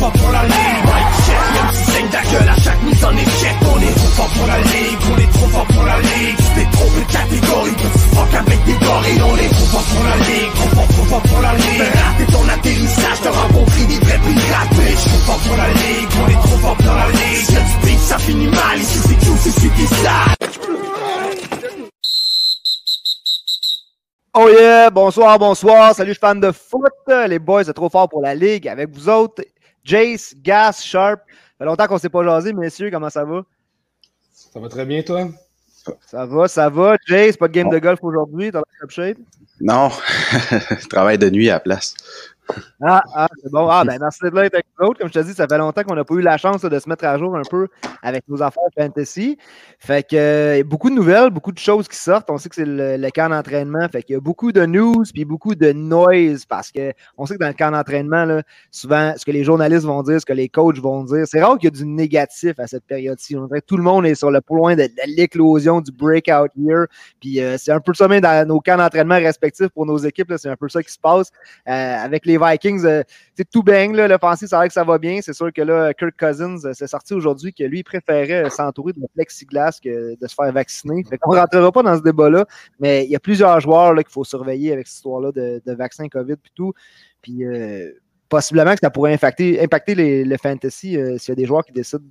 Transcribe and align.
fort 0.00 0.12
pour 0.12 0.30
la 0.32 0.42
ligue 0.44 0.84
Right 0.90 1.12
check, 1.26 1.44
même 1.54 1.72
si 1.74 1.84
saigne 1.92 2.08
ta 2.08 2.22
gueule 2.30 2.48
à 2.48 2.56
chaque 2.64 2.82
mise 2.82 3.04
en 3.04 3.12
échec 3.12 3.56
On 3.60 3.78
est 3.80 3.94
trop 4.00 4.12
fort 4.16 4.30
pour 4.36 4.46
la 4.46 4.58
ligue, 4.58 5.00
on 5.12 5.18
est 5.18 5.32
trop 5.36 5.48
fort 5.54 5.66
pour 5.66 5.84
la 5.84 5.98
ligue 6.00 6.36
Tu 6.40 6.48
t'es 6.56 6.68
trompé 6.72 7.00
de 7.04 7.12
catégorie, 7.12 7.76
petit 7.82 8.06
fuck 8.14 8.34
avec 8.34 8.60
des 8.64 8.78
gorilles 8.86 9.22
On 9.30 9.36
est 9.36 9.52
trop 9.56 9.68
fort 9.72 9.86
pour 9.92 10.04
la 10.10 10.16
ligue, 10.16 10.52
trop 10.56 10.70
fort, 10.76 10.88
trop 10.88 11.06
fort 11.10 11.22
pour 11.22 11.40
la 11.40 11.52
ligue 11.54 11.90
Rater 12.00 12.32
ton 12.32 12.44
atterrissage, 12.48 13.18
t'as 13.22 13.30
rencontré 13.30 13.80
des 13.84 14.00
vrais 14.04 14.20
pirates 14.24 14.72
Bitch, 14.80 15.02
trop 15.04 15.22
fort 15.28 15.40
pour 15.46 15.56
la 15.56 15.68
ligue, 15.68 16.10
on 16.16 16.28
est 16.28 16.42
trop 16.48 16.58
fort 16.64 16.76
pour 16.76 16.94
la 16.94 17.08
ligue 17.20 17.44
Si 17.44 17.52
du 17.52 17.86
beat, 17.86 18.00
ça 18.00 18.18
finit 18.18 18.48
mal, 18.48 18.76
ici 18.80 18.98
c'est 19.06 19.20
tout, 19.26 19.36
c'est 19.44 19.50
sale 20.02 20.40
Oh 24.32 24.48
yeah, 24.48 24.90
bonsoir, 24.90 25.40
bonsoir. 25.40 25.92
Salut, 25.92 26.10
je 26.10 26.14
suis 26.14 26.20
fan 26.20 26.38
de 26.38 26.52
foot. 26.52 26.92
Les 27.26 27.40
boys, 27.40 27.64
c'est 27.64 27.74
trop 27.74 27.88
fort 27.90 28.08
pour 28.08 28.22
la 28.22 28.36
ligue. 28.36 28.68
Avec 28.68 28.88
vous 28.88 29.08
autres, 29.08 29.42
Jace, 29.84 30.34
Gas, 30.36 30.82
Sharp. 30.84 31.20
Ça 31.28 31.36
fait 31.58 31.64
longtemps 31.64 31.86
qu'on 31.86 31.98
s'est 31.98 32.08
pas 32.08 32.24
jasé, 32.24 32.52
messieurs. 32.52 32.90
Comment 32.90 33.10
ça 33.10 33.24
va? 33.24 33.42
Ça 34.32 34.60
va 34.60 34.68
très 34.68 34.84
bien, 34.84 35.02
toi? 35.02 35.28
Ça 36.06 36.26
va, 36.26 36.48
ça 36.48 36.68
va. 36.68 36.96
Jace, 37.06 37.36
pas 37.36 37.48
de 37.48 37.52
game 37.52 37.70
de 37.70 37.78
golf 37.78 38.00
aujourd'hui. 38.02 38.50
T'as 38.52 38.60
la 38.60 38.88
shape? 38.88 39.18
Non, 39.60 39.90
je 40.50 40.88
travaille 40.88 41.18
de 41.18 41.28
nuit 41.28 41.50
à 41.50 41.54
la 41.54 41.60
place. 41.60 41.94
Ah, 42.82 43.02
ah 43.14 43.28
c'est 43.42 43.50
bon. 43.50 43.68
Ah, 43.68 43.84
ben 43.84 43.98
merci 44.00 44.20
d'être 44.22 44.34
là 44.34 44.42
avec 44.42 44.64
nous 44.80 44.92
Comme 44.94 45.08
je 45.08 45.12
te 45.12 45.18
dis, 45.20 45.34
ça 45.34 45.46
fait 45.46 45.58
longtemps 45.58 45.82
qu'on 45.82 45.94
n'a 45.94 46.04
pas 46.04 46.14
eu 46.14 46.22
la 46.22 46.38
chance 46.38 46.62
de 46.62 46.78
se 46.78 46.88
mettre 46.88 47.04
à 47.04 47.18
jour 47.18 47.36
un 47.36 47.42
peu 47.48 47.68
avec 48.02 48.24
nos 48.28 48.42
affaires 48.42 48.62
fantasy. 48.76 49.38
Fait 49.78 50.06
que 50.08 50.16
euh, 50.16 50.64
beaucoup 50.64 50.90
de 50.90 50.94
nouvelles, 50.94 51.30
beaucoup 51.30 51.52
de 51.52 51.58
choses 51.58 51.88
qui 51.88 51.96
sortent. 51.96 52.30
On 52.30 52.38
sait 52.38 52.48
que 52.48 52.54
c'est 52.54 52.64
le, 52.66 53.10
camp 53.10 53.28
d'entraînement. 53.28 53.86
Fait 53.90 54.02
qu'il 54.02 54.14
y 54.14 54.16
a 54.16 54.20
beaucoup 54.20 54.52
de 54.52 54.64
news 54.64 55.04
puis 55.12 55.24
beaucoup 55.24 55.54
de 55.54 55.72
noise 55.72 56.44
parce 56.46 56.70
que 56.70 56.92
on 57.18 57.26
sait 57.26 57.34
que 57.34 57.40
dans 57.40 57.48
le 57.48 57.54
camp 57.54 57.70
d'entraînement, 57.70 58.40
souvent, 58.70 59.14
ce 59.16 59.24
que 59.24 59.30
les 59.30 59.44
journalistes 59.44 59.84
vont 59.84 60.02
dire, 60.02 60.20
ce 60.20 60.26
que 60.26 60.32
les 60.32 60.48
coachs 60.48 60.78
vont 60.78 61.04
dire, 61.04 61.24
c'est 61.26 61.42
rare 61.42 61.58
qu'il 61.58 61.64
y 61.64 61.68
ait 61.68 61.70
du 61.70 61.86
négatif 61.86 62.58
à 62.58 62.66
cette 62.66 62.84
période-ci. 62.84 63.36
Tout 63.66 63.76
le 63.76 63.82
monde 63.82 64.06
est 64.06 64.14
sur 64.14 64.30
le 64.30 64.40
point 64.40 64.76
de, 64.76 64.88
l'éclosion 65.06 65.80
du 65.80 65.92
breakout 65.92 66.50
year. 66.56 66.86
Puis 67.20 67.40
euh, 67.40 67.56
c'est 67.58 67.72
un 67.72 67.80
peu 67.80 67.94
ça 67.94 68.08
même 68.08 68.20
dans 68.20 68.46
nos 68.46 68.60
camps 68.60 68.76
d'entraînement 68.76 69.16
respectifs 69.16 69.68
pour 69.68 69.86
nos 69.86 69.98
équipes. 69.98 70.32
C'est 70.36 70.48
un 70.48 70.56
peu 70.56 70.68
ça 70.68 70.82
qui 70.82 70.92
se 70.92 70.98
passe 70.98 71.30
euh, 71.68 71.96
avec 71.96 72.26
les 72.26 72.36
Vikings, 72.40 72.84
euh, 72.84 73.02
tout 73.52 73.62
bang, 73.62 73.94
l'offensive, 73.94 74.48
ça 74.48 74.60
a 74.60 74.66
que 74.66 74.72
ça 74.72 74.84
va 74.84 74.98
bien. 74.98 75.20
C'est 75.22 75.32
sûr 75.32 75.52
que 75.52 75.62
là, 75.62 75.92
Kirk 75.94 76.14
Cousins 76.18 76.64
euh, 76.64 76.72
s'est 76.72 76.86
sorti 76.86 77.14
aujourd'hui 77.14 77.52
que 77.52 77.64
lui, 77.64 77.80
il 77.80 77.84
préférait 77.84 78.44
euh, 78.44 78.50
s'entourer 78.50 78.92
de 78.92 79.00
plexiglas 79.14 79.78
que 79.82 80.18
de 80.20 80.26
se 80.26 80.34
faire 80.34 80.52
vacciner. 80.52 81.04
On 81.24 81.34
ne 81.34 81.38
rentrera 81.38 81.72
pas 81.72 81.82
dans 81.82 81.96
ce 81.96 82.02
débat-là, 82.02 82.46
mais 82.78 83.04
il 83.04 83.10
y 83.10 83.16
a 83.16 83.20
plusieurs 83.20 83.60
joueurs 83.60 83.94
qu'il 83.96 84.08
faut 84.08 84.24
surveiller 84.24 84.72
avec 84.72 84.86
cette 84.86 84.96
histoire-là 84.96 85.32
de, 85.32 85.72
vaccin 85.74 86.08
COVID 86.08 86.32
et 86.32 86.50
tout. 86.54 86.72
Puis 87.22 87.44
possiblement 88.28 88.74
que 88.74 88.80
ça 88.80 88.90
pourrait 88.90 89.14
impacter, 89.14 89.62
impacter 89.62 89.94
les, 89.94 90.24
le 90.24 90.36
fantasy 90.36 90.96
s'il 91.18 91.28
y 91.28 91.32
a 91.32 91.34
des 91.34 91.46
joueurs 91.46 91.64
qui 91.64 91.72
décident 91.72 92.04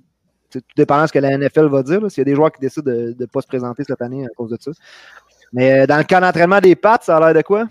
tout 0.50 0.60
dépendant 0.76 1.02
de 1.02 1.08
ce 1.08 1.12
que 1.12 1.18
la 1.18 1.36
NFL 1.36 1.66
va 1.66 1.82
dire. 1.82 2.10
S'il 2.10 2.20
y 2.20 2.22
a 2.22 2.24
des 2.24 2.34
joueurs 2.34 2.52
qui 2.52 2.60
décident 2.60 2.90
de 2.90 3.16
ne 3.18 3.26
pas 3.26 3.40
se 3.40 3.46
présenter 3.46 3.84
cette 3.84 4.02
année 4.02 4.24
à 4.24 4.28
cause 4.36 4.50
de 4.50 4.58
ça. 4.60 4.70
Mais 5.52 5.86
dans 5.86 5.98
le 5.98 6.04
cas 6.04 6.20
d'entraînement 6.20 6.60
des 6.60 6.76
pattes, 6.76 7.04
ça 7.04 7.16
a 7.16 7.20
l'air 7.20 7.34
de 7.34 7.42
quoi? 7.42 7.66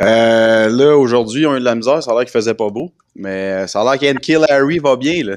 Euh, 0.00 0.68
là, 0.68 0.96
aujourd'hui, 0.96 1.42
ils 1.42 1.46
ont 1.46 1.56
eu 1.56 1.60
de 1.60 1.64
la 1.64 1.74
misère. 1.74 2.02
Ça 2.02 2.10
a 2.10 2.14
l'air 2.14 2.24
qu'il 2.24 2.32
faisait 2.32 2.54
pas 2.54 2.68
beau. 2.68 2.90
Mais 3.14 3.66
ça 3.68 3.82
a 3.82 3.84
l'air 3.84 3.98
qu'Enkill 3.98 4.44
Harry 4.48 4.78
va 4.78 4.96
bien, 4.96 5.24
là. 5.24 5.36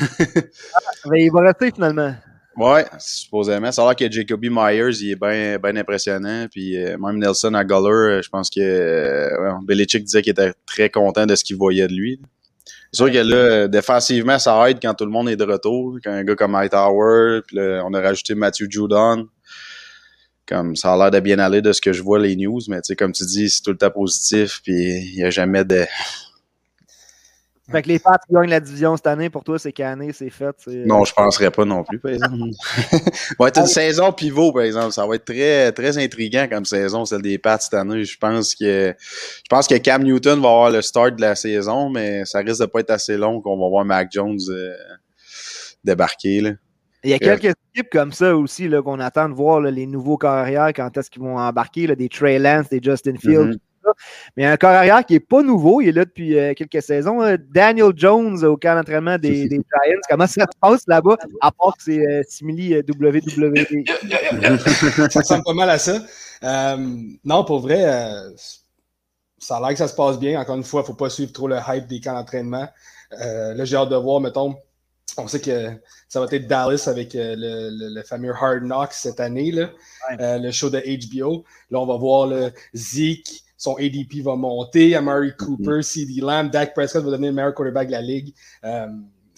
ah, 0.00 0.80
mais 1.10 1.24
il 1.24 1.32
va 1.32 1.40
rester 1.40 1.72
finalement. 1.72 2.14
Ouais, 2.56 2.86
supposément. 2.98 3.70
Ça 3.72 3.82
a 3.82 3.86
l'air 3.86 3.96
que 3.96 4.10
Jacoby 4.10 4.48
Myers, 4.50 4.96
il 5.00 5.10
est 5.10 5.20
bien 5.20 5.58
ben 5.58 5.76
impressionnant. 5.76 6.46
Puis 6.50 6.76
euh, 6.76 6.96
même 6.98 7.18
Nelson 7.18 7.52
Aguilar, 7.54 8.22
je 8.22 8.28
pense 8.28 8.48
que 8.48 8.60
euh, 8.60 9.52
Belichick 9.62 10.04
disait 10.04 10.22
qu'il 10.22 10.30
était 10.30 10.52
très 10.66 10.88
content 10.88 11.26
de 11.26 11.34
ce 11.34 11.44
qu'il 11.44 11.56
voyait 11.56 11.88
de 11.88 11.92
lui. 11.92 12.20
C'est 12.92 13.04
sûr 13.04 13.12
que 13.12 13.18
là, 13.18 13.68
défensivement, 13.68 14.38
ça 14.38 14.70
aide 14.70 14.78
quand 14.80 14.94
tout 14.94 15.04
le 15.04 15.10
monde 15.10 15.28
est 15.28 15.36
de 15.36 15.44
retour. 15.44 15.98
Quand 16.02 16.12
un 16.12 16.24
gars 16.24 16.36
comme 16.36 16.54
Hightower, 16.54 17.40
puis 17.46 17.56
là, 17.56 17.82
on 17.84 17.92
a 17.92 18.00
rajouté 18.00 18.34
Matthew 18.34 18.70
Judon 18.70 19.28
comme 20.46 20.76
ça 20.76 20.94
a 20.94 20.96
l'air 20.96 21.10
de 21.10 21.20
bien 21.20 21.38
aller 21.38 21.62
de 21.62 21.72
ce 21.72 21.80
que 21.80 21.92
je 21.92 22.02
vois 22.02 22.18
les 22.18 22.36
news, 22.36 22.60
mais 22.68 22.80
tu 22.80 22.88
sais, 22.88 22.96
comme 22.96 23.12
tu 23.12 23.24
dis, 23.24 23.50
c'est 23.50 23.62
tout 23.62 23.72
le 23.72 23.78
temps 23.78 23.90
positif, 23.90 24.60
puis 24.62 24.74
il 24.74 25.16
n'y 25.16 25.24
a 25.24 25.30
jamais 25.30 25.64
de. 25.64 25.84
Fait 27.70 27.82
que 27.82 27.88
les 27.88 27.98
Pats 27.98 28.16
qui 28.24 28.32
gagnent 28.32 28.50
la 28.50 28.60
division 28.60 28.96
cette 28.96 29.08
année, 29.08 29.28
pour 29.28 29.42
toi, 29.42 29.58
c'est 29.58 29.72
canné, 29.72 30.12
c'est 30.12 30.30
fait. 30.30 30.54
Non, 30.68 31.04
je 31.04 31.10
ne 31.10 31.16
penserais 31.16 31.50
pas 31.50 31.64
non 31.64 31.82
plus, 31.82 31.98
par 31.98 32.12
exemple. 32.12 32.36
ça 32.62 33.34
va 33.40 33.48
être 33.48 33.58
une 33.58 33.66
saison 33.66 34.12
pivot, 34.12 34.52
par 34.52 34.62
exemple. 34.62 34.92
Ça 34.92 35.04
va 35.04 35.16
être 35.16 35.24
très, 35.24 35.72
très 35.72 35.98
intriguant 35.98 36.46
comme 36.48 36.64
saison, 36.64 37.04
celle 37.04 37.22
des 37.22 37.38
Pats 37.38 37.58
cette 37.58 37.74
année. 37.74 38.04
Je 38.04 38.16
pense 38.18 38.54
que 38.54 38.94
je 38.98 39.48
pense 39.50 39.66
que 39.66 39.74
Cam 39.78 40.04
Newton 40.04 40.40
va 40.40 40.48
avoir 40.48 40.70
le 40.70 40.80
start 40.80 41.16
de 41.16 41.22
la 41.22 41.34
saison, 41.34 41.90
mais 41.90 42.24
ça 42.24 42.38
risque 42.38 42.60
de 42.60 42.66
pas 42.66 42.80
être 42.80 42.90
assez 42.90 43.16
long 43.16 43.40
qu'on 43.40 43.58
va 43.58 43.68
voir 43.68 43.84
Mac 43.84 44.12
Jones 44.12 44.38
euh, 44.48 44.72
débarquer. 45.82 46.42
Là. 46.42 46.50
Il 47.06 47.10
y 47.10 47.14
a 47.14 47.18
quelques 47.20 47.54
équipes 47.72 47.90
comme 47.90 48.10
ça 48.10 48.36
aussi 48.36 48.68
qu'on 48.68 48.98
attend 48.98 49.28
de 49.28 49.34
voir 49.34 49.60
les 49.60 49.86
nouveaux 49.86 50.18
carrières 50.18 50.72
quand 50.74 50.96
est-ce 50.96 51.08
qu'ils 51.08 51.22
vont 51.22 51.38
embarquer, 51.38 51.86
des 51.94 52.08
Trey 52.08 52.40
Lance, 52.40 52.68
des 52.68 52.80
Justin 52.82 53.14
Fields. 53.16 53.54
Mm-hmm. 53.54 53.92
Mais 54.36 54.44
un 54.44 54.56
carrière 54.56 55.06
qui 55.06 55.12
n'est 55.12 55.20
pas 55.20 55.40
nouveau, 55.40 55.80
il 55.80 55.90
est 55.90 55.92
là 55.92 56.04
depuis 56.04 56.36
euh, 56.36 56.52
quelques 56.54 56.82
saisons. 56.82 57.20
Daniel 57.50 57.92
Jones 57.94 58.44
au 58.44 58.56
camp 58.56 58.74
d'entraînement 58.74 59.18
des, 59.22 59.48
Giants. 59.48 60.00
Comment 60.10 60.26
ça 60.26 60.42
se 60.42 60.58
passe 60.60 60.82
là-bas, 60.88 61.16
à 61.40 61.52
part 61.52 61.76
que 61.76 61.84
c'est 61.84 62.04
euh, 62.04 62.22
simili 62.28 62.74
euh, 62.74 62.82
WWE? 62.82 63.20
ça 65.10 65.20
ressemble 65.20 65.44
pas 65.44 65.54
mal 65.54 65.70
à 65.70 65.78
ça. 65.78 66.00
non, 67.24 67.44
pour 67.44 67.60
vrai, 67.60 67.84
ça 69.38 69.58
a 69.58 69.60
l'air 69.60 69.70
que 69.70 69.76
ça 69.76 69.86
se 69.86 69.94
passe 69.94 70.18
bien. 70.18 70.40
Encore 70.40 70.56
une 70.56 70.64
fois, 70.64 70.80
il 70.80 70.82
ne 70.82 70.86
faut 70.88 70.94
pas 70.94 71.08
suivre 71.08 71.32
trop 71.32 71.46
le 71.46 71.58
hype 71.68 71.86
des 71.86 72.00
camps 72.00 72.14
d'entraînement. 72.14 72.68
là, 73.12 73.64
j'ai 73.64 73.76
hâte 73.76 73.90
de 73.90 73.96
voir, 73.96 74.20
mettons, 74.20 74.56
on 75.18 75.28
sait 75.28 75.40
que 75.40 75.70
ça 76.08 76.20
va 76.20 76.26
être 76.30 76.46
Dallas 76.46 76.84
avec 76.86 77.14
euh, 77.14 77.34
le, 77.38 78.02
fameux 78.02 78.32
Hard 78.32 78.62
Knocks 78.62 78.92
cette 78.92 79.20
année, 79.20 79.50
là, 79.50 79.70
euh, 80.20 80.38
le 80.38 80.50
show 80.50 80.70
de 80.70 80.78
HBO. 80.78 81.44
Là, 81.70 81.80
on 81.80 81.86
va 81.86 81.96
voir 81.96 82.26
le 82.26 82.52
Zeke, 82.74 83.42
son 83.56 83.74
ADP 83.76 84.22
va 84.22 84.36
monter, 84.36 84.94
Amari 84.94 85.28
mm-hmm. 85.28 85.36
Cooper, 85.36 85.82
CD 85.82 86.20
Lamb, 86.20 86.50
Dak 86.50 86.74
Prescott 86.74 87.04
va 87.04 87.10
devenir 87.10 87.30
le 87.30 87.36
meilleur 87.36 87.54
quarterback 87.54 87.88
de 87.88 87.92
la 87.92 88.02
ligue. 88.02 88.34
Euh, 88.64 88.88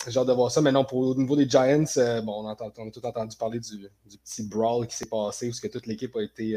j'ai 0.07 0.19
hâte 0.19 0.27
de 0.27 0.33
voir 0.33 0.51
ça. 0.51 0.61
Mais 0.61 0.73
non, 0.73 0.84
pour, 0.84 0.99
au 1.01 1.15
niveau 1.15 1.37
des 1.37 1.49
Giants, 1.49 1.84
bon, 2.25 2.45
on, 2.45 2.49
a 2.49 2.57
tout 2.57 3.05
entendu 3.05 3.37
parler 3.37 3.61
du, 3.61 3.89
petit 4.25 4.43
brawl 4.45 4.87
qui 4.87 4.97
s'est 4.97 5.07
passé 5.07 5.49
où 5.49 5.53
que 5.61 5.69
toute 5.69 5.87
l'équipe 5.87 6.15
a 6.17 6.23
été 6.23 6.57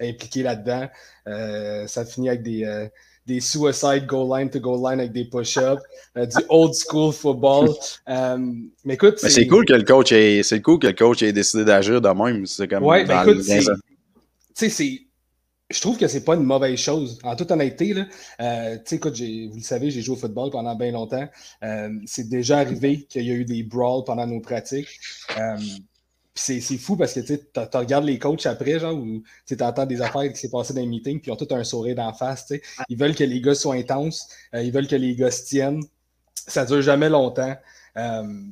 impliquée 0.00 0.42
là-dedans. 0.42 0.88
ça 1.86 2.04
finit 2.06 2.30
avec 2.30 2.42
des 2.42 2.88
des 3.26 3.40
suicide 3.40 4.06
goal 4.06 4.28
line 4.28 4.50
to 4.50 4.60
goal 4.60 4.78
line 4.78 5.00
avec 5.00 5.12
des 5.12 5.24
push-ups, 5.24 5.82
euh, 6.16 6.26
du 6.26 6.44
old 6.48 6.74
school 6.74 7.12
football. 7.12 7.70
Euh, 8.08 8.38
mais 8.84 8.94
écoute, 8.94 9.18
c'est 9.18 9.48
cool 9.48 9.64
que 9.64 9.72
le 9.72 9.82
coach 9.82 10.12
ait, 10.12 10.42
c'est 10.44 10.62
cool 10.62 10.78
que 10.78 10.86
le 10.86 10.92
coach 10.92 11.22
ait 11.22 11.32
décidé 11.32 11.64
d'agir 11.64 12.00
de 12.00 12.08
même. 12.08 12.46
C'est 12.46 12.68
comme 12.68 12.84
ouais, 12.84 13.04
ben 13.04 13.22
écoute, 13.22 13.44
tu 13.44 13.62
sais, 14.54 14.68
c'est 14.68 15.06
je 15.70 15.80
trouve 15.80 15.98
que 15.98 16.06
c'est 16.06 16.24
pas 16.24 16.34
une 16.34 16.44
mauvaise 16.44 16.78
chose. 16.78 17.18
En 17.24 17.34
toute 17.34 17.50
honnêteté, 17.50 17.92
là, 17.92 18.06
euh, 18.40 18.78
écoute, 18.90 19.18
vous 19.18 19.56
le 19.56 19.62
savez, 19.62 19.90
j'ai 19.90 20.00
joué 20.00 20.16
au 20.16 20.18
football 20.18 20.50
pendant 20.50 20.74
bien 20.76 20.92
longtemps. 20.92 21.28
Euh, 21.64 21.90
c'est 22.06 22.28
déjà 22.28 22.58
arrivé 22.58 23.02
qu'il 23.08 23.24
y 23.24 23.30
a 23.30 23.34
eu 23.34 23.44
des 23.44 23.62
brawls 23.62 24.04
pendant 24.04 24.26
nos 24.26 24.40
pratiques. 24.40 25.00
C'est 26.38 26.60
fou 26.76 26.96
parce 26.96 27.14
que 27.14 27.20
tu 27.20 27.76
regardes 27.76 28.04
les 28.04 28.18
coachs 28.18 28.44
après, 28.44 28.78
genre, 28.78 28.94
ou 28.94 29.22
tu 29.46 29.56
entends 29.62 29.86
des 29.86 30.02
affaires 30.02 30.30
qui 30.30 30.38
s'est 30.38 30.50
passé 30.50 30.74
dans 30.74 30.82
les 30.82 30.86
meetings, 30.86 31.18
puis 31.18 31.30
ils 31.30 31.32
ont 31.32 31.36
tout 31.36 31.48
un 31.50 31.64
sourire 31.64 31.96
d'en 31.96 32.12
face. 32.12 32.52
Ils 32.90 32.98
veulent 32.98 33.14
que 33.14 33.24
les 33.24 33.40
gars 33.40 33.54
soient 33.54 33.74
intenses, 33.74 34.28
euh, 34.54 34.62
ils 34.62 34.70
veulent 34.70 34.86
que 34.86 34.96
les 34.96 35.16
gars 35.16 35.30
se 35.30 35.44
tiennent. 35.44 35.82
Ça 36.34 36.66
dure 36.66 36.82
jamais 36.82 37.08
longtemps. 37.08 37.56
Euh, 37.96 38.42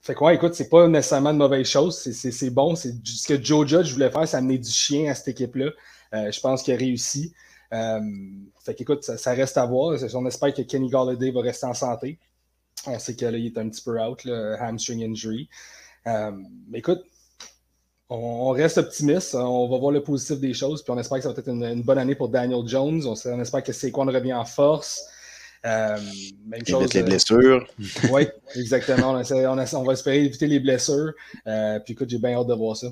fait 0.00 0.14
quoi, 0.14 0.32
écoute, 0.32 0.54
c'est 0.54 0.70
pas 0.70 0.88
nécessairement 0.88 1.30
une 1.30 1.36
mauvaise 1.36 1.66
chose, 1.66 1.98
c'est 1.98 2.50
bon. 2.50 2.74
C'est 2.74 2.94
ce 3.04 3.28
que 3.28 3.42
Joe 3.42 3.68
Judge 3.68 3.92
voulait 3.92 4.10
faire, 4.10 4.26
c'est 4.26 4.38
amener 4.38 4.56
du 4.56 4.70
chien 4.70 5.10
à 5.10 5.14
cette 5.14 5.28
équipe-là. 5.28 5.70
Euh, 6.14 6.32
je 6.32 6.40
pense 6.40 6.62
qu'il 6.62 6.72
a 6.72 6.78
réussi. 6.78 7.34
fait 7.70 8.74
qu'écoute, 8.74 9.04
ça, 9.04 9.18
ça, 9.18 9.32
reste 9.32 9.58
à 9.58 9.66
voir. 9.66 9.98
On 10.14 10.26
espère 10.26 10.54
que 10.54 10.62
Kenny 10.62 10.88
Galladay 10.88 11.30
va 11.30 11.42
rester 11.42 11.66
en 11.66 11.74
santé. 11.74 12.18
On 12.86 12.98
sait 12.98 13.14
qu'il 13.14 13.46
est 13.46 13.58
un 13.58 13.68
petit 13.68 13.82
peu 13.82 14.00
out, 14.00 14.24
là, 14.24 14.56
hamstring 14.62 15.04
injury. 15.04 15.50
mais 16.06 16.78
écoute, 16.78 17.02
on, 18.10 18.50
reste 18.50 18.78
optimiste. 18.78 19.34
On 19.34 19.68
va 19.68 19.78
voir 19.78 19.92
le 19.92 20.02
positif 20.02 20.38
des 20.38 20.54
choses. 20.54 20.82
Puis 20.82 20.92
on 20.92 20.98
espère 20.98 21.18
que 21.18 21.24
ça 21.24 21.32
va 21.32 21.38
être 21.38 21.48
une, 21.48 21.82
bonne 21.82 21.98
année 21.98 22.14
pour 22.14 22.28
Daniel 22.28 22.66
Jones. 22.66 23.02
On, 23.06 23.40
espère 23.40 23.62
que 23.62 23.72
Saquon 23.72 24.06
revient 24.06 24.34
en 24.34 24.44
force. 24.44 25.04
Euh, 25.66 25.98
même 26.46 26.64
chose. 26.66 26.92
les 26.94 27.00
euh, 27.00 27.04
blessures. 27.04 27.66
oui, 28.10 28.26
exactement. 28.54 29.10
On, 29.10 29.84
va 29.84 29.92
espérer 29.92 30.24
éviter 30.24 30.46
les 30.46 30.60
blessures. 30.60 31.12
Euh, 31.46 31.78
puis 31.80 31.94
écoute, 31.94 32.08
j'ai 32.08 32.18
bien 32.18 32.38
hâte 32.38 32.46
de 32.46 32.54
voir 32.54 32.76
ça. 32.76 32.88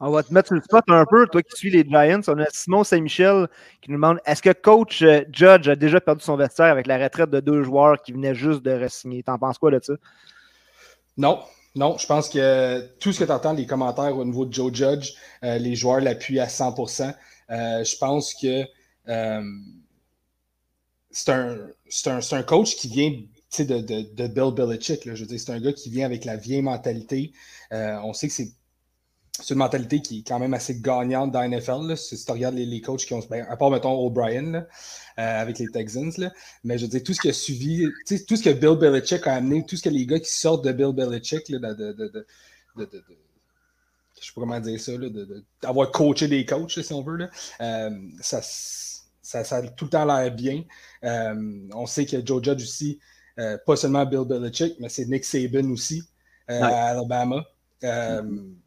On 0.00 0.10
va 0.10 0.24
te 0.24 0.34
mettre 0.34 0.48
sur 0.48 0.56
le 0.56 0.62
spot 0.62 0.82
un 0.88 1.04
peu, 1.08 1.28
toi 1.28 1.42
qui 1.42 1.56
suis 1.56 1.70
les 1.70 1.84
Giants. 1.84 2.22
On 2.26 2.38
a 2.38 2.46
Simon 2.50 2.82
Saint-Michel 2.82 3.46
qui 3.80 3.90
nous 3.90 3.98
demande 3.98 4.18
est-ce 4.26 4.42
que 4.42 4.52
coach 4.52 5.04
Judge 5.30 5.68
a 5.68 5.76
déjà 5.76 6.00
perdu 6.00 6.24
son 6.24 6.36
vestiaire 6.36 6.66
avec 6.66 6.88
la 6.88 6.98
retraite 6.98 7.30
de 7.30 7.38
deux 7.38 7.62
joueurs 7.62 8.02
qui 8.02 8.10
venaient 8.10 8.34
juste 8.34 8.62
de 8.62 8.72
re-signer? 8.72 9.22
T'en 9.22 9.38
penses 9.38 9.58
quoi 9.58 9.70
de 9.70 9.78
ça? 9.80 9.92
Non, 11.16 11.38
non, 11.74 11.96
je 11.96 12.06
pense 12.06 12.28
que 12.28 12.80
tout 12.98 13.12
ce 13.12 13.20
que 13.20 13.24
tu 13.24 13.32
entends, 13.32 13.54
les 13.54 13.66
commentaires 13.66 14.16
au 14.16 14.24
niveau 14.24 14.44
de 14.44 14.52
Joe 14.52 14.72
Judge, 14.72 15.14
euh, 15.42 15.58
les 15.58 15.74
joueurs 15.74 16.00
l'appuient 16.00 16.40
à 16.40 16.46
100% 16.46 17.14
euh, 17.50 17.84
Je 17.84 17.96
pense 17.96 18.34
que 18.34 18.64
euh, 19.08 19.42
c'est 21.10 21.30
un, 21.30 22.20
un, 22.32 22.42
coach 22.42 22.76
qui 22.76 22.88
vient 22.88 23.10
de, 23.58 23.80
de, 23.80 24.02
de, 24.14 24.26
Bill 24.28 24.52
Belichick. 24.54 25.04
Là. 25.04 25.14
Je 25.14 25.22
veux 25.22 25.26
dire, 25.26 25.40
c'est 25.40 25.52
un 25.52 25.60
gars 25.60 25.72
qui 25.72 25.90
vient 25.90 26.06
avec 26.06 26.24
la 26.24 26.36
vieille 26.36 26.62
mentalité. 26.62 27.32
Euh, 27.72 27.98
on 28.04 28.12
sait 28.12 28.28
que 28.28 28.34
c'est 28.34 28.52
une 29.48 29.56
mentalité 29.56 30.00
qui 30.00 30.20
est 30.20 30.28
quand 30.28 30.38
même 30.38 30.54
assez 30.54 30.78
gagnante 30.80 31.32
dans 31.32 31.40
la 31.40 31.48
NFL. 31.48 31.88
Là. 31.88 31.96
Si 31.96 32.22
tu 32.22 32.30
regardes 32.30 32.54
les, 32.54 32.66
les, 32.66 32.80
coachs 32.80 33.04
qui 33.04 33.14
ont. 33.14 33.20
Ben, 33.30 33.46
à 33.48 33.56
part, 33.56 33.70
mettons, 33.70 33.92
O'Brien 33.92 34.54
euh, 34.54 34.62
avec 35.16 35.58
les 35.58 35.68
Texans. 35.68 36.12
Là. 36.18 36.30
Mais 36.64 36.78
je 36.78 36.84
veux 36.84 36.90
dire, 36.90 37.02
tout 37.02 37.14
ce 37.14 37.20
qui 37.20 37.28
a 37.28 37.32
suivi, 37.32 37.86
tout 38.06 38.36
ce 38.36 38.42
que 38.42 38.50
Bill 38.50 38.76
Belichick 38.76 39.26
a 39.26 39.34
amené, 39.34 39.64
tout 39.66 39.76
ce 39.76 39.82
que 39.82 39.88
les 39.88 40.06
gars 40.06 40.20
qui 40.20 40.32
sortent 40.32 40.64
de 40.64 40.72
Bill 40.72 40.92
Belichick, 40.92 41.48
là, 41.48 41.74
de, 41.74 41.92
de, 41.92 42.26
je 44.22 44.26
sais 44.26 44.32
pas 44.34 44.40
comment 44.42 44.60
dire 44.60 44.80
ça, 44.80 44.92
d'avoir 45.62 45.90
coaché 45.90 46.28
des 46.28 46.44
coachs, 46.44 46.70
si 46.70 46.92
on 46.92 47.02
veut, 47.02 47.16
là, 47.16 47.30
euh, 47.60 47.90
ça, 48.20 48.40
ça, 48.42 49.44
ça, 49.44 49.56
a 49.56 49.62
tout 49.62 49.86
le 49.86 49.90
temps 49.90 50.04
l'air 50.04 50.32
bien. 50.32 50.62
Euh, 51.04 51.68
on 51.74 51.86
sait 51.86 52.06
que 52.06 52.24
Joe 52.24 52.42
Judge 52.42 52.62
aussi, 52.62 53.00
euh, 53.38 53.58
pas 53.66 53.76
seulement 53.76 54.06
Bill 54.06 54.24
Belichick, 54.24 54.76
mais 54.78 54.88
c'est 54.88 55.06
Nick 55.06 55.24
Saban 55.24 55.70
aussi 55.70 56.02
à 56.48 56.90
Alabama. 56.90 57.44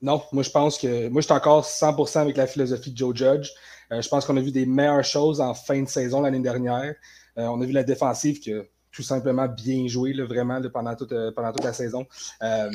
Non, 0.01 0.21
moi 0.31 0.44
je 0.44 0.50
pense 0.50 0.77
que 0.77 1.07
moi 1.09 1.21
je 1.21 1.25
suis 1.25 1.33
encore 1.33 1.65
100% 1.65 2.19
avec 2.19 2.38
la 2.38 2.47
philosophie 2.47 2.91
de 2.91 2.97
Joe 2.97 3.15
Judge. 3.15 3.50
je 3.91 4.07
pense 4.07 4.25
qu'on 4.25 4.38
a 4.38 4.41
vu 4.41 4.51
des 4.51 4.65
meilleures 4.65 5.03
choses 5.03 5.41
en 5.41 5.53
fin 5.53 5.81
de 5.81 5.88
saison 5.88 6.21
l'année 6.21 6.39
dernière. 6.39 6.95
on 7.38 7.62
a 7.62 7.65
vu 7.65 7.71
la 7.71 7.83
défensive 7.83 8.39
qui 8.39 8.53
tout 8.95 9.03
simplement 9.03 9.47
bien 9.47 9.88
joué, 9.88 10.13
là, 10.13 10.25
vraiment, 10.25 10.62
pendant, 10.73 10.95
toute, 10.95 11.12
euh, 11.12 11.31
pendant 11.35 11.51
toute 11.51 11.65
la 11.65 11.73
saison. 11.73 12.06
Euh, 12.41 12.71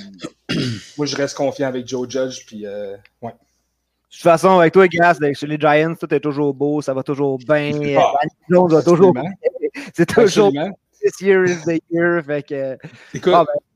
moi, 0.98 1.06
je 1.06 1.16
reste 1.16 1.34
confiant 1.34 1.68
avec 1.68 1.88
Joe 1.88 2.08
Judge. 2.08 2.44
Puis, 2.46 2.66
euh, 2.66 2.96
ouais. 3.22 3.32
De 3.32 4.14
toute 4.14 4.22
façon, 4.22 4.58
avec 4.58 4.74
toi, 4.74 4.86
Gas, 4.86 5.18
chez 5.34 5.46
les 5.46 5.58
Giants, 5.58 5.94
tout 5.94 6.12
est 6.12 6.20
toujours 6.20 6.52
beau, 6.52 6.82
ça 6.82 6.92
va 6.92 7.02
toujours 7.02 7.38
bien. 7.38 7.72
Ah, 7.96 8.12
va 8.68 8.82
toujours 8.82 9.14
C'est 9.94 10.06
toujours 10.06 10.52
This 11.02 11.20
year 11.22 11.44
is 11.46 11.62
the 11.64 11.80
year. 11.90 12.22
Fait 12.22 12.42
que, 12.42 12.76
Écoute, 13.14 13.32
ah, 13.34 13.46
ben. 13.46 13.69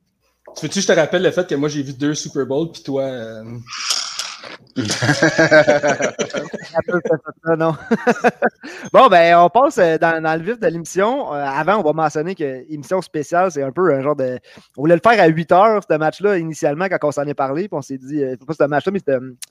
Tu 0.56 0.66
veux-tu 0.66 0.74
que 0.74 0.80
je 0.80 0.86
te 0.86 0.92
rappelle 0.92 1.22
le 1.22 1.30
fait 1.30 1.46
que 1.46 1.54
moi, 1.54 1.68
j'ai 1.68 1.82
vu 1.82 1.92
deux 1.92 2.14
Super 2.14 2.46
Bowls, 2.46 2.70
puis 2.72 2.82
toi. 2.82 3.10
bon, 8.92 9.08
ben, 9.08 9.36
on 9.36 9.48
passe 9.48 9.78
euh, 9.78 9.96
dans, 9.98 10.38
le 10.38 10.44
vif 10.44 10.58
de 10.58 10.66
l'émission. 10.66 11.32
Euh, 11.32 11.44
avant, 11.44 11.76
on 11.76 11.82
va 11.82 11.92
mentionner 11.92 12.34
que 12.34 12.64
l'émission 12.68 13.00
spéciale, 13.00 13.52
c'est 13.52 13.62
un 13.62 13.70
peu 13.70 13.94
un 13.94 14.00
genre 14.00 14.16
de. 14.16 14.40
On 14.76 14.82
voulait 14.82 14.96
le 14.96 15.00
faire 15.00 15.22
à 15.22 15.26
8 15.26 15.52
heures, 15.52 15.82
ce 15.88 15.96
match-là, 15.96 16.38
initialement, 16.38 16.86
quand 16.86 16.98
on 17.04 17.12
s'en 17.12 17.26
est 17.26 17.34
parlé. 17.34 17.68
Puis 17.68 17.76
on 17.76 17.82
s'est 17.82 17.98
dit, 17.98 18.22
euh, 18.22 18.36
pas 18.46 18.54
ce 18.54 18.64
match-là, 18.64 18.92
mais 18.92 19.00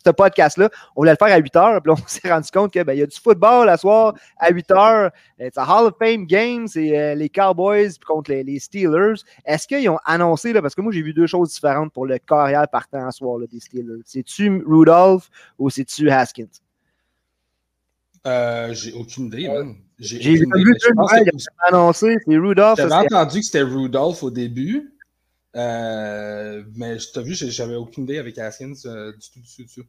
ce 0.06 0.12
podcast-là, 0.12 0.70
on 0.96 1.02
voulait 1.02 1.12
le 1.12 1.18
faire 1.18 1.34
à 1.34 1.38
8 1.38 1.56
heures. 1.56 1.82
Puis 1.82 1.92
on 1.92 1.96
s'est 2.08 2.30
rendu 2.30 2.50
compte 2.52 2.72
qu'il 2.72 2.84
ben, 2.84 2.94
y 2.94 3.02
a 3.02 3.06
du 3.06 3.18
football 3.18 3.70
à 3.70 3.78
soir 3.78 4.14
à 4.38 4.52
8 4.52 4.72
heures. 4.72 5.12
C'est 5.40 5.58
un 5.58 5.64
Hall 5.64 5.88
of 5.88 5.94
Fame 6.00 6.26
game. 6.26 6.68
C'est 6.68 7.16
les 7.16 7.30
Cowboys 7.30 7.92
contre 8.06 8.32
les, 8.32 8.60
Steelers. 8.60 9.22
Est-ce 9.46 9.68
qu'ils 9.68 9.90
ont 9.90 10.00
annoncé, 10.06 10.54
là, 10.54 10.62
parce 10.62 10.76
que 10.76 10.82
moi, 10.82 10.92
j'ai 10.92 11.02
vu 11.02 11.14
deux 11.14 11.28
choses 11.28 11.54
différentes 11.54 11.94
pour 11.94 12.06
le 12.06 12.18
carrière 12.18 12.68
partant 12.68 13.08
à 13.08 13.12
soir 13.12 13.40
des 13.40 13.60
Steelers. 13.60 14.02
C'est-tu 14.06 14.50
Rudolph? 14.84 15.30
ou 15.60 15.70
c'est-tu 15.70 16.10
Haskins? 16.10 16.48
Euh, 18.26 18.74
j'ai 18.74 18.94
aucune 18.94 19.26
idée, 19.26 19.48
man. 19.48 19.76
J'ai 20.00 20.36
vu 20.36 20.48
annoncé, 21.68 22.18
c'est 22.26 22.38
Rudolph. 22.38 22.78
J'avais 22.78 22.94
entendu 22.94 23.40
que 23.40 23.46
c'était 23.46 23.62
Rudolph 23.62 24.24
au 24.24 24.32
début, 24.32 24.94
euh, 25.56 26.64
mais 26.76 27.00
je 27.00 27.12
t'ai 27.12 27.22
vu, 27.22 27.36
j'avais 27.36 27.76
aucune 27.76 28.04
idée 28.04 28.18
avec 28.18 28.38
Haskins 28.38 28.74
euh, 28.86 29.12
du 29.14 29.30
tout, 29.30 29.40
du 29.40 29.56
tout, 29.56 29.64
du 29.64 29.74
tout. 29.74 29.88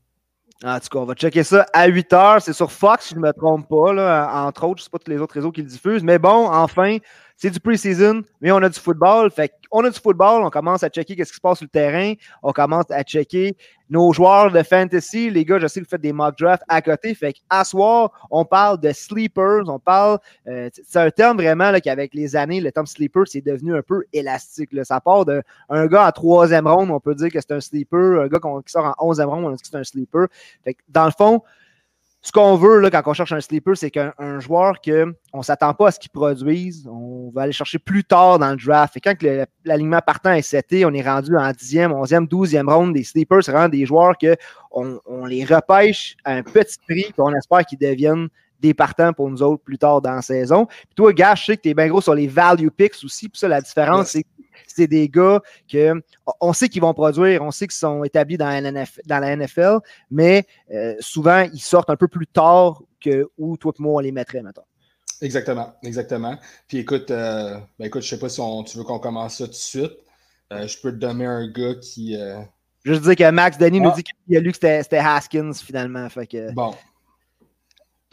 En 0.62 0.78
tout 0.78 0.88
cas, 0.88 0.98
on 0.98 1.04
va 1.04 1.14
checker 1.14 1.42
ça 1.42 1.66
à 1.72 1.86
8 1.86 2.12
h. 2.12 2.40
C'est 2.40 2.52
sur 2.52 2.70
Fox, 2.70 3.06
si 3.06 3.14
je 3.14 3.18
ne 3.18 3.26
me 3.26 3.32
trompe 3.32 3.68
pas, 3.68 3.92
là, 3.92 4.46
entre 4.46 4.64
autres. 4.64 4.78
Je 4.78 4.82
ne 4.82 4.84
sais 4.84 4.90
pas 4.90 4.98
tous 4.98 5.10
les 5.10 5.18
autres 5.18 5.34
réseaux 5.34 5.50
qui 5.50 5.62
le 5.62 5.68
diffusent. 5.68 6.04
Mais 6.04 6.18
bon, 6.18 6.48
enfin, 6.48 6.98
c'est 7.36 7.50
du 7.50 7.58
pre-season, 7.58 8.22
mais 8.40 8.52
on 8.52 8.58
a 8.58 8.68
du 8.68 8.78
football. 8.78 9.30
Fait 9.30 9.52
on 9.72 9.84
a 9.84 9.90
du 9.90 9.98
football, 9.98 10.44
on 10.44 10.50
commence 10.50 10.84
à 10.84 10.88
checker 10.88 11.16
qu'est-ce 11.16 11.32
qui 11.32 11.36
se 11.36 11.40
passe 11.40 11.58
sur 11.58 11.64
le 11.64 11.68
terrain. 11.68 12.14
On 12.44 12.52
commence 12.52 12.90
à 12.90 13.02
checker 13.02 13.56
nos 13.90 14.12
joueurs 14.12 14.52
de 14.52 14.62
fantasy. 14.62 15.30
Les 15.30 15.44
gars, 15.44 15.58
je 15.58 15.66
sais 15.66 15.80
que 15.80 15.84
vous 15.84 15.90
faites 15.90 16.00
des 16.00 16.12
mock 16.12 16.38
drafts 16.38 16.62
à 16.68 16.80
côté. 16.80 17.12
Fait 17.14 17.32
qu'à 17.32 17.64
soir, 17.64 18.28
on 18.30 18.44
parle 18.44 18.78
de 18.80 18.92
sleepers. 18.92 19.68
On 19.68 19.80
parle. 19.80 20.18
Euh, 20.46 20.70
c'est 20.86 21.00
un 21.00 21.10
terme 21.10 21.38
vraiment 21.38 21.72
qu'avec 21.82 22.14
les 22.14 22.36
années, 22.36 22.60
le 22.60 22.70
terme 22.70 22.86
sleeper, 22.86 23.26
c'est 23.26 23.44
devenu 23.44 23.76
un 23.76 23.82
peu 23.82 24.04
élastique. 24.12 24.70
Ça 24.84 25.00
part 25.00 25.24
d'un 25.24 25.42
gars 25.88 26.06
en 26.06 26.12
troisième 26.12 26.68
ronde, 26.68 26.90
on 26.90 27.00
peut 27.00 27.16
dire 27.16 27.30
que 27.32 27.40
c'est 27.40 27.52
un 27.52 27.60
sleeper. 27.60 28.22
Un 28.22 28.28
gars 28.28 28.38
qui 28.38 28.72
sort 28.72 28.94
en 28.96 29.08
onzième 29.08 29.28
ronde, 29.28 29.44
on 29.46 29.50
dit 29.50 29.60
que 29.60 29.68
c'est 29.68 29.76
un 29.76 29.84
sleeper. 29.84 30.28
Fait 30.62 30.74
que 30.74 30.82
dans 30.88 31.06
le 31.06 31.12
fond, 31.16 31.42
ce 32.24 32.32
qu'on 32.32 32.56
veut 32.56 32.80
là, 32.80 32.90
quand 32.90 33.02
on 33.04 33.12
cherche 33.12 33.32
un 33.32 33.40
sleeper, 33.42 33.76
c'est 33.76 33.90
qu'un 33.90 34.40
joueur 34.40 34.80
qu'on 34.80 35.38
ne 35.38 35.42
s'attend 35.42 35.74
pas 35.74 35.88
à 35.88 35.90
ce 35.90 36.00
qu'il 36.00 36.10
produise, 36.10 36.88
on 36.90 37.30
va 37.34 37.42
aller 37.42 37.52
chercher 37.52 37.78
plus 37.78 38.02
tard 38.02 38.38
dans 38.38 38.50
le 38.50 38.56
draft. 38.56 38.96
Et 38.96 39.00
quand 39.00 39.14
l'alignement 39.66 40.00
partant 40.04 40.32
est 40.32 40.40
seté, 40.40 40.86
on 40.86 40.94
est 40.94 41.02
rendu 41.06 41.36
en 41.36 41.50
10e, 41.50 41.90
11e, 41.90 42.26
12e 42.26 42.66
round 42.66 42.94
des 42.94 43.04
sleepers, 43.04 43.44
c'est 43.44 43.52
vraiment 43.52 43.68
des 43.68 43.84
joueurs 43.84 44.14
qu'on 44.16 44.98
on 45.04 45.26
les 45.26 45.44
repêche 45.44 46.16
à 46.24 46.32
un 46.32 46.42
petit 46.42 46.78
prix, 46.88 47.02
et 47.02 47.14
on 47.18 47.34
espère 47.34 47.66
qu'ils 47.66 47.78
deviennent 47.78 48.28
des 48.58 48.72
partants 48.72 49.12
pour 49.12 49.28
nous 49.28 49.42
autres 49.42 49.62
plus 49.62 49.76
tard 49.76 50.00
dans 50.00 50.14
la 50.14 50.22
saison. 50.22 50.64
Puis 50.64 50.94
toi, 50.96 51.12
gars, 51.12 51.34
je 51.34 51.44
sais 51.44 51.56
que 51.58 51.62
tu 51.62 51.68
es 51.68 51.74
bien 51.74 51.88
gros 51.88 52.00
sur 52.00 52.14
les 52.14 52.26
value 52.26 52.68
picks 52.68 53.04
aussi. 53.04 53.28
Puis 53.28 53.38
ça, 53.38 53.48
la 53.48 53.60
différence, 53.60 54.12
c'est 54.12 54.24
c'est 54.66 54.86
des 54.86 55.08
gars 55.08 55.40
que 55.70 56.02
on 56.40 56.52
sait 56.52 56.68
qu'ils 56.68 56.82
vont 56.82 56.94
produire, 56.94 57.42
on 57.42 57.50
sait 57.50 57.66
qu'ils 57.66 57.76
sont 57.76 58.04
établis 58.04 58.36
dans 58.36 58.48
la, 58.48 59.36
NFL, 59.36 59.78
mais 60.10 60.46
euh, 60.72 60.94
souvent, 61.00 61.46
ils 61.52 61.60
sortent 61.60 61.90
un 61.90 61.96
peu 61.96 62.08
plus 62.08 62.26
tard 62.26 62.82
que 63.00 63.28
où 63.38 63.56
toi 63.56 63.72
et 63.78 63.82
moi, 63.82 63.94
on 63.94 63.98
les 63.98 64.12
mettrait 64.12 64.42
maintenant. 64.42 64.64
Exactement, 65.20 65.74
exactement. 65.82 66.38
Puis 66.68 66.78
écoute, 66.78 67.10
euh, 67.10 67.58
ben 67.78 67.86
écoute, 67.86 68.02
je 68.02 68.08
sais 68.08 68.18
pas 68.18 68.28
si 68.28 68.40
tu 68.66 68.78
veux 68.78 68.84
qu'on 68.84 68.98
commence 68.98 69.38
ça 69.38 69.44
tout 69.44 69.50
de 69.50 69.56
suite. 69.56 69.92
Euh, 70.52 70.66
je 70.66 70.78
peux 70.80 70.92
te 70.92 70.96
donner 70.96 71.26
un 71.26 71.48
gars 71.48 71.74
qui. 71.80 72.16
Juste 72.84 73.02
dire 73.02 73.16
que 73.16 73.30
Max 73.30 73.56
Denis 73.56 73.80
nous 73.80 73.92
dit 73.92 74.02
qu'il 74.02 74.36
a 74.36 74.40
lu 74.40 74.52
que 74.52 74.56
c'était 74.58 74.98
Haskins 74.98 75.54
finalement. 75.54 76.06
Fait 76.10 76.26
que... 76.26 76.52
Bon. 76.52 76.74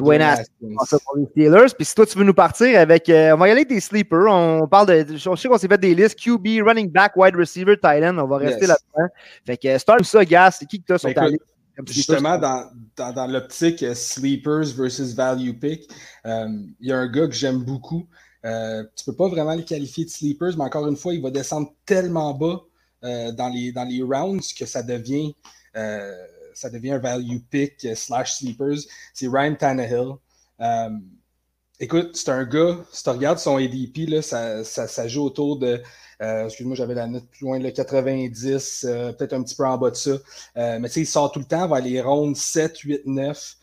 Dwayne 0.02 0.22
Haskins. 0.22 1.00
pour 1.06 1.18
les 1.18 1.26
Steelers. 1.26 1.74
Puis 1.76 1.86
si 1.86 1.96
toi, 1.96 2.06
tu 2.06 2.18
veux 2.18 2.24
nous 2.24 2.34
partir 2.34 2.80
avec. 2.80 3.10
Euh, 3.10 3.34
on 3.34 3.38
va 3.38 3.48
y 3.48 3.52
aller 3.52 3.62
avec 3.62 3.70
des 3.70 3.80
sleepers. 3.80 4.26
On 4.28 4.68
parle 4.68 4.88
de. 4.88 5.18
Je 5.18 5.36
sais 5.36 5.48
qu'on 5.48 5.58
s'est 5.58 5.68
fait 5.68 5.78
des 5.78 5.96
listes 5.96 6.20
QB, 6.20 6.66
running 6.66 6.90
back, 6.90 7.16
wide 7.16 7.36
receiver, 7.36 7.78
tight 7.78 8.04
end. 8.04 8.18
On 8.18 8.28
va 8.28 8.38
rester 8.38 8.68
là-dedans. 8.68 9.10
Fait 9.46 9.58
que 9.58 9.78
start 9.78 10.04
ça, 10.04 10.26
Gas. 10.26 10.58
C'est 10.60 10.66
qui 10.66 10.80
que 10.82 10.86
tu 10.86 10.94
as 10.94 10.98
sur 10.98 11.14
ta 11.14 11.28
liste? 11.28 11.44
Justement, 11.88 12.38
dans, 12.38 12.70
dans, 12.96 13.14
dans 13.14 13.28
l'optique 13.28 13.82
euh, 13.82 13.96
sleepers 13.96 14.76
versus 14.76 15.16
value 15.16 15.54
pick, 15.54 15.90
euh, 16.26 16.48
il 16.80 16.90
y 16.90 16.92
a 16.92 16.98
un 16.98 17.08
gars 17.08 17.28
que 17.28 17.34
j'aime 17.34 17.64
beaucoup. 17.64 18.08
Tu 18.44 19.06
peux 19.06 19.16
pas 19.16 19.30
vraiment 19.30 19.56
le 19.56 19.64
qualifier 19.64 20.06
de 20.06 20.10
sleepers, 20.10 20.58
mais 20.58 20.64
encore 20.64 20.88
une 20.88 20.98
fois, 20.98 21.14
il 21.14 21.22
va 21.22 21.32
descendre 21.32 21.74
tellement 21.86 22.34
bas 22.34 22.60
dans, 23.02 23.52
les, 23.54 23.72
dans 23.72 23.84
les 23.84 24.04
rounds 24.04 24.54
que 24.54 24.66
ça 24.66 24.84
devient 24.84 25.34
ça 26.62 26.70
devient 26.70 26.92
un 26.92 27.00
value 27.00 27.40
pick 27.50 27.84
euh, 27.86 27.96
slash 27.96 28.36
sleepers. 28.36 28.78
C'est 29.14 29.28
Ryan 29.28 29.56
Tannehill. 29.56 30.14
Euh, 30.62 30.90
écoute, 31.80 32.16
c'est 32.16 32.30
un 32.30 32.46
gars, 32.46 32.78
si 32.92 33.04
tu 33.04 33.10
regardes 33.10 33.40
son 33.40 33.58
ADP, 33.58 34.08
là, 34.08 34.22
ça, 34.22 34.64
ça, 34.64 35.08
joue 35.08 35.24
autour 35.24 35.58
de. 35.58 35.82
Euh, 36.22 36.46
excuse-moi, 36.46 36.76
j'avais 36.76 36.94
la 36.94 37.08
note 37.08 37.28
plus 37.32 37.46
loin, 37.46 37.58
le 37.58 37.72
90, 37.72 38.86
peut-être 39.18 39.34
un 39.34 39.42
petit 39.42 39.56
peu 39.56 39.66
en 39.66 39.80
bas 39.80 39.90
de 39.90 39.96
ça. 39.96 40.12
mais 40.56 40.84
tu 40.84 40.94
sais, 40.94 41.02
il 41.02 41.08
sort 41.08 41.32
tout 41.32 41.40
le 41.40 41.46
temps 41.46 41.68
vers 41.68 41.82
les 41.82 42.00
rondes 42.00 42.38
7, 42.38 42.78
8, 42.78 43.08
9. 43.08 43.58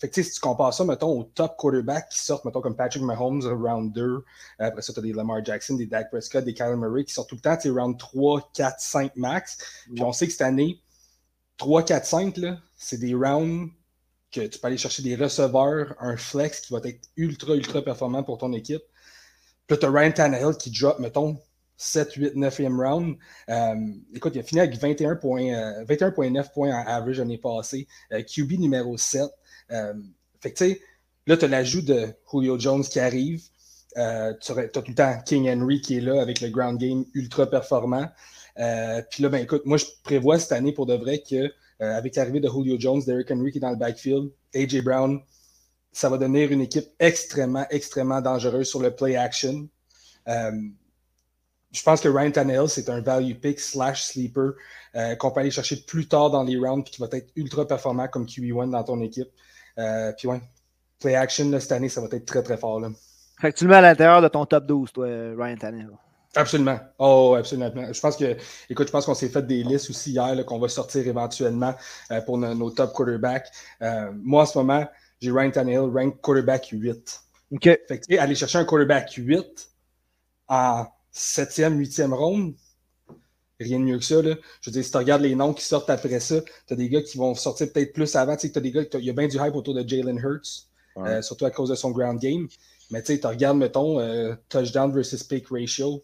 fait 0.00 0.08
que, 0.08 0.22
si 0.22 0.32
tu 0.32 0.40
compares 0.40 0.74
ça, 0.74 0.84
mettons, 0.84 1.20
au 1.20 1.22
top 1.22 1.56
quarterback 1.56 2.08
qui 2.08 2.18
sortent, 2.18 2.44
mettons, 2.44 2.62
comme 2.62 2.74
Patrick 2.74 3.04
Mahomes, 3.04 3.44
round 3.44 3.92
2. 3.92 4.24
après 4.58 4.82
ça, 4.82 4.92
tu 4.92 4.98
as 4.98 5.02
des 5.02 5.12
Lamar 5.12 5.44
Jackson, 5.44 5.76
des 5.76 5.86
Dak 5.86 6.10
Prescott, 6.10 6.44
des 6.44 6.52
Kyler 6.52 6.74
Murray 6.74 7.04
qui 7.04 7.14
sortent 7.14 7.28
tout 7.28 7.36
le 7.36 7.40
temps, 7.40 7.56
tu 7.56 7.70
round 7.70 7.96
3, 7.96 8.50
4, 8.54 8.80
5 8.80 9.12
max. 9.14 9.84
Puis 9.94 10.02
on 10.02 10.10
sait 10.10 10.26
que 10.26 10.32
cette 10.32 10.42
année, 10.42 10.81
3, 11.62 11.84
4, 11.84 12.04
5, 12.04 12.40
c'est 12.76 12.98
des 12.98 13.14
rounds 13.14 13.70
que 14.32 14.40
tu 14.40 14.58
peux 14.58 14.66
aller 14.66 14.76
chercher 14.76 15.00
des 15.04 15.14
receveurs, 15.14 15.94
un 16.00 16.16
flex 16.16 16.60
qui 16.60 16.72
va 16.72 16.80
être 16.82 17.00
ultra, 17.16 17.54
ultra 17.54 17.82
performant 17.82 18.24
pour 18.24 18.38
ton 18.38 18.52
équipe. 18.52 18.82
Puis 19.68 19.78
tu 19.78 19.86
as 19.86 19.90
Ryan 19.90 20.10
Tannehill 20.10 20.56
qui 20.58 20.72
drop, 20.72 20.98
mettons, 20.98 21.38
7, 21.76 22.14
8, 22.14 22.34
9e 22.34 22.76
round. 22.76 23.16
Euh, 23.48 23.76
écoute, 24.12 24.32
il 24.34 24.40
a 24.40 24.42
fini 24.42 24.60
avec 24.60 24.76
21,9 24.76 26.40
euh, 26.40 26.42
points 26.52 26.74
en 26.74 26.84
average 26.84 27.20
l'année 27.20 27.38
passée. 27.38 27.86
Euh, 28.10 28.22
QB 28.22 28.58
numéro 28.58 28.98
7. 28.98 29.22
fait 30.40 30.50
que 30.50 30.58
tu 30.58 30.64
sais, 30.64 30.80
là, 31.28 31.36
tu 31.36 31.44
as 31.44 31.48
l'ajout 31.48 31.82
de 31.82 32.08
Julio 32.28 32.58
Jones 32.58 32.82
qui 32.82 32.98
arrive. 32.98 33.40
tu 33.94 34.00
as 34.00 34.34
tout 34.34 34.82
le 34.88 34.94
temps 34.96 35.16
King 35.24 35.48
Henry 35.48 35.80
qui 35.80 35.98
est 35.98 36.00
là 36.00 36.20
avec 36.20 36.40
le 36.40 36.48
ground 36.48 36.80
game 36.80 37.04
ultra 37.14 37.48
performant. 37.48 38.08
Euh, 38.58 39.02
puis 39.10 39.22
là, 39.22 39.28
ben 39.28 39.42
écoute, 39.42 39.62
moi 39.64 39.78
je 39.78 39.86
prévois 40.02 40.38
cette 40.38 40.52
année 40.52 40.72
pour 40.72 40.86
de 40.86 40.94
vrai 40.94 41.22
que 41.28 41.36
euh, 41.36 41.96
avec 41.96 42.16
l'arrivée 42.16 42.40
de 42.40 42.48
Julio 42.48 42.76
Jones, 42.78 43.02
Derrick 43.06 43.30
Henry 43.30 43.50
qui 43.50 43.58
est 43.58 43.60
dans 43.60 43.70
le 43.70 43.76
backfield, 43.76 44.30
AJ 44.54 44.82
Brown, 44.82 45.20
ça 45.92 46.08
va 46.08 46.18
devenir 46.18 46.52
une 46.52 46.60
équipe 46.60 46.86
extrêmement, 46.98 47.66
extrêmement 47.70 48.20
dangereuse 48.20 48.68
sur 48.68 48.80
le 48.80 48.94
play 48.94 49.16
action. 49.16 49.68
Euh, 50.28 50.52
je 51.72 51.82
pense 51.82 52.02
que 52.02 52.08
Ryan 52.08 52.30
Tannehill, 52.30 52.68
c'est 52.68 52.90
un 52.90 53.00
value 53.00 53.32
pick 53.34 53.58
slash 53.58 54.04
sleeper 54.04 54.52
qu'on 55.18 55.30
peut 55.30 55.40
aller 55.40 55.50
chercher 55.50 55.76
plus 55.76 56.06
tard 56.06 56.30
dans 56.30 56.42
les 56.42 56.58
rounds 56.58 56.84
puis 56.84 56.92
qui 56.92 57.00
va 57.00 57.08
être 57.12 57.32
ultra 57.34 57.66
performant 57.66 58.08
comme 58.08 58.26
QB1 58.26 58.70
dans 58.70 58.84
ton 58.84 59.00
équipe. 59.00 59.30
puis 60.18 60.28
ouais, 60.28 60.42
play 61.00 61.14
action 61.14 61.58
cette 61.58 61.72
année, 61.72 61.88
ça 61.88 62.02
va 62.02 62.08
être 62.12 62.26
très 62.26 62.42
très 62.42 62.58
fort. 62.58 62.78
Là. 62.78 62.90
Fait 63.40 63.52
que 63.52 63.56
tu 63.56 63.64
le 63.64 63.70
mets 63.70 63.76
à 63.76 63.80
l'intérieur 63.80 64.20
de 64.20 64.28
ton 64.28 64.44
top 64.44 64.66
12, 64.66 64.92
toi, 64.92 65.06
Ryan 65.06 65.56
Tannehill. 65.56 65.96
Absolument. 66.34 66.80
Oh, 66.98 67.34
absolument. 67.38 67.92
Je 67.92 68.00
pense 68.00 68.16
que, 68.16 68.36
écoute, 68.70 68.86
je 68.86 68.92
pense 68.92 69.04
qu'on 69.04 69.14
s'est 69.14 69.28
fait 69.28 69.46
des 69.46 69.62
listes 69.62 69.90
aussi 69.90 70.12
hier 70.12 70.44
qu'on 70.46 70.58
va 70.58 70.68
sortir 70.68 71.06
éventuellement 71.06 71.74
euh, 72.10 72.22
pour 72.22 72.38
nos, 72.38 72.70
top 72.70 72.92
quarterbacks. 72.94 73.48
Euh, 73.82 74.10
moi, 74.14 74.42
en 74.42 74.46
ce 74.46 74.56
moment, 74.56 74.86
j'ai 75.20 75.30
Ryan 75.30 75.50
Tannehill, 75.50 75.90
rank 75.92 76.20
quarterback 76.22 76.68
8. 76.72 77.20
OK. 77.52 77.64
Fait 77.64 78.00
que, 78.00 78.18
aller 78.18 78.34
chercher 78.34 78.58
un 78.58 78.64
quarterback 78.64 79.12
8 79.12 79.70
en 80.48 80.86
7e, 81.14 81.76
8e 81.76 82.14
ronde, 82.14 82.54
rien 83.60 83.78
de 83.78 83.84
mieux 83.84 83.98
que 83.98 84.04
ça. 84.04 84.22
Là. 84.22 84.34
Je 84.62 84.70
veux 84.70 84.72
dire, 84.72 84.84
si 84.84 84.90
tu 84.90 84.96
regardes 84.96 85.22
les 85.22 85.34
noms 85.34 85.52
qui 85.52 85.64
sortent 85.64 85.90
après 85.90 86.18
ça, 86.18 86.40
tu 86.66 86.72
as 86.72 86.76
des 86.76 86.88
gars 86.88 87.02
qui 87.02 87.18
vont 87.18 87.34
sortir 87.34 87.70
peut-être 87.70 87.92
plus 87.92 88.16
avant. 88.16 88.36
Tu 88.36 88.48
sais, 88.48 88.56
as 88.56 88.60
des 88.62 88.72
gars, 88.72 88.84
il 88.94 89.04
y 89.04 89.10
a 89.10 89.12
bien 89.12 89.28
du 89.28 89.36
hype 89.36 89.54
autour 89.54 89.74
de 89.74 89.86
Jalen 89.86 90.18
Hurts, 90.18 90.66
euh, 90.96 91.20
surtout 91.20 91.44
à 91.44 91.50
cause 91.50 91.68
de 91.68 91.74
son 91.74 91.90
ground 91.90 92.18
game. 92.18 92.48
Mais 92.90 93.02
tu 93.02 93.12
sais, 93.12 93.20
tu 93.20 93.26
regardes, 93.26 93.58
mettons, 93.58 93.98
touchdown 94.48 94.90
versus 94.92 95.22
pick 95.22 95.48
ratio 95.50 96.02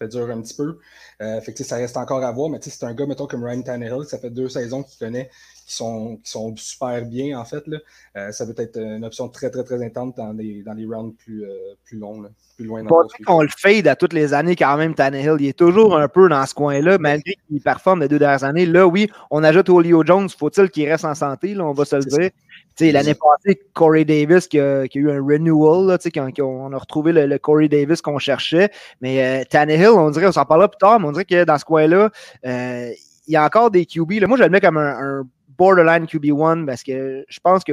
fait 0.00 0.08
dur 0.08 0.30
un 0.30 0.40
petit 0.40 0.54
peu. 0.54 0.78
Euh, 1.22 1.40
fait 1.40 1.52
que, 1.52 1.62
ça 1.64 1.76
reste 1.76 1.96
encore 1.96 2.24
à 2.24 2.32
voir, 2.32 2.48
mais 2.50 2.58
c'est 2.60 2.84
un 2.84 2.94
gars, 2.94 3.06
mettons, 3.06 3.26
comme 3.26 3.44
Ryan 3.44 3.62
Tannehill, 3.62 4.04
ça 4.06 4.18
fait 4.18 4.30
deux 4.30 4.48
saisons 4.48 4.82
qu'il 4.82 4.98
connaît, 4.98 5.30
qui 5.70 5.76
sont, 5.76 6.16
qui 6.24 6.30
sont 6.32 6.52
super 6.56 7.04
bien, 7.06 7.38
en 7.38 7.44
fait. 7.44 7.64
Là. 7.68 7.78
Euh, 8.16 8.32
ça 8.32 8.44
peut 8.44 8.60
être 8.60 8.76
une 8.76 9.04
option 9.04 9.28
très, 9.28 9.50
très, 9.50 9.62
très 9.62 9.80
intense 9.84 10.16
dans 10.16 10.32
les, 10.32 10.64
dans 10.64 10.72
les 10.72 10.84
rounds 10.84 11.14
plus, 11.16 11.44
euh, 11.44 11.74
plus 11.84 11.96
longs, 11.96 12.24
plus 12.56 12.64
loin. 12.64 12.82
Dans 12.82 13.06
qu'on 13.24 13.42
le 13.42 13.48
fade 13.56 13.86
à 13.86 13.94
toutes 13.94 14.12
les 14.12 14.34
années, 14.34 14.56
quand 14.56 14.76
même, 14.76 14.94
Tannehill, 14.94 15.36
il 15.38 15.46
est 15.46 15.56
toujours 15.56 15.96
un 15.96 16.08
peu 16.08 16.28
dans 16.28 16.44
ce 16.44 16.54
coin-là, 16.54 16.98
malgré 16.98 17.36
qu'il 17.46 17.60
performe 17.60 18.00
les 18.00 18.08
deux 18.08 18.18
dernières 18.18 18.42
années. 18.42 18.66
Là, 18.66 18.84
oui, 18.84 19.08
on 19.30 19.44
ajoute 19.44 19.68
Olio 19.68 20.04
Jones, 20.04 20.28
faut-il 20.28 20.70
qu'il 20.70 20.88
reste 20.88 21.04
en 21.04 21.14
santé, 21.14 21.54
là, 21.54 21.64
on 21.64 21.72
va 21.72 21.84
se 21.84 21.96
le 21.96 22.02
dire. 22.02 22.30
L'année 22.80 23.14
passée, 23.14 23.60
Corey 23.74 24.04
Davis 24.04 24.48
qui 24.48 24.58
a, 24.58 24.88
qui 24.88 24.98
a, 24.98 25.02
eu 25.02 25.10
un 25.10 25.22
renewal, 25.22 25.86
là, 25.86 25.98
quand, 26.12 26.30
quand, 26.34 26.44
on 26.44 26.72
a 26.72 26.78
retrouvé 26.78 27.12
le, 27.12 27.38
Corey 27.38 27.68
Davis 27.68 28.00
qu'on 28.02 28.18
cherchait. 28.18 28.70
Mais 29.00 29.22
euh, 29.22 29.44
Tannehill, 29.48 29.90
on 29.90 30.10
dirait, 30.10 30.26
on 30.26 30.32
s'en 30.32 30.46
parlera 30.46 30.68
plus 30.68 30.78
tard, 30.78 30.98
mais 30.98 31.06
on 31.06 31.12
dirait 31.12 31.26
que 31.26 31.44
dans 31.44 31.58
ce 31.58 31.64
coin-là, 31.64 32.10
il 32.42 33.34
y 33.34 33.36
a 33.36 33.44
encore 33.44 33.70
des 33.70 33.86
QB. 33.86 34.12
Là, 34.20 34.26
moi, 34.26 34.36
je 34.36 34.42
le 34.42 34.48
mets 34.48 34.60
comme 34.60 34.76
un, 34.76 35.22
borderline 35.60 36.06
QB1 36.06 36.64
parce 36.64 36.82
que 36.82 37.24
je 37.28 37.40
pense 37.40 37.62
que 37.64 37.72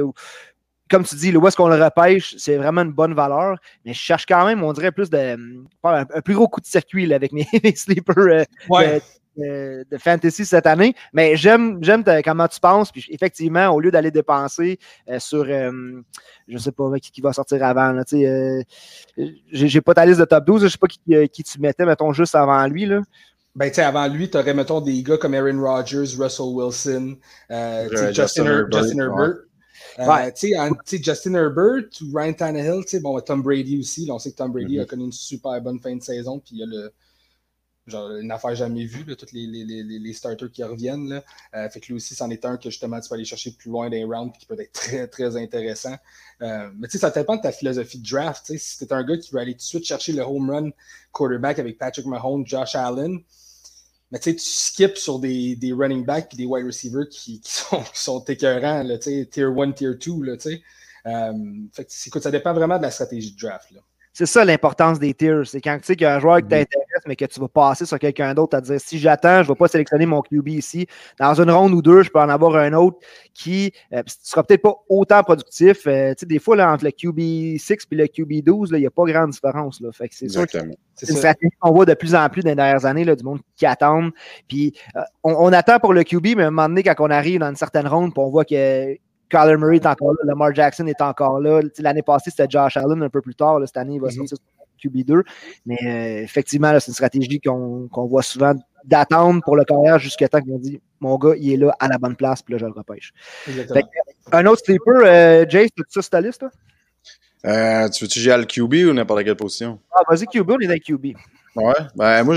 comme 0.90 1.04
tu 1.04 1.16
dis, 1.16 1.36
où 1.36 1.46
est-ce 1.46 1.56
qu'on 1.56 1.68
le 1.68 1.82
repêche, 1.82 2.34
c'est 2.38 2.56
vraiment 2.56 2.80
une 2.80 2.92
bonne 2.92 3.12
valeur. 3.12 3.58
Mais 3.84 3.92
je 3.92 3.98
cherche 3.98 4.24
quand 4.24 4.46
même, 4.46 4.62
on 4.62 4.72
dirait, 4.72 4.90
plus 4.90 5.10
de 5.10 5.36
un, 5.84 6.04
plus 6.22 6.34
gros 6.34 6.48
coup 6.48 6.62
de 6.62 6.66
circuit 6.66 7.12
avec 7.12 7.32
mes, 7.32 7.46
sleepers 7.76 8.16
euh, 8.16 8.44
ouais 8.70 9.02
de, 9.38 9.98
fantasy 9.98 10.44
cette 10.44 10.66
année. 10.66 10.94
Mais 11.12 11.36
j'aime, 11.36 11.80
comment 12.24 12.48
tu 12.48 12.60
penses. 12.60 12.92
Puis 12.92 13.06
effectivement, 13.10 13.68
au 13.68 13.80
lieu 13.80 13.90
d'aller 13.90 14.10
dépenser 14.10 14.78
euh, 15.08 15.18
sur, 15.18 15.44
euh, 15.48 16.02
je 16.46 16.58
sais 16.58 16.72
pas 16.72 16.90
qui, 17.00 17.20
va 17.20 17.32
sortir 17.32 17.62
avant. 17.64 17.92
Là, 17.92 18.04
euh, 18.12 18.62
j'ai, 19.52 19.80
pas 19.80 19.94
ta 19.94 20.06
liste 20.06 20.20
de 20.20 20.24
top 20.24 20.44
12. 20.44 20.62
Je 20.64 20.68
sais 20.68 20.78
pas 20.78 20.86
qui, 20.86 21.00
qui 21.28 21.42
tu 21.42 21.60
mettais, 21.60 21.84
mettons, 21.84 22.12
juste 22.12 22.34
avant 22.34 22.66
lui. 22.66 22.86
Là. 22.86 23.00
Ben, 23.58 23.72
tu 23.72 23.80
avant 23.80 24.06
lui, 24.06 24.30
tu 24.30 24.38
aurais, 24.38 24.54
mettons, 24.54 24.80
des 24.80 25.02
gars 25.02 25.16
comme 25.16 25.34
Aaron 25.34 25.60
Rodgers, 25.60 26.14
Russell 26.16 26.46
Wilson, 26.54 27.16
Justin, 28.12 28.46
Herbert. 28.46 29.34
Justin 31.02 31.34
Herbert 31.34 31.88
ou 32.02 32.16
Ryan 32.16 32.32
Tannehill, 32.34 32.84
bon, 33.02 33.20
Tom 33.20 33.42
Brady 33.42 33.80
aussi. 33.80 34.08
on 34.12 34.18
sait 34.20 34.30
que 34.30 34.36
Tom 34.36 34.52
Brady 34.52 34.76
mm-hmm. 34.76 34.82
a 34.82 34.86
connu 34.86 35.04
une 35.06 35.12
super 35.12 35.60
bonne 35.60 35.80
fin 35.80 35.96
de 35.96 36.02
saison, 36.02 36.38
puis 36.38 36.50
il 36.52 36.58
y 36.58 36.62
a 36.62 36.66
le, 36.66 36.92
genre 37.88 38.10
une 38.16 38.30
affaire 38.30 38.54
jamais 38.54 38.84
vue, 38.84 39.04
là, 39.04 39.16
tous 39.16 39.32
les, 39.32 39.46
les, 39.46 39.64
les, 39.64 39.82
les, 39.98 40.12
starters 40.12 40.50
qui 40.50 40.62
reviennent. 40.62 41.08
Là. 41.08 41.24
Euh, 41.54 41.68
fait 41.68 41.80
que 41.80 41.86
lui 41.88 41.94
aussi, 41.94 42.14
c'en 42.14 42.30
est 42.30 42.44
un 42.44 42.56
que 42.56 42.70
justement 42.70 43.00
tu 43.00 43.08
peux 43.08 43.14
aller 43.14 43.24
chercher 43.24 43.50
plus 43.52 43.70
loin 43.70 43.90
des 43.90 44.04
rounds 44.04 44.32
qui 44.38 44.46
peut 44.46 44.58
être 44.60 44.72
très, 44.72 45.08
très 45.08 45.36
intéressant. 45.36 45.96
Euh, 46.42 46.70
mais 46.76 46.86
tu 46.88 46.92
sais, 46.92 46.98
ça 46.98 47.10
dépend 47.10 47.36
de 47.36 47.42
ta 47.42 47.52
philosophie 47.52 47.98
de 47.98 48.08
draft. 48.08 48.46
sais 48.46 48.58
Si 48.58 48.78
t'es 48.78 48.92
un 48.92 49.02
gars 49.02 49.16
qui 49.16 49.30
veut 49.32 49.40
aller 49.40 49.54
tout 49.54 49.58
de 49.58 49.62
suite 49.62 49.84
chercher 49.84 50.12
le 50.12 50.22
home 50.22 50.50
run 50.50 50.70
quarterback 51.12 51.58
avec 51.58 51.78
Patrick 51.78 52.06
Mahomes, 52.06 52.46
Josh 52.46 52.74
Allen, 52.74 53.20
mais 54.10 54.18
tu 54.18 54.38
skips 54.38 54.96
sur 54.96 55.18
des, 55.18 55.56
des 55.56 55.72
running 55.72 56.04
backs 56.04 56.32
et 56.34 56.36
des 56.36 56.46
wide 56.46 56.66
receivers 56.66 57.08
qui, 57.08 57.40
qui 57.40 57.52
sont, 57.52 57.82
qui 57.82 58.00
sont 58.00 58.24
écœurants, 58.24 58.82
là, 58.82 58.98
tier 58.98 59.28
1, 59.36 59.72
tier 59.72 59.94
2. 59.94 60.22
Là, 60.22 60.36
euh, 61.06 61.32
fait 61.72 61.84
que, 61.84 61.90
écoute, 62.06 62.22
ça 62.22 62.30
dépend 62.30 62.52
vraiment 62.54 62.78
de 62.78 62.82
la 62.82 62.90
stratégie 62.90 63.34
de 63.34 63.40
draft. 63.40 63.70
Là. 63.70 63.80
C'est 64.18 64.26
ça 64.26 64.44
l'importance 64.44 64.98
des 64.98 65.14
tiers. 65.14 65.46
C'est 65.46 65.60
quand 65.60 65.78
tu 65.78 65.84
sais 65.84 65.94
qu'il 65.94 66.02
y 66.02 66.06
a 66.06 66.16
un 66.16 66.18
joueur 66.18 66.38
qui 66.38 66.46
mm-hmm. 66.46 66.48
t'intéresse, 66.48 67.02
mais 67.06 67.14
que 67.14 67.24
tu 67.24 67.38
vas 67.38 67.46
passer 67.46 67.86
sur 67.86 68.00
quelqu'un 68.00 68.34
d'autre 68.34 68.56
à 68.56 68.60
dire 68.60 68.80
si 68.80 68.98
j'attends, 68.98 69.44
je 69.44 69.48
ne 69.48 69.54
vais 69.54 69.54
pas 69.54 69.68
sélectionner 69.68 70.06
mon 70.06 70.22
QB 70.22 70.48
ici. 70.48 70.88
Dans 71.20 71.40
une 71.40 71.52
ronde 71.52 71.72
ou 71.72 71.82
deux, 71.82 72.02
je 72.02 72.10
peux 72.10 72.18
en 72.18 72.28
avoir 72.28 72.56
un 72.56 72.72
autre 72.72 72.98
qui 73.32 73.72
ne 73.92 73.98
euh, 73.98 74.02
sera 74.20 74.42
peut-être 74.42 74.62
pas 74.62 74.74
autant 74.88 75.22
productif. 75.22 75.86
Euh, 75.86 76.14
tu 76.14 76.16
sais, 76.18 76.26
des 76.26 76.40
fois, 76.40 76.56
là, 76.56 76.72
entre 76.72 76.84
le 76.84 76.90
QB 76.90 77.60
6 77.60 77.86
et 77.92 77.94
le 77.94 78.08
QB 78.08 78.44
12, 78.44 78.70
il 78.72 78.80
n'y 78.80 78.86
a 78.86 78.90
pas 78.90 79.04
grande 79.04 79.30
différence. 79.30 79.80
Là. 79.80 79.92
Fait 79.92 80.08
que 80.08 80.16
c'est 80.16 80.28
sûr 80.28 80.46
c'est 80.50 81.10
une 81.10 81.16
stratégie 81.16 81.52
qu'on 81.60 81.70
voit 81.70 81.86
de 81.86 81.94
plus 81.94 82.16
en 82.16 82.28
plus 82.28 82.42
dans 82.42 82.50
les 82.50 82.56
dernières 82.56 82.86
années, 82.86 83.04
là, 83.04 83.14
du 83.14 83.22
monde 83.22 83.38
qui 83.54 83.66
attend. 83.66 84.10
Puis 84.48 84.74
euh, 84.96 85.00
on, 85.22 85.30
on, 85.32 85.52
attend 85.52 85.78
pour 85.78 85.92
le 85.92 86.02
QB, 86.02 86.34
mais 86.36 86.42
à 86.42 86.46
un 86.48 86.50
moment 86.50 86.68
donné, 86.68 86.82
quand 86.82 86.96
on 86.98 87.10
arrive 87.10 87.38
dans 87.38 87.50
une 87.50 87.54
certaine 87.54 87.86
ronde, 87.86 88.10
on 88.16 88.30
voit 88.30 88.44
que 88.44 88.96
Kyler 89.28 89.56
Murray 89.56 89.76
est 89.76 89.86
encore 89.86 90.12
là, 90.12 90.20
Lamar 90.24 90.54
Jackson 90.54 90.86
est 90.86 91.00
encore 91.00 91.40
là. 91.40 91.60
L'année 91.78 92.02
passée, 92.02 92.30
c'était 92.30 92.46
Josh 92.48 92.76
Allen 92.76 93.02
un 93.02 93.08
peu 93.08 93.20
plus 93.20 93.34
tard. 93.34 93.60
cette 93.66 93.76
année, 93.76 93.94
il 93.94 94.00
va 94.00 94.08
mhm. 94.08 94.26
sortir 94.26 94.38
sur 94.38 94.90
QB2. 94.90 95.22
Mais 95.66 95.78
euh, 95.84 96.22
effectivement, 96.22 96.72
c'est 96.80 96.88
une 96.88 96.94
stratégie 96.94 97.40
qu'on 97.40 97.88
voit 97.92 98.22
souvent 98.22 98.54
d'attendre 98.84 99.42
pour 99.44 99.56
le 99.56 99.64
carrière 99.64 99.98
jusqu'à 99.98 100.28
temps 100.28 100.40
qu'on 100.40 100.58
dit 100.58 100.80
mon 101.00 101.16
gars, 101.16 101.34
il 101.36 101.52
est 101.52 101.56
là 101.56 101.74
à 101.78 101.88
la 101.88 101.98
bonne 101.98 102.16
place, 102.16 102.42
puis 102.42 102.54
là, 102.54 102.58
je 102.58 102.66
le 102.66 102.72
repêche. 102.72 103.12
un 104.32 104.46
autre 104.46 104.62
sleeper, 104.64 105.02
euh, 105.04 105.44
Jace, 105.48 105.70
tu 105.76 105.82
ça 105.88 106.02
sur 106.02 106.10
ta 106.10 106.20
liste? 106.20 106.44
Euh, 107.44 107.88
tu 107.88 108.04
veux-tu 108.04 108.30
à 108.30 108.36
le 108.36 108.44
QB 108.44 108.88
ou 108.88 108.92
n'importe 108.92 109.24
quelle 109.24 109.36
position? 109.36 109.78
Ah, 109.92 110.02
vas-y, 110.08 110.26
QB, 110.26 110.50
on 110.50 110.58
est 110.58 110.66
dans 110.66 110.78
QB. 110.78 111.16
Ouais. 111.58 111.74
Ben, 111.96 112.22
moi, 112.22 112.34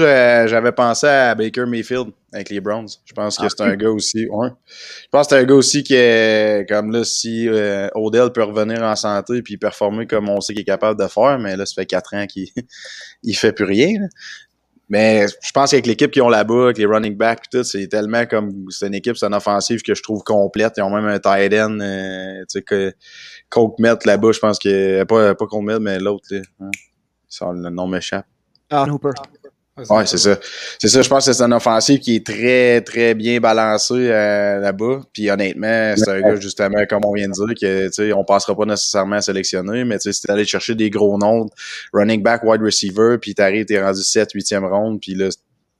j'avais 0.47 0.71
pensé 0.71 1.05
à 1.05 1.35
Baker 1.35 1.65
Mayfield 1.67 2.09
avec 2.33 2.49
les 2.49 2.59
Browns. 2.59 2.87
Je 3.05 3.13
pense 3.13 3.37
que 3.37 3.45
ah, 3.45 3.49
c'est 3.49 3.61
un 3.61 3.75
gars 3.75 3.91
aussi. 3.91 4.27
Ouais. 4.27 4.49
Je 4.67 5.07
pense 5.11 5.27
que 5.27 5.35
c'est 5.35 5.41
un 5.41 5.45
gars 5.45 5.53
aussi 5.53 5.83
qui 5.83 5.93
est 5.93 6.67
comme 6.67 6.91
là, 6.91 7.03
si 7.03 7.47
euh, 7.47 7.87
Odell 7.93 8.31
peut 8.31 8.43
revenir 8.43 8.81
en 8.81 8.95
santé 8.95 9.43
puis 9.43 9.57
performer 9.57 10.07
comme 10.07 10.27
on 10.29 10.41
sait 10.41 10.53
qu'il 10.53 10.61
est 10.61 10.65
capable 10.65 10.99
de 10.99 11.07
faire, 11.07 11.37
mais 11.37 11.55
là, 11.55 11.65
ça 11.67 11.73
fait 11.75 11.85
quatre 11.85 12.15
ans 12.15 12.25
qu'il 12.25 12.47
il 13.23 13.35
fait 13.35 13.53
plus 13.53 13.65
rien. 13.65 13.93
Mais 14.89 15.27
je 15.27 15.51
pense 15.53 15.71
qu'avec 15.71 15.85
l'équipe 15.85 16.11
qu'ils 16.11 16.23
ont 16.23 16.29
là-bas, 16.29 16.65
avec 16.65 16.77
les 16.77 16.85
running 16.85 17.15
backs 17.15 17.49
tout, 17.49 17.63
c'est 17.63 17.87
tellement 17.87 18.25
comme 18.25 18.65
c'est 18.71 18.87
une 18.87 18.95
équipe, 18.95 19.15
c'est 19.15 19.27
une 19.27 19.35
offensive 19.35 19.83
que 19.83 19.93
je 19.93 20.01
trouve 20.01 20.23
complète. 20.23 20.73
Ils 20.77 20.81
ont 20.81 20.89
même 20.89 21.05
un 21.05 21.19
tight 21.19 21.53
end, 21.53 21.79
euh, 21.79 22.41
tu 22.41 22.45
sais, 22.47 22.61
que 22.61 22.93
Coke 23.49 23.79
là-bas, 23.79 24.31
je 24.31 24.39
pense 24.39 24.57
que 24.57 25.03
pas, 25.03 25.35
pas 25.35 25.45
Coke 25.45 25.63
Met, 25.63 25.79
mais 25.79 25.99
l'autre, 25.99 26.27
hein. 26.59 26.71
le 27.53 27.69
nom 27.69 27.87
m'échappe. 27.87 28.25
Ah, 28.71 28.85
Hooper. 28.89 29.11
Ouais, 29.89 30.05
c'est 30.05 30.17
ça. 30.17 30.37
C'est 30.79 30.89
ça, 30.89 31.01
je 31.01 31.09
pense 31.09 31.25
que 31.25 31.33
c'est 31.33 31.43
un 31.43 31.51
offensif 31.51 31.99
qui 32.01 32.17
est 32.17 32.25
très, 32.25 32.81
très 32.81 33.15
bien 33.15 33.39
balancé 33.39 33.93
euh, 33.93 34.59
là-bas. 34.59 35.01
Puis 35.13 35.29
honnêtement, 35.31 35.93
c'est 35.95 36.09
un 36.09 36.21
gars, 36.21 36.35
justement, 36.35 36.85
comme 36.89 37.05
on 37.05 37.13
vient 37.13 37.27
de 37.27 37.33
dire, 37.33 37.55
que 37.59 37.87
tu 37.87 37.93
sais, 37.93 38.13
on 38.13 38.23
passera 38.25 38.55
pas 38.55 38.65
nécessairement 38.65 39.15
à 39.17 39.21
sélectionner, 39.21 39.85
mais 39.85 39.97
tu 39.97 40.03
sais, 40.03 40.13
si 40.13 40.21
t'es 40.21 40.31
allé 40.31 40.45
chercher 40.45 40.75
des 40.75 40.89
gros 40.89 41.17
noms, 41.17 41.47
running 41.93 42.21
back, 42.21 42.43
wide 42.43 42.61
receiver, 42.61 43.17
puis 43.19 43.33
t'arrives, 43.33 43.65
t'es 43.65 43.81
rendu 43.81 44.03
7, 44.03 44.33
8e 44.35 44.67
ronde, 44.67 44.99
puis 44.99 45.15
là, 45.15 45.29
tu 45.29 45.37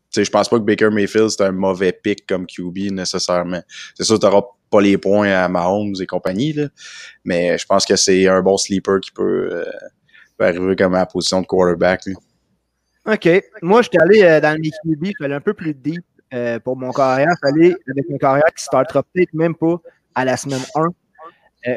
sais, 0.10 0.24
je 0.24 0.32
pense 0.32 0.50
pas 0.50 0.58
que 0.58 0.64
Baker 0.64 0.90
Mayfield, 0.90 1.30
c'est 1.30 1.44
un 1.44 1.52
mauvais 1.52 1.92
pick 1.92 2.26
comme 2.26 2.48
QB 2.48 2.92
nécessairement. 2.92 3.62
C'est 3.96 4.04
sûr, 4.04 4.20
t'auras 4.20 4.44
pas 4.70 4.82
les 4.82 4.98
points 4.98 5.32
à 5.32 5.50
Mahomes 5.50 5.96
et 6.02 6.06
compagnie, 6.06 6.54
là, 6.54 6.70
mais 7.26 7.58
je 7.58 7.66
pense 7.66 7.86
que 7.86 7.98
c'est 7.98 8.28
un 8.28 8.42
bon 8.42 8.58
sleeper 8.58 9.00
qui 9.02 9.12
peut, 9.12 9.50
euh, 9.52 9.66
peut 10.38 10.46
arriver 10.46 10.76
comme 10.78 10.96
à 10.96 11.00
la 11.00 11.06
position 11.06 11.42
de 11.42 11.46
quarterback. 11.46 12.06
Lui. 12.06 12.16
OK. 13.06 13.30
Moi, 13.62 13.82
j'étais 13.82 14.00
allé 14.00 14.22
euh, 14.24 14.40
dans 14.40 14.56
le 14.56 14.70
QB, 14.70 15.06
il 15.06 15.16
fallait 15.18 15.36
un 15.36 15.42
peu 15.42 15.54
plus 15.54 15.74
deep 15.74 16.04
euh, 16.34 16.60
pour 16.60 16.78
mon 16.78 16.92
carrière. 16.92 17.34
J'allais 17.44 17.76
avec 17.90 18.06
un 18.12 18.18
carrière 18.18 18.54
qui 18.56 18.64
startera 18.64 19.04
peut-être 19.04 19.34
même 19.34 19.56
pas 19.56 19.78
à 20.14 20.26
la 20.26 20.38
semaine 20.38 20.62
1. 20.76 20.84
Euh, 20.84 20.90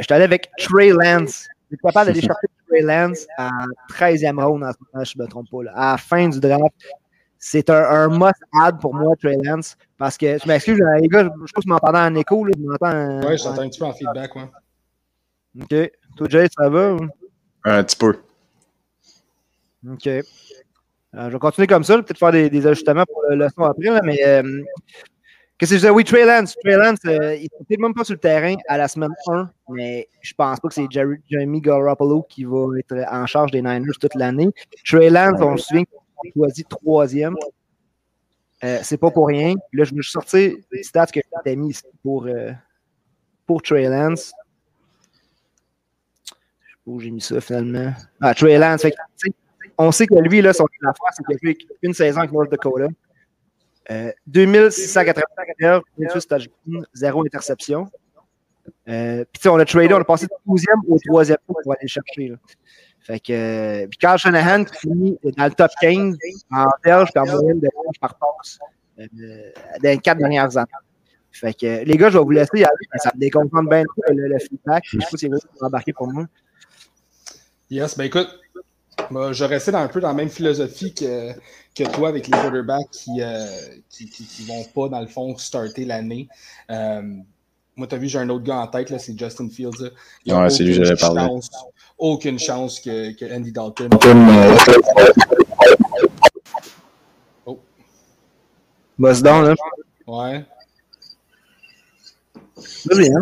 j'étais 0.01 0.15
allé 0.15 0.25
avec 0.25 0.51
Trey 0.59 0.91
Lance. 0.91 1.49
J'étais 1.71 1.83
capable 1.83 2.07
d'aller 2.09 2.21
chercher 2.21 2.47
Trey 2.69 2.83
Lance 2.83 3.27
à 3.39 3.51
13e 3.91 4.43
round, 4.43 4.65
en 4.65 4.73
ce 4.73 4.77
moment, 4.93 5.05
je 5.05 5.19
ne 5.19 5.23
me 5.23 5.29
trompe 5.29 5.51
pas. 5.51 5.71
À 5.75 5.93
la 5.93 5.99
fin 5.99 6.29
du 6.29 6.41
draft. 6.41 6.75
C'est 7.39 7.69
un, 7.69 7.83
un 7.83 8.09
must-add 8.09 8.81
pour 8.81 8.95
moi, 8.95 9.15
Trey 9.21 9.37
Lance. 9.43 9.77
Parce 9.99 10.17
que, 10.17 10.39
je 10.39 10.47
m'excuse, 10.47 10.79
les 11.01 11.09
gars, 11.09 11.25
je, 11.25 11.29
pense 11.29 11.53
que 11.53 11.63
je 11.63 11.69
m'entends 11.69 11.95
en 11.95 12.15
écho. 12.15 12.45
Là, 12.45 12.53
je 12.57 12.63
m'entends. 12.63 13.29
Oui, 13.29 13.39
je 13.39 13.43
t'entends 13.45 13.63
un 13.63 13.69
petit 13.69 13.79
peu 13.79 13.87
en 13.87 13.93
feedback. 13.93 14.35
Ouais. 14.37 14.51
OK. 15.63 15.93
Toi, 16.17 16.27
Jay, 16.29 16.47
ça 16.57 16.69
va? 16.69 16.97
Un 17.65 17.85
petit 17.85 17.97
peu. 17.97 18.17
OK. 19.91 20.09
Euh, 21.17 21.29
je 21.29 21.33
vais 21.35 21.39
continuer 21.39 21.67
comme 21.67 21.85
ça, 21.85 21.97
peut-être 22.03 22.19
faire 22.19 22.33
des, 22.33 22.67
ajustements 22.67 23.05
pour 23.07 23.23
le, 23.29 23.47
son 23.55 23.63
après, 23.63 24.01
mais 24.03 24.19
euh, 24.27 24.63
qu'est-ce 25.57 25.71
que 25.71 25.77
je 25.77 25.81
disais? 25.81 25.91
Oui, 25.91 26.03
Trey 26.03 26.25
Lance. 26.25 26.57
Trey 26.65 26.77
Lance, 26.77 26.99
euh, 27.07 27.37
il 27.37 27.49
n'est 27.71 27.77
même 27.77 27.95
pas 27.95 28.03
sur 28.03 28.15
le 28.15 28.21
terrain 28.21 28.57
à 28.69 28.79
la 28.79 28.89
semaine 28.89 29.15
1, 29.29 29.49
mais 29.69 30.09
je 30.23 30.35
pense 30.35 30.59
pas 30.59 30.69
que 30.69 30.75
c'est 30.75 30.89
Jeremy 30.91 31.61
Garoppolo 31.61 32.23
qui 32.29 32.45
va 32.45 32.67
être 32.79 32.97
en 33.13 33.27
charge 33.27 33.53
des 33.53 33.63
Niners 33.63 33.93
toute 34.01 34.15
l'année. 34.17 34.49
Trey 34.85 35.09
Lance, 35.09 35.41
on 35.41 35.57
se 35.57 35.67
souvient 35.67 35.85
qu'on 35.85 36.31
choisi 36.35 36.65
troisième. 36.65 37.37
Euh, 38.65 38.79
c'est 38.83 38.97
pas 38.99 39.11
pour 39.11 39.29
rien. 39.29 39.55
Là, 39.73 39.85
je 39.85 39.95
me 39.95 40.03
suis 40.03 40.13
sorti 40.13 40.57
des 40.73 40.83
stats 40.83 41.07
que 41.07 41.21
j'ai 41.47 41.55
mis 41.55 41.79
pour, 42.03 42.27
pour 43.47 43.63
Trey 43.63 43.89
Lance. 43.89 44.33
Je 46.25 46.31
sais 46.31 46.79
pas 46.85 46.91
où 46.91 46.99
j'ai 46.99 47.11
mis 47.13 47.21
ça 47.21 47.41
finalement. 47.41 47.93
Ah, 48.21 48.35
Trey 48.35 48.59
Lance. 48.59 48.83
Fait, 48.83 48.95
on 49.79 49.93
sait 49.93 50.07
que 50.07 50.15
lui, 50.15 50.41
là, 50.41 50.53
son 50.53 50.67
affaire, 50.83 51.11
c'est 51.13 51.25
qu'il 51.25 51.37
a 51.37 51.39
fait 51.39 51.59
une 51.83 51.95
saison 51.95 52.21
avec 52.21 52.33
North 52.33 52.51
Dakota. 52.51 52.89
Euh, 53.91 54.11
2685 54.27 55.47
yards, 55.61 55.83
28 55.99 56.29
touchdowns, 56.29 56.87
0 56.95 57.27
interception. 57.27 57.91
Euh, 58.89 59.25
puis 59.33 59.49
on 59.49 59.59
a 59.59 59.65
tradé, 59.65 59.93
on 59.93 60.01
a 60.01 60.05
passé 60.05 60.27
du 60.27 60.53
12e 60.53 60.67
au 60.89 60.97
3e 60.97 61.37
pour 61.47 61.59
aller 61.67 61.79
le 61.83 61.89
chercher. 61.89 62.29
Là. 62.29 62.37
Fait 63.01 63.21
que, 63.21 63.33
euh, 63.33 63.87
puis 63.87 63.99
Carl 63.99 64.19
Shanahan 64.19 64.65
qui 64.65 64.79
finit 64.79 65.19
dans 65.37 65.45
le 65.45 65.51
top 65.51 65.71
15 65.83 66.17
en 66.51 66.65
verge 66.83 67.11
et 67.15 67.19
en 67.19 67.27
moyenne 67.27 67.61
de 67.61 67.69
verge 67.75 67.99
par 68.01 68.15
passe 68.17 68.59
euh, 68.99 69.07
dans 69.83 69.91
les 69.91 69.99
quatre 69.99 70.19
dernières 70.19 70.57
années. 70.57 70.69
Fait 71.31 71.53
que, 71.53 71.85
les 71.85 71.97
gars, 71.97 72.09
je 72.09 72.17
vais 72.17 72.25
vous 72.25 72.31
laisser 72.31 72.61
y 72.61 72.65
aller, 72.65 72.87
ça 72.97 73.11
me 73.15 73.21
déconcentre 73.21 73.69
bien 73.69 73.83
le, 74.09 74.39
feedback. 74.39 74.85
Je 74.87 75.01
sais 75.01 75.07
pas 75.11 75.17
si 75.17 75.29
vous 75.29 75.35
avez 75.35 75.63
embarqué 75.63 75.93
pour 75.93 76.11
moi. 76.11 76.25
Yes, 77.69 77.99
ben 77.99 78.05
écoute, 78.05 78.29
moi, 79.11 79.33
je 79.33 79.45
restais 79.45 79.75
un 79.75 79.89
peu 79.89 80.01
dans 80.01 80.09
la 80.09 80.15
même 80.15 80.29
philosophie 80.29 80.95
que, 80.95 81.33
que 81.75 81.85
toi 81.93 82.09
avec 82.09 82.27
les 82.27 82.33
quarterbacks 82.33 82.91
qui, 82.91 83.21
euh, 83.21 83.47
qui, 83.91 84.09
qui, 84.09 84.25
qui, 84.25 84.45
vont 84.45 84.65
pas, 84.65 84.89
dans 84.89 85.01
le 85.01 85.07
fond, 85.07 85.37
starter 85.37 85.85
l'année. 85.85 86.29
Euh, 86.71 87.03
moi, 87.77 87.87
tu 87.87 87.95
as 87.95 87.99
vu, 87.99 88.09
j'ai 88.09 88.19
un 88.19 88.29
autre 88.29 88.45
gars 88.45 88.59
en 88.59 88.67
tête, 88.69 88.91
là, 88.91 88.99
c'est 88.99 89.19
Justin 89.19 89.49
Fields. 89.49 89.93
Ouais, 90.27 90.51
c'est 90.51 90.63
lui 90.63 90.77
que 90.79 90.85
j'avais 90.85 91.01
parlé. 91.01 91.27
Aucune 91.99 92.39
chance 92.39 92.81
que, 92.81 93.13
que 93.13 93.35
Andy 93.35 93.53
Dalton. 93.53 93.91
Oh. 97.47 97.59
Boss 98.99 99.23
down, 99.23 99.45
là. 99.45 99.55
Ouais. 100.07 100.45
Vas-y, 102.87 103.09
hein. 103.11 103.21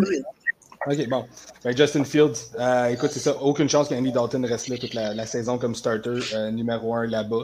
OK, 0.85 1.07
bon. 1.07 1.25
Ben, 1.63 1.75
Justin 1.75 2.03
Fields, 2.03 2.51
euh, 2.59 2.87
écoute, 2.87 3.11
c'est 3.11 3.19
ça. 3.19 3.37
Aucune 3.41 3.69
chance 3.69 3.87
qu'Andy 3.87 4.11
Dalton 4.11 4.45
reste 4.45 4.67
là 4.67 4.77
toute 4.77 4.93
la, 4.93 5.25
saison 5.25 5.57
comme 5.57 5.75
starter 5.75 6.19
euh, 6.33 6.51
numéro 6.51 6.93
un 6.93 7.05
là-bas. 7.07 7.43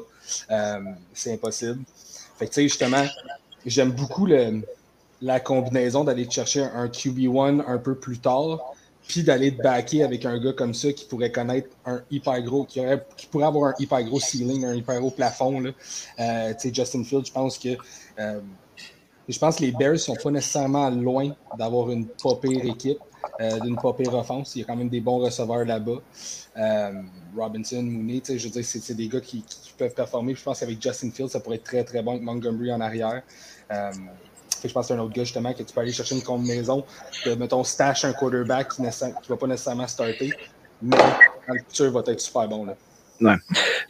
Euh, 0.51 0.79
c'est 1.13 1.33
impossible. 1.33 1.79
Fait 2.37 2.45
que, 2.45 2.51
tu 2.51 2.55
sais, 2.55 2.63
justement, 2.63 3.05
j'aime 3.65 3.91
beaucoup 3.91 4.27
la 5.21 5.39
combinaison 5.39 6.03
d'aller 6.03 6.29
chercher 6.29 6.63
un 6.63 6.87
QB1 6.87 7.63
un 7.65 7.77
peu 7.77 7.95
plus 7.95 8.19
tard, 8.19 8.59
puis 9.07 9.23
d'aller 9.23 9.55
te 9.55 9.61
backer 9.61 10.03
avec 10.03 10.25
un 10.25 10.37
gars 10.37 10.53
comme 10.53 10.73
ça 10.73 10.91
qui 10.91 11.05
pourrait 11.05 11.31
connaître 11.31 11.69
un 11.85 12.01
hyper 12.11 12.41
gros, 12.41 12.65
qui, 12.65 12.79
aurait, 12.81 13.05
qui 13.15 13.25
pourrait 13.27 13.45
avoir 13.45 13.69
un 13.69 13.73
hyper 13.79 14.03
gros 14.03 14.19
ceiling, 14.19 14.65
un 14.65 14.75
hyper 14.75 14.99
gros 14.99 15.11
plafond. 15.11 15.63
Tu 15.63 15.73
sais, 16.17 16.73
Justin 16.73 17.03
Fields, 17.03 17.25
je 17.27 17.31
pense 17.31 17.57
que. 17.57 17.69
Je 19.29 19.37
pense 19.37 19.57
que 19.57 19.61
les 19.61 19.71
Bears 19.71 19.99
sont 19.99 20.15
pas 20.15 20.31
nécessairement 20.31 20.89
loin 20.89 21.29
d'avoir 21.55 21.91
une 21.91 22.07
pas 22.07 22.33
pire 22.41 22.65
équipe, 22.65 22.97
euh, 23.41 23.59
d'une 23.59 23.75
pas 23.75 23.93
pire 23.93 24.13
offense. 24.13 24.55
Il 24.55 24.59
y 24.59 24.61
a 24.63 24.65
quand 24.65 24.75
même 24.75 24.89
des 24.89 25.01
bons 25.01 25.19
receveurs 25.19 25.65
là-bas. 25.65 26.01
Euh, 26.57 26.91
Robinson, 27.37 27.81
Mooney, 27.81 28.21
je 28.27 28.43
veux 28.43 28.49
dire, 28.49 28.65
c'est 28.65 28.93
des 28.93 29.07
gars 29.07 29.21
qui, 29.21 29.43
peuvent 29.77 29.93
performer. 29.93 30.35
Je 30.35 30.43
pense 30.43 30.59
qu'avec 30.59 30.81
Justin 30.81 31.09
Fields, 31.11 31.29
ça 31.29 31.39
pourrait 31.39 31.55
être 31.55 31.63
très 31.63 31.83
très 31.85 32.01
bon 32.01 32.11
avec 32.11 32.23
Montgomery 32.23 32.73
en 32.73 32.81
arrière. 32.81 33.21
Euh, 33.71 33.91
je 34.61 34.73
pense 34.73 34.87
que 34.87 34.93
c'est 34.93 34.99
un 34.99 35.03
autre 35.03 35.13
gars 35.13 35.23
justement 35.23 35.53
que 35.53 35.63
tu 35.63 35.73
peux 35.73 35.79
aller 35.79 35.93
chercher 35.93 36.15
une 36.15 36.23
combinaison 36.23 36.83
de, 37.25 37.33
mettons, 37.35 37.63
stash 37.63 38.03
un 38.03 38.11
quarterback 38.11 38.75
qui 38.75 38.81
ne 38.81 38.89
va 38.89 39.37
pas 39.37 39.47
nécessairement 39.47 39.87
starter, 39.87 40.33
mais 40.81 40.97
dans 40.97 41.53
le 41.53 41.59
futur, 41.59 41.91
va 41.91 42.01
être 42.07 42.19
super 42.19 42.47
bon. 42.49 42.65
Là. 42.65 42.75
Ouais. 43.21 43.35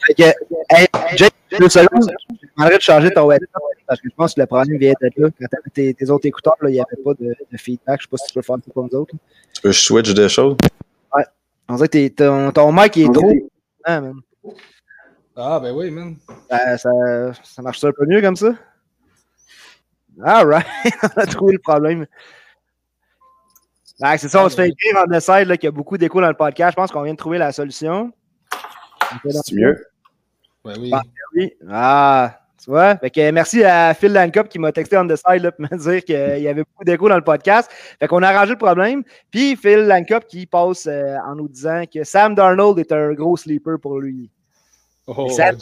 Fait 0.06 0.14
que, 0.14 0.22
hey, 0.70 0.86
Jake, 1.16 1.34
je 1.50 1.56
demanderais 1.58 2.76
de 2.76 2.82
changer 2.82 3.10
ton 3.10 3.24
WhatsApp 3.24 3.48
parce 3.90 4.00
que 4.00 4.08
je 4.08 4.14
pense 4.14 4.34
que 4.34 4.40
le 4.40 4.46
problème 4.46 4.78
vient 4.78 4.92
d'être 5.00 5.18
là. 5.18 5.28
Quand 5.30 5.46
tu 5.50 5.56
avais 5.56 5.70
tes, 5.74 5.94
tes, 5.94 6.10
autres 6.10 6.24
écouteurs, 6.24 6.54
là, 6.60 6.70
il 6.70 6.74
n'y 6.74 6.80
avait 6.80 7.02
pas 7.02 7.12
de, 7.14 7.34
de, 7.50 7.56
feedback. 7.58 8.00
Je 8.00 8.06
ne 8.06 8.08
sais 8.08 8.08
pas 8.08 8.16
si 8.18 8.26
tu 8.28 8.34
peux 8.34 8.42
faire 8.42 8.56
ça 8.64 8.72
pour 8.72 8.84
nous 8.84 8.96
autres. 8.96 9.16
Tu 9.52 9.62
peux 9.62 9.72
switch 9.72 10.14
des 10.14 10.28
choses? 10.28 10.56
Ouais. 11.12 11.24
On 11.68 11.74
dirait 11.74 11.88
que 11.88 12.06
ton, 12.06 12.52
ton 12.52 12.72
mic 12.72 12.96
est 12.96 13.12
trop. 13.12 13.32
Ah, 13.82 14.00
man. 14.00 14.20
Ah, 15.34 15.58
ben 15.58 15.74
oui, 15.74 15.90
man. 15.90 16.14
Ben, 16.48 16.78
ça, 16.78 16.88
ça 17.42 17.62
marche 17.62 17.82
un 17.82 17.90
peu 17.90 18.06
mieux 18.06 18.20
comme 18.20 18.36
ça? 18.36 18.54
All 20.22 20.46
right. 20.46 20.66
on 21.16 21.20
a 21.20 21.26
trouvé 21.26 21.54
le 21.54 21.58
problème. 21.58 22.06
Ah, 24.00 24.16
c'est 24.18 24.28
ça, 24.28 24.44
on 24.44 24.48
se 24.48 24.54
fait 24.54 24.68
écrire 24.68 25.02
en 25.02 25.06
décide 25.06 25.48
qu'il 25.56 25.64
y 25.64 25.66
a 25.66 25.72
beaucoup 25.72 25.98
d'écho 25.98 26.20
dans 26.20 26.28
le 26.28 26.34
podcast. 26.34 26.74
Je 26.74 26.76
pense 26.76 26.92
qu'on 26.92 27.02
vient 27.02 27.14
de 27.14 27.18
trouver 27.18 27.38
la 27.38 27.50
solution. 27.50 28.12
C'est 29.24 29.52
mieux? 29.52 29.84
Ouais, 30.64 30.74
oui. 30.78 30.90
Ah, 30.94 31.02
oui. 31.34 31.52
Ah, 31.68 32.39
tu 32.62 32.70
vois? 32.70 32.96
Fait 32.96 33.10
que 33.10 33.30
merci 33.30 33.64
à 33.64 33.94
Phil 33.94 34.12
Lancop 34.12 34.48
qui 34.48 34.58
m'a 34.58 34.72
texté 34.72 34.96
on 34.98 35.06
the 35.06 35.16
side 35.16 35.42
là, 35.42 35.52
pour 35.52 35.66
me 35.70 35.76
dire 35.76 36.04
qu'il 36.04 36.42
y 36.42 36.48
avait 36.48 36.62
beaucoup 36.62 36.84
d'écho 36.84 37.08
dans 37.08 37.16
le 37.16 37.24
podcast. 37.24 37.70
Fait 37.98 38.06
qu'on 38.06 38.22
a 38.22 38.28
arrangé 38.28 38.52
le 38.52 38.58
problème. 38.58 39.02
Puis 39.30 39.56
Phil 39.56 39.86
Lancop 39.86 40.26
qui 40.26 40.46
passe 40.46 40.86
euh, 40.86 41.16
en 41.26 41.36
nous 41.36 41.48
disant 41.48 41.84
que 41.92 42.04
Sam 42.04 42.34
Darnold 42.34 42.78
est 42.78 42.92
un 42.92 43.12
gros 43.14 43.36
sleeper 43.36 43.78
pour 43.80 43.98
lui. 43.98 44.30
Oh, 45.06 45.28
Sam, 45.30 45.56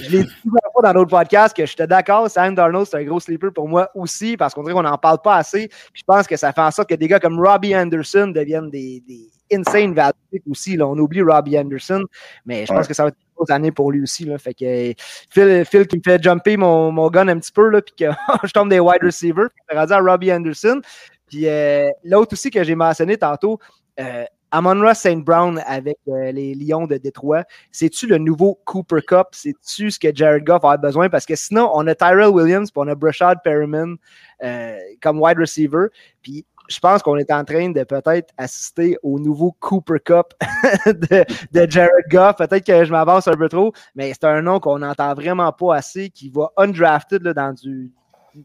je 0.00 0.10
l'ai 0.10 0.24
dit 0.24 0.32
plusieurs 0.40 0.72
fois 0.72 0.82
dans 0.82 0.94
d'autres 0.94 1.10
podcasts 1.10 1.56
que 1.56 1.64
j'étais 1.64 1.86
d'accord, 1.86 2.28
Sam 2.28 2.54
Darnold, 2.54 2.86
c'est 2.86 2.96
un 2.96 3.04
gros 3.04 3.20
sleeper 3.20 3.52
pour 3.52 3.68
moi 3.68 3.88
aussi, 3.94 4.36
parce 4.36 4.52
qu'on 4.52 4.62
dirait 4.62 4.74
qu'on 4.74 4.82
n'en 4.82 4.98
parle 4.98 5.18
pas 5.22 5.36
assez. 5.36 5.68
Puis 5.68 6.00
je 6.00 6.02
pense 6.04 6.26
que 6.26 6.36
ça 6.36 6.52
fait 6.52 6.60
en 6.60 6.70
sorte 6.72 6.88
que 6.88 6.94
des 6.94 7.06
gars 7.06 7.20
comme 7.20 7.38
Robbie 7.38 7.76
Anderson 7.76 8.32
deviennent 8.34 8.70
des, 8.70 9.00
des 9.06 9.30
insane 9.52 9.94
value 9.94 10.12
aussi. 10.50 10.76
Là. 10.76 10.86
On 10.86 10.98
oublie 10.98 11.22
Robbie 11.22 11.58
Anderson, 11.58 12.04
mais 12.44 12.66
je 12.66 12.72
pense 12.72 12.88
que 12.88 12.94
ça 12.94 13.04
va 13.04 13.08
être 13.10 13.16
une 13.16 13.34
grosse 13.36 13.50
année 13.50 13.72
pour 13.72 13.92
lui 13.92 14.02
aussi. 14.02 14.24
Là. 14.24 14.38
Fait 14.38 14.54
que 14.54 14.94
Phil, 15.30 15.64
Phil 15.64 15.86
qui 15.86 15.96
me 15.96 16.02
fait 16.04 16.22
jumper 16.22 16.56
mon, 16.56 16.92
mon 16.92 17.08
gun 17.08 17.28
un 17.28 17.38
petit 17.38 17.52
peu, 17.52 17.68
là, 17.68 17.82
puis 17.82 17.94
que 17.96 18.10
je 18.46 18.52
tombe 18.52 18.68
des 18.68 18.80
wide 18.80 19.02
receivers. 19.02 19.48
Rendu 19.72 19.92
à 19.92 20.00
Robbie 20.00 20.32
Anderson. 20.32 20.80
Puis 21.26 21.48
euh, 21.48 21.88
l'autre 22.04 22.34
aussi 22.34 22.50
que 22.50 22.62
j'ai 22.62 22.74
mentionné 22.74 23.16
tantôt, 23.16 23.58
euh, 24.00 24.24
Amon-Ra 24.54 24.94
St. 24.94 25.24
Brown 25.24 25.60
avec 25.66 25.98
euh, 26.06 26.30
les 26.30 26.54
Lions 26.54 26.86
de 26.86 26.96
Détroit, 26.96 27.42
c'est-tu 27.72 28.06
le 28.06 28.18
nouveau 28.18 28.60
Cooper 28.64 29.00
Cup? 29.04 29.28
C'est-tu 29.32 29.90
ce 29.90 29.98
que 29.98 30.14
Jared 30.14 30.44
Goff 30.44 30.64
a 30.64 30.76
besoin? 30.76 31.08
Parce 31.08 31.26
que 31.26 31.34
sinon, 31.34 31.72
on 31.74 31.84
a 31.88 31.94
Tyrell 31.96 32.28
Williams 32.28 32.70
puis 32.70 32.80
on 32.80 32.86
a 32.86 32.94
Brashad 32.94 33.38
Perriman 33.42 33.96
euh, 34.44 34.78
comme 35.02 35.20
wide 35.20 35.38
receiver. 35.38 35.88
Puis 36.22 36.46
je 36.68 36.78
pense 36.78 37.02
qu'on 37.02 37.16
est 37.16 37.30
en 37.30 37.44
train 37.44 37.70
de 37.70 37.84
peut-être 37.84 38.32
assister 38.36 38.96
au 39.02 39.18
nouveau 39.18 39.54
Cooper 39.60 39.98
Cup 40.04 40.34
de, 40.86 41.24
de, 41.52 41.70
Jared 41.70 42.06
Goff. 42.10 42.36
Peut-être 42.36 42.64
que 42.64 42.84
je 42.84 42.90
m'avance 42.90 43.28
un 43.28 43.36
peu 43.36 43.48
trop, 43.48 43.72
mais 43.94 44.12
c'est 44.12 44.24
un 44.24 44.42
nom 44.42 44.60
qu'on 44.60 44.78
n'entend 44.78 45.14
vraiment 45.14 45.52
pas 45.52 45.76
assez, 45.76 46.10
qui 46.10 46.30
va 46.30 46.50
undrafted 46.56 47.22
là, 47.22 47.34
dans 47.34 47.52
du, 47.52 47.92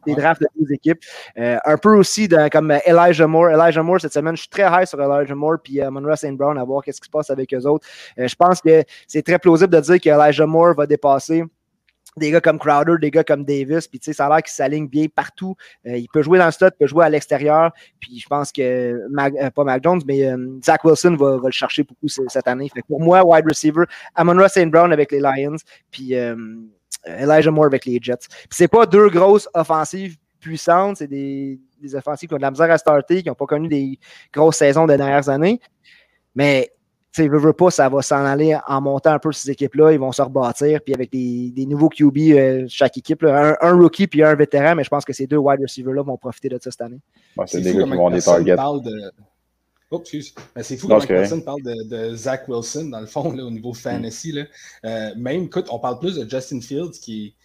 des 0.05 0.15
drafts 0.15 0.41
de 0.41 0.47
deux 0.60 0.73
équipes. 0.73 0.99
Euh, 1.38 1.58
un 1.65 1.77
peu 1.77 1.95
aussi 1.95 2.27
comme 2.51 2.71
Elijah 2.86 3.27
Moore. 3.27 3.49
Elijah 3.49 3.84
Moore, 3.84 4.01
cette 4.01 4.13
semaine, 4.13 4.36
je 4.36 4.41
suis 4.41 4.49
très 4.49 4.63
high 4.63 4.86
sur 4.86 5.01
Elijah 5.01 5.36
Moore 5.36 5.58
puis 5.63 5.82
euh, 5.82 5.89
Monroe 5.89 6.15
St. 6.15 6.36
Brown 6.36 6.58
à 6.58 6.63
voir 6.63 6.84
qu'est-ce 6.84 7.01
qui 7.01 7.05
se 7.05 7.12
passe 7.12 7.29
avec 7.29 7.53
eux 7.53 7.65
autres. 7.65 7.88
Euh, 8.17 8.27
je 8.27 8.36
pense 8.36 8.62
que 8.62 8.84
c'est 9.08 9.23
très 9.23 9.39
plausible 9.39 9.73
de 9.73 9.79
dire 9.79 9.99
que 9.99 10.10
Elijah 10.10 10.45
Moore 10.45 10.75
va 10.75 10.86
dépasser 10.86 11.43
des 12.17 12.32
gars 12.32 12.41
comme 12.41 12.60
Crowder, 12.60 12.95
des 13.00 13.12
gars 13.12 13.24
comme 13.24 13.43
Davis, 13.43 13.88
puis 13.88 14.00
ça 14.02 14.26
a 14.26 14.30
l'air 14.30 14.43
qu'il 14.43 14.52
s'aligne 14.52 14.88
bien 14.88 15.06
partout. 15.13 15.56
Euh, 15.86 15.98
il 15.98 16.08
peut 16.10 16.22
jouer 16.22 16.38
dans 16.38 16.45
le 16.45 16.52
stade, 16.52 16.74
il 16.76 16.84
peut 16.84 16.88
jouer 16.88 17.06
à 17.06 17.10
l'extérieur, 17.10 17.72
puis 18.00 18.19
je 18.19 18.28
pense 18.28 18.52
que, 18.52 18.62
euh, 18.62 19.50
pas 19.52 19.63
Mac 19.63 19.84
Jones, 19.84 20.02
mais 20.06 20.26
euh, 20.26 20.60
Zach 20.63 20.84
Wilson 20.84 21.15
va, 21.15 21.39
le 21.43 21.52
chercher 21.52 21.84
beaucoup 21.84 22.08
cette 22.08 22.48
année. 22.48 22.69
Pour 22.88 23.02
moi, 23.02 23.24
wide 23.24 23.45
receiver, 23.48 23.84
Amon-Ra 24.15 24.50
St. 24.50 24.69
Brown 24.69 24.91
avec 24.91 25.12
les 25.12 25.19
Lions, 25.19 25.58
puis 25.91 26.13
Elijah 27.06 27.52
Moore 27.52 27.65
avec 27.65 27.86
les 27.86 28.00
Jets. 28.02 28.28
Puis 28.28 28.50
c'est 28.52 28.67
pas 28.67 28.86
deux 28.86 29.10
grosses 29.10 29.48
offensives 29.54 30.17
puissantes, 30.39 30.98
c'est 30.98 31.08
des, 31.08 31.60
des 31.82 31.95
offensives 31.95 32.30
qui 32.30 32.34
ont 32.34 32.38
de 32.38 32.41
la 32.41 32.52
misère 32.52 32.72
à 32.72 32.78
starter, 32.78 33.22
qui 33.22 33.30
n'ont 33.30 33.36
pas 33.36 33.45
connu 33.45 33.67
des 33.67 34.00
grosses 34.34 34.58
saisons 34.58 34.88
des 34.88 34.98
dernières 34.98 35.30
années, 35.30 35.60
mais 36.34 36.72
tu 37.12 37.24
sais, 37.24 37.28
veut, 37.28 37.39
veut 37.39 37.54
pas, 37.54 37.72
ça 37.72 37.89
va 37.89 38.04
s'en 38.04 38.24
aller 38.24 38.56
en 38.67 38.82
montant 38.82 39.13
un 39.13 39.19
peu 39.19 39.32
ces 39.32 39.50
équipes-là. 39.50 39.93
Ils 39.93 40.00
vont 40.00 40.12
se 40.12 40.22
rebâtir. 40.22 40.80
Puis 40.82 40.93
avec 40.93 41.12
des, 41.12 41.50
des 41.50 41.65
nouveaux 41.65 41.89
QB, 41.89 42.17
euh, 42.17 42.65
chaque 42.67 42.98
équipe, 42.98 43.24
là, 43.24 43.58
un, 43.62 43.67
un, 43.67 43.74
rookie 43.74 44.06
puis 44.06 44.24
un 44.24 44.36
vétéran, 44.36 44.76
mais 44.76 44.84
je 44.84 44.89
pense 44.89 45.06
que 45.06 45.13
ces 45.13 45.26
deux 45.26 45.38
wide 45.38 45.60
receivers-là 45.62 46.04
vont 46.04 46.17
profiter 46.17 46.50
de 46.50 46.60
ça 46.62 46.69
cette 46.69 46.82
année. 46.82 47.00
Ouais, 47.36 47.45
c'est 47.48 47.62
des 47.62 47.74
gars 47.74 47.84
qui 47.84 47.89
vont 47.89 48.12
des 48.12 48.22
targets. 48.22 48.56
De... 48.56 49.12
Oh, 49.89 50.00
excuse. 50.02 50.36
Mais 50.56 50.62
c'est 50.62 50.78
fou 50.78 50.88
comment 50.88 51.00
personne 51.00 51.43
parle 51.43 51.63
de, 51.63 51.89
de, 51.89 52.15
Zach 52.15 52.48
Wilson, 52.48 52.89
dans 52.91 53.00
le 53.00 53.08
fond, 53.08 53.32
là, 53.32 53.43
au 53.43 53.50
niveau 53.50 53.74
fantasy. 53.74 54.32
Là. 54.32 54.43
Euh, 54.86 55.15
même, 55.17 55.45
écoute, 55.45 55.65
on 55.72 55.80
parle 55.80 55.98
plus 55.98 56.15
de 56.15 56.30
Justin 56.30 56.62
Fields, 56.62 57.00
qui, 57.02 57.36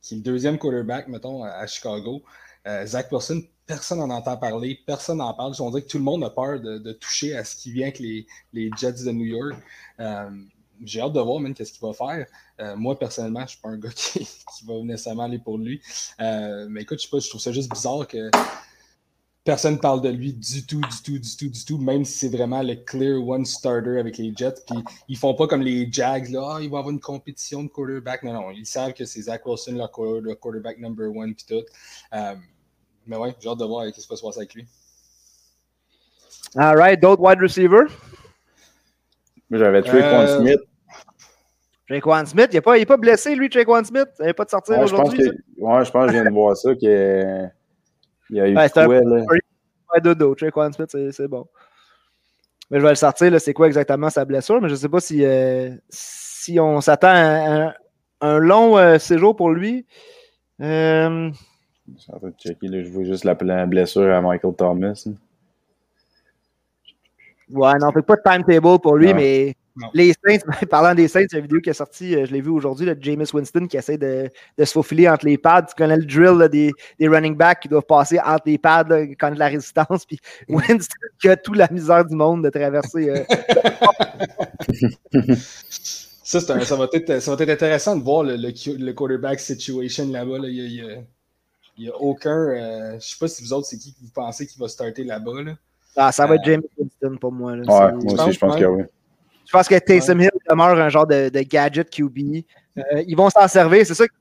qui 0.00 0.14
est 0.14 0.16
le 0.16 0.22
deuxième 0.22 0.56
quarterback, 0.56 1.08
mettons, 1.08 1.44
à 1.44 1.66
Chicago. 1.66 2.22
Euh, 2.66 2.86
Zach 2.86 3.12
Wilson, 3.12 3.42
personne 3.66 3.98
n'en 3.98 4.10
entend 4.10 4.36
parler, 4.36 4.78
personne 4.86 5.18
n'en 5.18 5.34
parle. 5.34 5.54
On 5.60 5.70
dirait 5.70 5.82
que 5.82 5.88
tout 5.88 5.98
le 5.98 6.04
monde 6.04 6.24
a 6.24 6.30
peur 6.30 6.60
de, 6.60 6.92
toucher 6.92 7.36
à 7.36 7.44
ce 7.44 7.56
qui 7.56 7.72
vient 7.72 7.86
avec 7.88 7.98
les, 7.98 8.26
Jets 8.76 9.04
de 9.04 9.12
New 9.12 9.26
York. 9.26 9.54
Euh, 10.00 10.30
j'ai 10.82 11.00
hâte 11.00 11.12
de 11.12 11.20
voir 11.20 11.40
même 11.40 11.54
qu'est-ce 11.54 11.72
qu'il 11.72 11.86
va 11.86 11.92
faire. 11.92 12.26
Euh, 12.60 12.76
moi, 12.76 12.98
personnellement, 12.98 13.40
je 13.40 13.44
ne 13.44 13.48
suis 13.48 13.60
pas 13.60 13.68
un 13.68 13.78
gars 13.78 13.90
qui, 13.90 14.26
va 14.66 14.74
nécessairement 14.82 15.24
aller 15.24 15.38
pour 15.38 15.58
lui. 15.58 15.80
Mais 16.18 16.82
écoute, 16.82 16.98
je 16.98 17.04
sais 17.04 17.10
pas, 17.10 17.18
je 17.18 17.28
trouve 17.28 17.40
ça 17.40 17.52
juste 17.52 17.70
bizarre 17.70 18.06
que 18.06 18.30
personne 19.44 19.74
ne 19.74 19.78
parle 19.78 20.00
de 20.00 20.08
lui 20.08 20.32
du 20.32 20.66
tout, 20.66 20.80
du 20.80 21.02
tout, 21.02 21.18
du 21.18 21.36
tout, 21.36 21.48
du 21.48 21.64
tout, 21.64 21.78
même 21.78 22.04
si 22.04 22.18
c'est 22.18 22.34
vraiment 22.34 22.62
le 22.62 22.76
clear 22.76 23.22
one 23.22 23.44
starter 23.44 23.98
avec 23.98 24.16
les 24.16 24.32
Jets. 24.34 24.54
Puis 24.66 24.78
ils 25.08 25.18
font 25.18 25.34
pas 25.34 25.46
comme 25.46 25.60
les 25.60 25.90
Jags, 25.92 26.30
là, 26.30 26.54
oh, 26.56 26.58
ils 26.60 26.70
vont 26.70 26.78
avoir 26.78 26.90
une 26.90 27.00
compétition 27.00 27.62
de 27.62 27.68
quarterback. 27.68 28.22
Non, 28.22 28.32
non, 28.32 28.50
ils 28.50 28.66
savent 28.66 28.94
que 28.94 29.04
c'est 29.04 29.22
Zach 29.22 29.44
Wilson, 29.44 29.72
leur, 29.72 29.90
quarterback 29.90 30.78
number 30.78 31.14
one, 31.14 31.34
puis 31.34 31.44
tout. 31.46 31.64
Mais 33.06 33.16
ouais, 33.16 33.34
j'ai 33.40 33.48
hâte 33.48 33.58
de 33.58 33.64
voir 33.64 33.84
ce 33.86 33.90
qui 33.90 34.00
se 34.00 34.08
passe 34.08 34.36
avec 34.36 34.54
lui. 34.54 34.66
All 36.56 36.76
right, 36.76 37.00
d'autres 37.00 37.22
wide 37.22 37.40
receivers? 37.40 37.88
J'avais 39.50 39.82
Trey 39.82 40.02
euh... 40.02 40.38
Smith. 40.38 40.60
Jaquan 41.88 42.24
Smith, 42.24 42.48
il 42.52 42.56
n'est 42.56 42.60
pas, 42.62 42.84
pas, 42.84 42.96
blessé, 42.96 43.34
lui, 43.34 43.50
Jaquan 43.50 43.84
Smith? 43.84 44.08
Il 44.18 44.22
n'avait 44.22 44.32
pas 44.32 44.44
de 44.44 44.50
sortir 44.50 44.78
ouais, 44.78 44.84
aujourd'hui. 44.84 45.30
Ouais, 45.58 45.84
je 45.84 45.90
pense 45.90 46.06
que 46.06 46.08
je 46.08 46.12
viens 46.14 46.24
de 46.24 46.34
voir 46.34 46.56
ça, 46.56 46.74
qu'il 46.74 46.88
y 46.88 48.40
a 48.40 48.48
eu 48.48 48.56
ouais, 48.56 48.70
quoi, 48.70 48.86
là? 48.86 49.24
Ouais, 49.92 50.00
dodo, 50.02 50.34
Jaquan 50.36 50.72
Smith, 50.72 50.96
c'est 51.12 51.28
bon. 51.28 51.46
Mais 52.70 52.78
je 52.78 52.84
vais 52.84 52.90
le 52.90 52.96
sortir, 52.96 53.38
c'est 53.40 53.52
quoi 53.52 53.66
exactement 53.66 54.08
sa 54.08 54.24
blessure, 54.24 54.60
mais 54.62 54.68
je 54.68 54.74
ne 54.74 54.78
sais 54.78 54.88
pas 54.88 55.00
si, 55.00 55.24
euh, 55.24 55.70
si 55.90 56.58
on 56.58 56.80
s'attend 56.80 57.08
à 57.08 57.66
un, 57.66 57.74
un 58.22 58.38
long 58.38 58.78
euh, 58.78 58.98
séjour 58.98 59.36
pour 59.36 59.50
lui. 59.50 59.86
Euh... 60.62 61.30
Je 61.92 62.00
suis 62.00 62.12
en 62.12 62.18
train 62.18 62.28
de 62.28 62.34
checker, 62.38 62.68
là, 62.68 62.82
je 62.82 62.88
vois 62.88 63.04
juste 63.04 63.24
la, 63.24 63.36
la 63.42 63.66
blessure 63.66 64.10
à 64.14 64.20
Michael 64.22 64.54
Thomas. 64.54 65.06
Ouais, 67.50 67.72
non, 67.78 67.92
fait 67.92 68.02
pas 68.02 68.16
de 68.16 68.22
timetable 68.24 68.80
pour 68.80 68.96
lui, 68.96 69.08
non. 69.08 69.16
mais 69.16 69.54
Non. 69.76 69.88
les 69.92 70.14
Saints, 70.14 70.38
parlant 70.70 70.94
des 70.94 71.08
Saints, 71.08 71.26
il 71.30 71.32
y 71.32 71.36
a 71.36 71.38
une 71.40 71.44
vidéo 71.44 71.60
qui 71.60 71.68
est 71.68 71.74
sortie, 71.74 72.16
euh, 72.16 72.24
je 72.24 72.32
l'ai 72.32 72.40
vue 72.40 72.48
aujourd'hui, 72.50 72.86
de 72.86 72.96
Jameis 72.98 73.26
Winston 73.34 73.66
qui 73.66 73.76
essaie 73.76 73.98
de, 73.98 74.30
de 74.56 74.64
se 74.64 74.72
faufiler 74.72 75.06
entre 75.10 75.26
les 75.26 75.36
pads. 75.36 75.64
Tu 75.64 75.74
connais 75.76 75.98
le 75.98 76.06
drill 76.06 76.38
là, 76.38 76.48
des, 76.48 76.72
des 76.98 77.06
running 77.06 77.36
backs 77.36 77.60
qui 77.60 77.68
doivent 77.68 77.84
passer 77.86 78.18
entre 78.18 78.44
les 78.46 78.56
pads 78.56 78.84
là, 78.88 79.02
quand 79.02 79.26
il 79.28 79.30
y 79.30 79.32
a 79.32 79.34
de 79.34 79.38
la 79.40 79.48
résistance. 79.48 80.06
Puis 80.06 80.18
Winston 80.48 80.96
qui 81.20 81.28
a 81.28 81.36
toute 81.36 81.56
la 81.56 81.68
misère 81.70 82.04
du 82.06 82.16
monde 82.16 82.44
de 82.44 82.48
traverser. 82.48 83.10
euh, 83.10 83.24
Ça, 86.26 86.38
un- 86.54 86.60
ça, 86.60 86.76
va 86.76 86.88
être, 86.92 87.20
ça 87.20 87.36
va 87.36 87.42
être 87.42 87.50
intéressant 87.50 87.94
de 87.96 88.02
voir 88.02 88.22
le, 88.24 88.36
le, 88.36 88.50
Q- 88.50 88.78
le 88.78 88.92
quarterback 88.94 89.38
situation 89.38 90.08
là-bas. 90.10 90.38
là. 90.38 90.48
Il 90.48 90.56
il 90.58 91.04
il 91.76 91.84
y 91.86 91.88
a 91.88 91.96
aucun. 91.96 92.30
euh, 92.30 92.90
je 92.90 92.94
ne 92.96 93.00
sais 93.00 93.16
pas 93.18 93.28
si 93.28 93.42
vous 93.42 93.52
autres, 93.52 93.66
c'est 93.66 93.78
qui 93.78 93.92
que 93.92 94.00
vous 94.00 94.10
pensez 94.14 94.46
qui 94.46 94.58
va 94.58 94.68
starter 94.68 95.04
là-bas. 95.04 95.42
Là. 95.42 95.52
Ah, 95.96 96.12
ça 96.12 96.26
va 96.26 96.34
être 96.36 96.42
Euh, 96.42 96.52
Jameis 96.52 96.68
Winston 96.78 97.16
pour 97.20 97.32
moi. 97.32 97.56
là. 97.56 97.62
Ouais, 97.62 97.92
moi 98.04 98.12
aussi, 98.24 98.32
je 98.32 98.38
pense 98.38 98.56
que 98.56 98.64
oui. 98.64 98.82
Je 99.46 99.52
pense 99.52 99.68
que 99.68 99.78
Taysom 99.78 100.18
Hill 100.20 100.30
demeure 100.48 100.78
un 100.80 100.88
genre 100.88 101.06
de, 101.06 101.28
de 101.28 101.40
gadget 101.40 101.88
QB. 101.90 102.42
Euh, 102.78 102.82
ils 103.06 103.14
vont 103.16 103.28
s'en 103.30 103.46
servir. 103.46 103.86
C'est 103.86 103.94
ça. 103.94 104.06
que- 104.08 104.12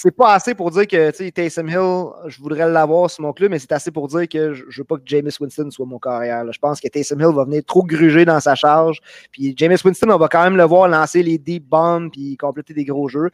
C'est 0.00 0.10
pas 0.16 0.34
assez 0.34 0.54
pour 0.54 0.70
dire 0.70 0.86
que 0.86 1.10
tu 1.10 1.16
sais, 1.24 1.30
Taysom 1.32 1.66
Hill, 1.68 2.30
je 2.30 2.40
voudrais 2.40 2.68
l'avoir 2.68 3.10
sur 3.10 3.22
mon 3.22 3.32
club, 3.32 3.50
mais 3.50 3.58
c'est 3.58 3.72
assez 3.72 3.90
pour 3.90 4.06
dire 4.08 4.28
que 4.28 4.54
je, 4.54 4.64
je 4.68 4.80
veux 4.80 4.84
pas 4.84 4.96
que 4.96 5.02
Jameis 5.04 5.32
Winston 5.40 5.70
soit 5.70 5.86
mon 5.86 5.98
carrière. 5.98 6.44
là. 6.44 6.52
Je 6.52 6.58
pense 6.58 6.80
que 6.80 6.86
Taysom 6.88 7.18
Hill 7.18 7.34
va 7.34 7.44
venir 7.44 7.62
trop 7.66 7.82
gruger 7.82 8.24
dans 8.24 8.38
sa 8.38 8.54
charge. 8.54 8.98
Puis 9.32 9.54
Jameis 9.56 9.78
Winston, 9.84 10.08
on 10.10 10.16
va 10.18 10.28
quand 10.28 10.44
même 10.44 10.56
le 10.56 10.62
voir 10.64 10.86
lancer 10.88 11.22
les 11.22 11.38
deep 11.38 11.64
bombs 11.68 12.10
puis 12.10 12.36
compléter 12.36 12.74
des 12.74 12.84
gros 12.84 13.08
jeux. 13.08 13.30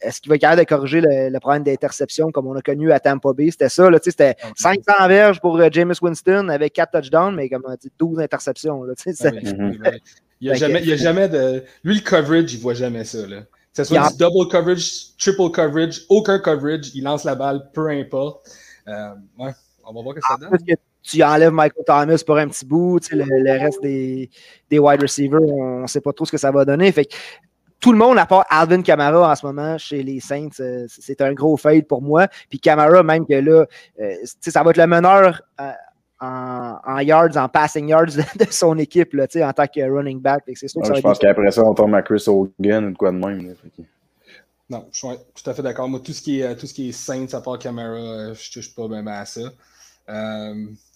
Est-ce 0.00 0.20
qu'il 0.20 0.28
va 0.28 0.36
être 0.36 0.40
capable 0.42 0.60
de 0.60 0.66
corriger 0.68 1.00
le, 1.00 1.28
le 1.30 1.40
problème 1.40 1.64
d'interception 1.64 2.30
comme 2.30 2.46
on 2.46 2.54
a 2.54 2.62
connu 2.62 2.92
à 2.92 3.00
Tampa 3.00 3.32
Bay? 3.32 3.50
C'était 3.50 3.68
ça, 3.68 3.90
là, 3.90 3.98
tu 3.98 4.04
sais, 4.04 4.10
c'était 4.12 4.36
500 4.56 5.08
verges 5.08 5.40
pour 5.40 5.58
euh, 5.58 5.68
Jameis 5.72 5.96
Winston 6.00 6.48
avec 6.50 6.72
4 6.74 6.92
touchdowns, 7.00 7.34
mais 7.34 7.48
comme 7.48 7.62
on 7.66 7.74
dit, 7.74 7.90
12 7.98 8.20
interceptions. 8.20 8.84
là, 8.84 8.92
Ah 8.96 9.02
oui, 9.32 9.38
Mhm. 9.58 9.72
Il 10.40 10.44
n'y 10.44 10.50
a, 10.50 10.54
jamais- 10.54 10.80
il 10.82 10.88
y 10.88 10.92
a 10.92 10.96
jamais 10.96 11.28
de. 11.28 11.64
Lui, 11.82 11.96
le 11.96 12.00
coverage, 12.00 12.52
il 12.52 12.58
ne 12.58 12.62
voit 12.62 12.74
jamais 12.74 13.02
ça. 13.02 13.26
Là. 13.26 13.38
Que 13.82 13.84
ce 13.84 13.94
soit 13.94 14.10
du 14.10 14.16
double 14.16 14.50
coverage, 14.50 15.16
triple 15.18 15.50
coverage, 15.50 16.02
aucun 16.08 16.38
coverage, 16.38 16.90
il 16.94 17.04
lance 17.04 17.24
la 17.24 17.34
balle, 17.34 17.70
peu 17.72 17.88
importe. 17.88 18.48
Euh, 18.88 19.14
ouais, 19.38 19.52
on 19.84 19.92
va 19.92 20.02
voir 20.02 20.14
que 20.14 20.20
ça 20.20 20.36
donne. 20.36 20.50
Parce 20.50 20.62
que 20.62 20.72
tu 21.02 21.22
enlèves 21.22 21.52
Michael 21.52 21.84
Thomas 21.86 22.22
pour 22.26 22.36
un 22.36 22.48
petit 22.48 22.66
bout, 22.66 23.00
tu 23.00 23.08
sais, 23.08 23.16
le, 23.16 23.24
le 23.24 23.52
reste 23.52 23.80
des, 23.82 24.30
des 24.70 24.78
wide 24.78 25.00
receivers, 25.00 25.40
on 25.40 25.82
ne 25.82 25.86
sait 25.86 26.00
pas 26.00 26.12
trop 26.12 26.24
ce 26.24 26.32
que 26.32 26.38
ça 26.38 26.50
va 26.50 26.64
donner. 26.64 26.90
Fait 26.92 27.04
que 27.04 27.14
tout 27.80 27.92
le 27.92 27.98
monde, 27.98 28.18
à 28.18 28.26
part 28.26 28.44
Alvin 28.50 28.82
Kamara 28.82 29.30
en 29.30 29.34
ce 29.34 29.46
moment 29.46 29.78
chez 29.78 30.02
les 30.02 30.20
Saints, 30.20 30.48
euh, 30.60 30.86
c'est 30.88 31.20
un 31.20 31.32
gros 31.32 31.56
fade 31.56 31.86
pour 31.86 32.02
moi. 32.02 32.26
Puis 32.50 32.58
Kamara, 32.58 33.02
même 33.02 33.24
que 33.26 33.34
là, 33.34 33.64
euh, 34.00 34.14
tu 34.22 34.28
sais, 34.40 34.50
ça 34.50 34.62
va 34.62 34.70
être 34.70 34.78
le 34.78 34.86
meneur 34.86 35.42
en, 36.20 36.76
en 36.84 36.98
yards, 37.00 37.36
en 37.36 37.48
passing 37.48 37.88
yards 37.88 38.06
de, 38.16 38.44
de 38.44 38.50
son 38.50 38.76
équipe, 38.78 39.12
là, 39.14 39.26
tu 39.26 39.38
sais, 39.38 39.44
en 39.44 39.52
tant 39.52 39.66
que 39.66 39.80
running 39.80 40.20
back. 40.20 40.44
Que 40.46 40.54
sûr 40.54 40.80
que 40.82 40.94
je 40.96 41.00
pense 41.00 41.18
qu'après 41.18 41.50
ça, 41.50 41.62
on 41.64 41.74
tombe 41.74 41.94
à 41.94 42.02
Chris 42.02 42.24
Hogan 42.26 42.86
ou 42.86 42.90
de 42.92 42.96
quoi 42.96 43.10
de 43.12 43.16
même. 43.18 43.46
là. 43.48 43.54
Fait 43.62 43.68
que- 43.82 43.88
Non, 44.70 44.86
je 44.92 44.98
suis 44.98 45.08
tout 45.42 45.48
à 45.50 45.54
fait 45.54 45.62
d'accord. 45.62 45.88
Moi, 45.88 46.00
tout 46.00 46.12
ce 46.12 46.20
qui 46.20 46.40
est, 46.40 46.56
tout 46.56 46.66
ce 46.66 46.74
qui 46.74 46.88
est 46.90 46.92
Saints 46.92 47.26
à 47.32 47.40
part 47.40 47.58
Camara, 47.58 47.94
euh, 47.96 48.34
je 48.34 48.52
touche 48.52 48.74
pas 48.74 48.86
même 48.88 49.08
à 49.08 49.24
ça. 49.24 49.40
Euh, 50.10 50.54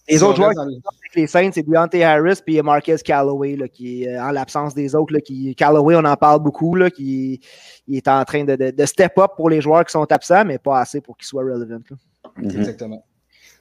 Les 0.09 0.17
si 0.17 0.23
autres 0.23 0.35
joueurs 0.37 0.53
dans 0.55 0.63
avec 0.63 1.15
les 1.15 1.27
Saints, 1.27 1.51
c'est 1.53 1.63
Deontay 1.63 2.03
Harris 2.03 2.39
puis 2.45 2.59
Marquez 2.61 2.97
Callaway, 2.97 3.55
là, 3.55 3.67
qui 3.67 4.03
est 4.03 4.15
euh, 4.15 4.23
en 4.23 4.31
l'absence 4.31 4.73
des 4.73 4.93
autres. 4.95 5.13
Là, 5.13 5.21
qui, 5.21 5.55
Callaway, 5.55 5.95
on 5.95 6.03
en 6.03 6.15
parle 6.15 6.41
beaucoup, 6.41 6.75
là, 6.75 6.89
qui 6.89 7.39
il 7.87 7.97
est 7.97 8.07
en 8.07 8.23
train 8.25 8.43
de, 8.43 8.55
de- 8.55 8.71
de 8.71 8.85
step 8.85 9.17
up 9.19 9.31
pour 9.37 9.49
les 9.49 9.61
joueurs 9.61 9.85
qui 9.85 9.91
sont 9.91 10.11
absents, 10.11 10.43
mais 10.45 10.57
pas 10.57 10.79
assez 10.81 10.99
pour 10.99 11.15
qu'ils 11.15 11.27
soient 11.27 11.43
relevant. 11.43 11.79
là. 11.89 11.97
Exactement. 12.43 13.05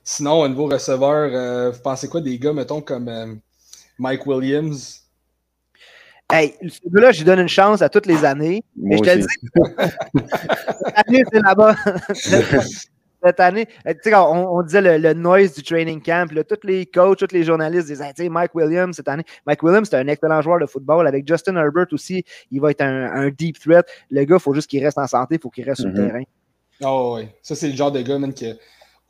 Sinon, 0.04 0.40
au 0.40 0.48
niveau 0.48 0.66
receveur, 0.66 1.30
euh, 1.32 1.70
vous 1.70 1.80
pensez 1.80 2.08
quoi 2.08 2.20
des 2.20 2.38
gars, 2.38 2.52
mettons, 2.52 2.80
comme 2.80 3.08
euh, 3.08 3.34
Mike 3.98 4.26
Williams? 4.26 5.00
Hey, 6.30 6.54
ce 6.62 6.78
gars-là, 6.88 7.12
je 7.12 7.18
lui 7.18 7.24
donne 7.26 7.40
une 7.40 7.48
chance 7.48 7.82
à 7.82 7.88
toutes 7.88 8.06
les 8.06 8.24
années. 8.24 8.62
Mais 8.76 8.96
je 8.96 9.02
te 9.02 9.10
le 9.10 9.24
aussi. 9.24 9.36
dis, 9.42 10.22
cette 10.84 11.06
année, 11.08 11.22
c'est 11.32 11.40
là-bas. 11.42 11.76
Cette 13.24 13.38
année, 13.38 13.68
euh, 13.86 13.92
tu 13.92 13.98
sais, 14.02 14.10
quand 14.10 14.34
on, 14.36 14.58
on 14.58 14.62
disait 14.64 14.80
le, 14.80 14.98
le 14.98 15.14
noise 15.14 15.54
du 15.54 15.62
training 15.62 16.02
camp, 16.02 16.32
là, 16.32 16.42
tous 16.42 16.66
les 16.66 16.86
coachs, 16.86 17.16
tous 17.18 17.28
les 17.32 17.44
journalistes 17.44 17.86
disaient, 17.86 18.12
tu 18.16 18.24
sais, 18.24 18.28
Mike 18.28 18.52
Williams, 18.52 18.96
cette 18.96 19.06
année. 19.06 19.22
Mike 19.46 19.62
Williams, 19.62 19.86
c'est 19.88 19.96
un 19.96 20.08
excellent 20.08 20.42
joueur 20.42 20.58
de 20.58 20.66
football. 20.66 21.06
Avec 21.06 21.24
Justin 21.28 21.54
Herbert 21.54 21.86
aussi, 21.92 22.24
il 22.50 22.60
va 22.60 22.72
être 22.72 22.80
un, 22.80 23.12
un 23.12 23.28
deep 23.30 23.60
threat. 23.60 23.86
Le 24.10 24.24
gars, 24.24 24.38
il 24.38 24.42
faut 24.42 24.52
juste 24.54 24.68
qu'il 24.68 24.82
reste 24.84 24.98
en 24.98 25.06
santé, 25.06 25.36
il 25.36 25.40
faut 25.40 25.50
qu'il 25.50 25.62
reste 25.64 25.82
sur 25.82 25.90
Mhm. 25.90 25.96
le 25.98 26.06
terrain. 26.08 26.22
Oh, 26.82 27.14
oui. 27.16 27.28
Ça, 27.42 27.54
c'est 27.54 27.68
le 27.68 27.76
genre 27.76 27.92
de 27.92 28.02
gars, 28.02 28.18
man, 28.18 28.34
qui 28.34 28.48
a 28.50 28.54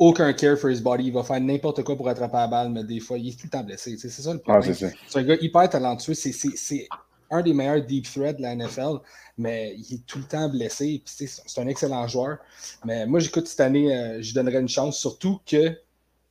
aucun 0.09 0.33
care 0.33 0.57
for 0.59 0.71
his 0.71 0.81
body. 0.81 1.05
Il 1.07 1.13
va 1.13 1.23
faire 1.23 1.41
n'importe 1.41 1.83
quoi 1.85 1.97
pour 1.97 2.09
attraper 2.09 2.37
la 2.37 2.47
balle, 2.49 2.71
mais 2.71 2.85
des 2.85 3.01
fois, 3.01 3.19
il 3.19 3.29
est 3.29 3.33
tout 3.39 3.47
le 3.47 3.51
temps 3.51 3.63
blessé. 3.65 3.97
C'est 3.99 4.11
ça 4.11 4.33
le 4.33 4.41
Ah, 4.47 4.61
problème. 4.61 4.75
c'est 4.75 5.19
un 5.19 5.23
gars 5.23 5.37
hyper 5.41 5.69
talentueux. 5.71 6.15
C'est- 6.15 6.89
un 7.31 7.41
des 7.43 7.55
meilleurs 7.55 7.81
deep 7.83 8.05
threats 8.13 8.35
de 8.35 8.43
la 8.43 8.53
NFL, 8.53 8.99
mais 9.39 9.75
il 9.79 9.95
est 9.95 10.07
tout 10.07 10.19
le 10.19 10.25
temps 10.25 10.49
blessé. 10.51 11.03
C'est 11.07 11.61
un 11.61 11.67
excellent 11.67 12.07
joueur. 12.07 12.39
Mais 12.85 13.07
moi, 13.07 13.21
j'écoute 13.21 13.47
cette 13.49 13.61
année, 13.61 13.97
euh, 13.97 14.21
je 14.21 14.27
lui 14.29 14.35
donnerais 14.35 14.61
une 14.61 14.69
chance, 14.69 14.99
surtout 14.99 15.41
que 15.47 15.79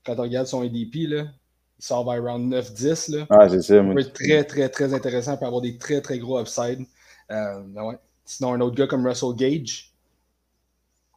quand 0.05 0.19
on 0.19 0.23
regarde 0.23 0.45
son 0.47 0.61
ADP, 0.61 1.07
là, 1.07 1.23
il 1.79 1.83
sort 1.83 2.05
vers 2.11 2.21
round 2.23 2.47
9-10. 2.53 3.07
là. 3.09 3.25
Ah, 3.31 3.49
c'est 3.49 3.61
ça. 3.63 3.75
Ça 3.77 3.81
Moi, 3.81 3.95
peut 3.95 4.01
être 4.01 4.13
très, 4.13 4.43
très, 4.43 4.69
très 4.69 4.93
intéressant. 4.93 5.33
Il 5.33 5.39
peut 5.39 5.45
avoir 5.47 5.61
des 5.61 5.77
très, 5.79 6.01
très 6.01 6.19
gros 6.19 6.39
upside. 6.39 6.85
Euh, 7.31 7.63
ouais. 7.63 7.97
Sinon, 8.25 8.53
un 8.53 8.61
autre 8.61 8.75
gars 8.75 8.87
comme 8.87 9.05
Russell 9.07 9.33
Gage, 9.35 9.93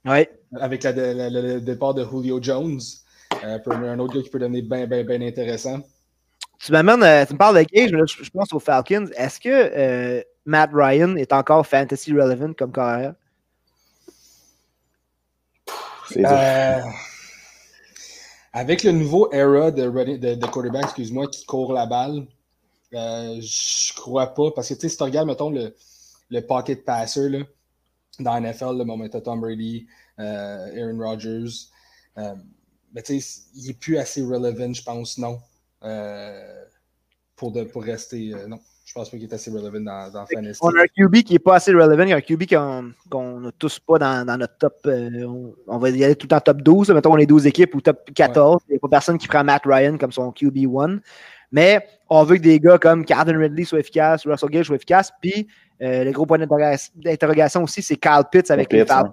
Oui. 0.06 0.26
Avec 0.60 0.82
la- 0.82 0.92
la- 0.92 1.30
la- 1.30 1.40
le 1.40 1.60
départ 1.60 1.94
de 1.94 2.04
Julio 2.04 2.38
Jones, 2.42 2.80
euh, 3.44 3.58
un 3.66 3.98
autre 3.98 4.14
gars 4.14 4.22
qui 4.22 4.30
peut 4.30 4.38
devenir 4.38 4.64
bien, 4.64 4.86
bien, 4.86 5.04
bien 5.04 5.20
intéressant. 5.22 5.80
Tu 6.58 6.72
m'amènes, 6.72 7.02
euh, 7.02 7.26
tu 7.26 7.32
me 7.34 7.38
parles 7.38 7.58
de 7.58 7.62
Gage, 7.62 7.92
mais 7.92 7.98
là, 7.98 8.04
je, 8.06 8.22
je 8.24 8.30
pense 8.30 8.52
aux 8.52 8.60
Falcons. 8.60 9.08
Est-ce 9.16 9.38
que 9.40 9.48
euh, 9.50 10.22
Matt 10.46 10.70
Ryan 10.72 11.16
est 11.16 11.32
encore 11.32 11.66
fantasy 11.66 12.12
relevant 12.12 12.52
comme 12.54 12.72
carrière? 12.72 13.14
Euh, 16.16 16.80
avec 18.52 18.84
le 18.84 18.92
nouveau 18.92 19.32
era 19.32 19.70
de, 19.70 19.82
running- 19.82 20.18
de, 20.18 20.34
de 20.34 20.46
quarterback, 20.46 20.84
excuse-moi, 20.84 21.26
qui 21.28 21.44
court 21.44 21.72
la 21.72 21.86
balle, 21.86 22.26
euh, 22.94 23.40
je 23.40 23.94
crois 23.94 24.28
pas. 24.28 24.50
Parce 24.54 24.68
que 24.68 24.74
tu 24.74 24.80
sais, 24.82 24.88
si 24.90 24.96
tu 24.96 25.02
regardes, 25.02 25.26
mettons, 25.28 25.50
le, 25.50 25.74
le 26.30 26.40
pocket 26.40 26.84
passer 26.84 27.28
là, 27.28 27.40
dans 28.20 28.34
la 28.34 28.40
NFL, 28.52 28.78
le 28.78 28.84
moment 28.84 29.08
Tom 29.08 29.40
Brady, 29.40 29.86
Aaron 30.22 30.98
Rodgers, 30.98 31.68
euh, 32.18 32.34
mais 32.94 33.02
tu 33.02 33.20
sais, 33.20 33.42
il 33.54 33.70
est 33.70 33.78
plus 33.78 33.96
assez 33.98 34.22
relevant, 34.22 34.72
je 34.72 34.82
pense, 34.82 35.18
non. 35.18 35.38
Euh, 35.82 36.64
pour, 37.36 37.52
de, 37.52 37.64
pour 37.64 37.82
rester. 37.82 38.32
euh, 38.32 38.46
non, 38.46 38.58
je 38.84 38.92
pense 38.94 39.10
pas 39.10 39.16
qu'il 39.16 39.28
est 39.28 39.34
assez 39.34 39.50
relevant 39.50 39.80
dans, 39.80 40.10
dans 40.12 40.24
Fantasy. 40.26 40.60
On 40.62 40.68
a 40.68 40.82
un 40.82 40.86
QB 40.86 41.16
qui 41.24 41.32
n'est 41.32 41.38
pas 41.40 41.56
assez 41.56 41.72
relevant, 41.72 42.10
un 42.14 42.20
QB 42.20 42.44
qu'on 42.48 42.92
qu'on 43.10 43.40
n'a 43.40 43.50
tous 43.58 43.80
pas 43.80 43.98
dans, 43.98 44.24
dans 44.24 44.36
notre 44.38 44.56
top. 44.56 44.76
euh, 44.86 45.24
on, 45.24 45.54
on 45.66 45.78
va 45.78 45.90
y 45.90 46.04
aller 46.04 46.14
tout 46.16 46.26
temps 46.28 46.40
top 46.40 46.62
12. 46.62 46.90
Mettons, 46.90 47.12
on 47.12 47.18
est 47.18 47.26
12 47.26 47.46
équipes 47.46 47.74
ou 47.74 47.80
top 47.80 48.08
14. 48.14 48.62
Il 48.68 48.72
n'y 48.72 48.76
a 48.76 48.80
pas 48.80 48.88
personne 48.88 49.18
qui 49.18 49.26
prend 49.26 49.42
Matt 49.44 49.62
Ryan 49.66 49.98
comme 49.98 50.12
son 50.12 50.30
QB1. 50.30 51.00
Mais 51.50 51.86
on 52.08 52.22
veut 52.24 52.36
que 52.36 52.42
des 52.42 52.58
gars 52.60 52.78
comme 52.78 53.04
Carden 53.04 53.36
Ridley 53.36 53.64
soient 53.64 53.80
efficaces, 53.80 54.26
Russell 54.26 54.48
Gage 54.50 54.66
soient 54.66 54.76
efficaces. 54.76 55.10
Puis 55.20 55.46
euh, 55.82 56.04
le 56.04 56.12
gros 56.12 56.24
point 56.26 56.38
d'interroga- 56.38 56.90
d'interrogation 56.94 57.62
aussi, 57.64 57.82
c'est 57.82 57.96
Kyle 57.96 58.22
Pitts 58.30 58.50
avec 58.50 58.72
les 58.72 58.78
Falcons. 58.86 59.12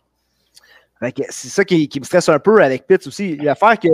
C'est 1.29 1.47
ça 1.47 1.65
qui, 1.65 1.87
qui 1.87 1.99
me 1.99 2.05
stresse 2.05 2.29
un 2.29 2.37
peu 2.37 2.61
avec 2.61 2.85
Pitts 2.85 3.07
aussi. 3.07 3.35
L'affaire 3.37 3.79
que, 3.79 3.87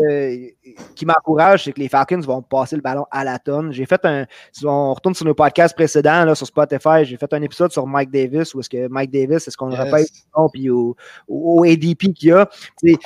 qui 0.93 1.05
m'encourage, 1.05 1.63
c'est 1.63 1.71
que 1.71 1.79
les 1.79 1.87
Falcons 1.87 2.19
vont 2.19 2.41
passer 2.41 2.75
le 2.75 2.81
ballon 2.81 3.05
à 3.11 3.23
la 3.23 3.39
tonne. 3.39 3.71
J'ai 3.71 3.85
fait 3.85 4.03
un. 4.03 4.25
Si 4.51 4.65
on 4.65 4.93
retourne 4.93 5.15
sur 5.15 5.25
nos 5.25 5.33
podcasts 5.33 5.73
précédents 5.73 6.25
là, 6.25 6.35
sur 6.35 6.45
Spotify, 6.47 7.05
j'ai 7.05 7.15
fait 7.15 7.31
un 7.33 7.41
épisode 7.41 7.71
sur 7.71 7.87
Mike 7.87 8.11
Davis 8.11 8.53
où 8.53 8.59
est-ce 8.59 8.69
que 8.69 8.87
Mike 8.89 9.11
Davis, 9.11 9.47
est-ce 9.47 9.55
qu'on 9.55 9.69
le 9.69 9.75
répète 9.75 10.09
non, 10.37 10.49
puis 10.49 10.69
au, 10.69 10.97
au, 11.29 11.61
au 11.61 11.63
ADP 11.63 12.13
qu'il 12.13 12.29
y 12.29 12.31
a. 12.33 12.45
T'sais, 12.75 12.97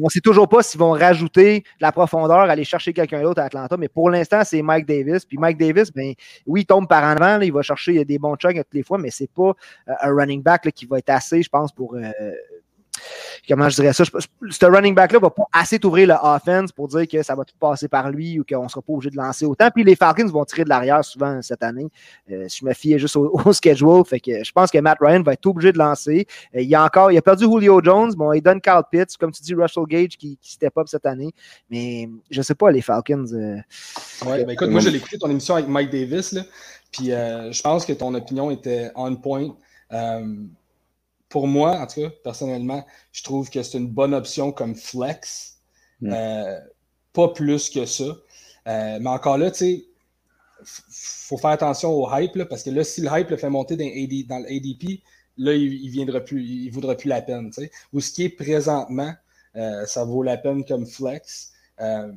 on 0.00 0.04
ne 0.04 0.08
sait 0.08 0.20
toujours 0.20 0.48
pas 0.48 0.62
s'ils 0.62 0.80
vont 0.80 0.92
rajouter 0.92 1.60
de 1.60 1.64
la 1.82 1.92
profondeur, 1.92 2.38
aller 2.38 2.64
chercher 2.64 2.92
quelqu'un 2.92 3.22
d'autre 3.22 3.42
à 3.42 3.44
Atlanta, 3.44 3.76
mais 3.76 3.88
pour 3.88 4.10
l'instant, 4.10 4.42
c'est 4.42 4.62
Mike 4.62 4.86
Davis. 4.86 5.24
Puis 5.24 5.36
Mike 5.38 5.58
Davis, 5.58 5.92
ben, 5.92 6.14
oui, 6.46 6.62
il 6.62 6.66
tombe 6.66 6.88
par 6.88 7.04
en 7.04 7.16
avant, 7.16 7.38
là, 7.38 7.44
il 7.44 7.52
va 7.52 7.62
chercher 7.62 8.04
des 8.04 8.18
bons 8.18 8.34
chucks 8.36 8.56
toutes 8.56 8.74
les 8.74 8.82
fois, 8.82 8.98
mais 8.98 9.10
c'est 9.10 9.30
pas 9.30 9.50
euh, 9.88 9.92
un 10.02 10.14
running 10.14 10.42
back 10.42 10.64
là, 10.64 10.72
qui 10.72 10.86
va 10.86 10.98
être 10.98 11.10
assez, 11.10 11.42
je 11.42 11.48
pense, 11.48 11.72
pour. 11.72 11.94
euh, 11.94 12.10
comment 13.48 13.68
je 13.68 13.76
dirais 13.76 13.92
ça, 13.92 14.04
ce 14.04 14.66
running 14.66 14.94
back-là 14.94 15.18
va 15.18 15.30
pas 15.30 15.44
assez 15.52 15.78
t'ouvrir 15.78 16.08
le 16.08 16.14
offense 16.22 16.72
pour 16.72 16.88
dire 16.88 17.06
que 17.08 17.22
ça 17.22 17.34
va 17.34 17.44
tout 17.44 17.56
passer 17.58 17.88
par 17.88 18.10
lui 18.10 18.38
ou 18.40 18.44
qu'on 18.44 18.68
sera 18.68 18.82
pas 18.82 18.92
obligé 18.92 19.10
de 19.10 19.16
lancer 19.16 19.44
autant. 19.44 19.70
Puis 19.70 19.84
les 19.84 19.96
Falcons 19.96 20.26
vont 20.26 20.44
tirer 20.44 20.64
de 20.64 20.68
l'arrière 20.68 21.04
souvent 21.04 21.40
cette 21.42 21.62
année. 21.62 21.86
Euh, 22.30 22.46
je 22.48 22.64
me 22.64 22.72
fiais 22.72 22.98
juste 22.98 23.16
au, 23.16 23.52
schedule. 23.52 24.02
Fait 24.06 24.20
que 24.20 24.42
je 24.42 24.52
pense 24.52 24.70
que 24.70 24.78
Matt 24.78 24.98
Ryan 25.00 25.22
va 25.22 25.32
être 25.34 25.46
obligé 25.46 25.72
de 25.72 25.78
lancer. 25.78 26.26
Euh, 26.54 26.62
il 26.62 26.74
a 26.74 26.84
encore, 26.84 27.12
il 27.12 27.18
a 27.18 27.22
perdu 27.22 27.44
Julio 27.44 27.80
Jones. 27.82 28.12
Bon, 28.14 28.32
il 28.32 28.40
donne 28.40 28.60
Carl 28.60 28.84
Pitts, 28.90 29.16
comme 29.16 29.32
tu 29.32 29.42
dis, 29.42 29.54
Russell 29.54 29.84
Gage 29.86 30.16
qui, 30.16 30.36
qui 30.40 30.52
step 30.52 30.76
up 30.78 30.88
cette 30.88 31.06
année. 31.06 31.30
Mais 31.70 32.08
je 32.30 32.42
sais 32.42 32.54
pas, 32.54 32.70
les 32.70 32.82
Falcons. 32.82 33.26
Euh, 33.32 33.56
ouais, 34.26 34.44
ben 34.44 34.50
écoute, 34.50 34.70
moi, 34.70 34.80
je 34.80 34.88
l'ai 34.88 34.98
écouté 34.98 35.18
ton 35.18 35.30
émission 35.30 35.54
avec 35.54 35.68
Mike 35.68 35.90
Davis. 35.90 36.32
Là, 36.32 36.42
puis 36.90 37.06
je 37.06 37.62
pense 37.62 37.84
que 37.84 37.92
ton 37.92 38.14
opinion 38.14 38.50
était 38.50 38.90
on 38.94 39.14
point. 39.16 39.48
Pour 41.34 41.48
moi, 41.48 41.80
en 41.80 41.86
tout 41.88 42.00
cas, 42.00 42.10
personnellement, 42.22 42.86
je 43.10 43.24
trouve 43.24 43.50
que 43.50 43.60
c'est 43.64 43.76
une 43.76 43.88
bonne 43.88 44.14
option 44.14 44.52
comme 44.52 44.76
flex. 44.76 45.58
Mm. 46.00 46.14
pas 47.12 47.28
plus 47.28 47.70
que 47.70 47.86
ça. 47.86 48.04
mais 48.66 49.08
encore 49.08 49.38
là, 49.38 49.50
tu 49.50 49.58
sais, 49.58 49.84
faut 50.64 51.36
faire 51.36 51.50
attention 51.50 51.90
au 51.90 52.08
hype, 52.12 52.44
parce 52.44 52.62
que 52.62 52.70
là, 52.70 52.84
si 52.84 53.00
le 53.00 53.08
hype 53.12 53.30
le 53.30 53.36
fait 53.36 53.50
monter 53.50 53.76
dans, 53.76 53.84
dans 54.28 54.38
l'ADP, 54.44 55.02
là, 55.36 55.54
il, 55.54 55.86
ne 55.86 55.90
viendra 55.90 56.20
plus, 56.20 56.44
il 56.44 56.70
vaudra 56.70 56.94
plus 56.94 57.08
la 57.08 57.20
peine. 57.20 57.50
Ou 57.92 58.00
ce 58.00 58.12
qui 58.12 58.26
est 58.26 58.28
présentement, 58.28 59.12
euh, 59.56 59.84
ça 59.86 60.04
vaut 60.04 60.22
la 60.22 60.36
peine 60.36 60.64
comme 60.64 60.86
flex, 60.86 61.52
euh, 61.80 62.12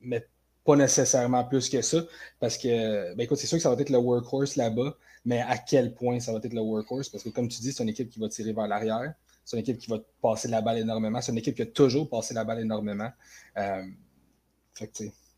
mais 0.00 0.26
pas 0.64 0.74
nécessairement 0.74 1.44
plus 1.44 1.68
que 1.68 1.82
ça, 1.82 1.98
parce 2.40 2.58
que, 2.58 3.14
ben 3.14 3.20
écoute, 3.20 3.38
c'est 3.38 3.46
sûr 3.46 3.58
que 3.58 3.62
ça 3.62 3.72
va 3.72 3.80
être 3.80 3.90
le 3.90 3.98
workhorse 3.98 4.56
là-bas, 4.56 4.96
mais 5.24 5.40
à 5.40 5.58
quel 5.58 5.94
point 5.94 6.20
ça 6.20 6.32
va 6.32 6.38
être 6.38 6.52
le 6.52 6.60
workhorse? 6.60 7.08
Parce 7.08 7.24
que 7.24 7.28
comme 7.28 7.48
tu 7.48 7.60
dis, 7.60 7.72
c'est 7.72 7.82
une 7.82 7.88
équipe 7.88 8.10
qui 8.10 8.20
va 8.20 8.28
tirer 8.28 8.52
vers 8.52 8.66
l'arrière, 8.66 9.14
c'est 9.44 9.56
une 9.56 9.62
équipe 9.62 9.78
qui 9.78 9.90
va 9.90 9.98
passer 10.22 10.48
la 10.48 10.60
balle 10.60 10.78
énormément, 10.78 11.20
c'est 11.20 11.32
une 11.32 11.38
équipe 11.38 11.56
qui 11.56 11.62
a 11.62 11.66
toujours 11.66 12.08
passé 12.08 12.34
la 12.34 12.44
balle 12.44 12.60
énormément. 12.60 13.10
Euh, 13.58 13.82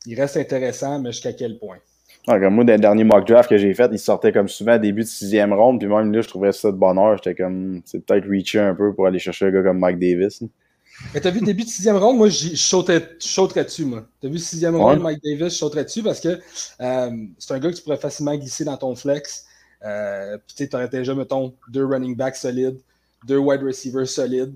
il 0.07 0.21
reste 0.21 0.37
intéressant, 0.37 1.01
mais 1.01 1.13
jusqu'à 1.13 1.33
quel 1.33 1.59
point? 1.59 1.79
comme 2.27 2.55
moi, 2.55 2.65
dans 2.65 2.75
le 2.75 2.79
dernier 2.79 3.05
mock 3.05 3.27
draft 3.27 3.49
que 3.49 3.59
j'ai 3.59 3.75
fait, 3.75 3.91
il 3.93 3.99
sortait 3.99 4.33
comme 4.33 4.49
souvent 4.49 4.79
début 4.79 5.03
de 5.03 5.07
sixième 5.09 5.53
ronde, 5.53 5.81
puis 5.81 5.89
même 5.89 6.13
là, 6.13 6.21
je 6.21 6.29
trouvais 6.29 6.53
ça 6.53 6.71
de 6.71 6.77
bonheur. 6.77 7.17
J'étais 7.17 7.35
comme, 7.35 7.83
c'est 7.85 8.05
peut-être 8.05 8.29
reacher 8.29 8.61
un 8.61 8.75
peu 8.75 8.95
pour 8.95 9.07
aller 9.07 9.19
chercher 9.19 9.47
un 9.47 9.51
gars 9.51 9.63
comme 9.63 9.79
Mike 9.79 9.99
Davis. 9.99 10.43
Mais 11.15 11.21
t'as 11.21 11.31
vu 11.31 11.41
début 11.41 11.65
de 11.65 11.69
sixième 11.69 11.97
ronde, 11.97 12.19
moi, 12.19 12.29
je 12.29 12.55
sauterais 12.55 13.01
dessus, 13.65 13.85
moi. 13.85 14.05
T'as 14.21 14.29
vu 14.29 14.39
sixième 14.39 14.77
ronde, 14.77 15.01
Mike 15.01 15.21
Davis, 15.25 15.55
je 15.55 15.59
sauterais 15.59 15.85
dessus 15.85 16.03
parce 16.03 16.21
que 16.21 16.39
euh, 16.81 17.11
c'est 17.39 17.55
un 17.55 17.59
gars 17.59 17.71
que 17.71 17.77
tu 17.77 17.83
pourrais 17.83 17.97
facilement 17.97 18.37
glisser 18.37 18.65
dans 18.65 18.77
ton 18.77 18.95
flex. 18.95 19.47
Euh, 19.85 20.39
tu 20.57 20.69
aurais 20.73 20.89
déjà, 20.89 21.15
mettons, 21.15 21.55
deux 21.69 21.85
running 21.85 22.17
backs 22.17 22.37
solides, 22.37 22.81
deux 23.27 23.39
wide 23.39 23.63
receivers 23.63 24.09
solides. 24.09 24.55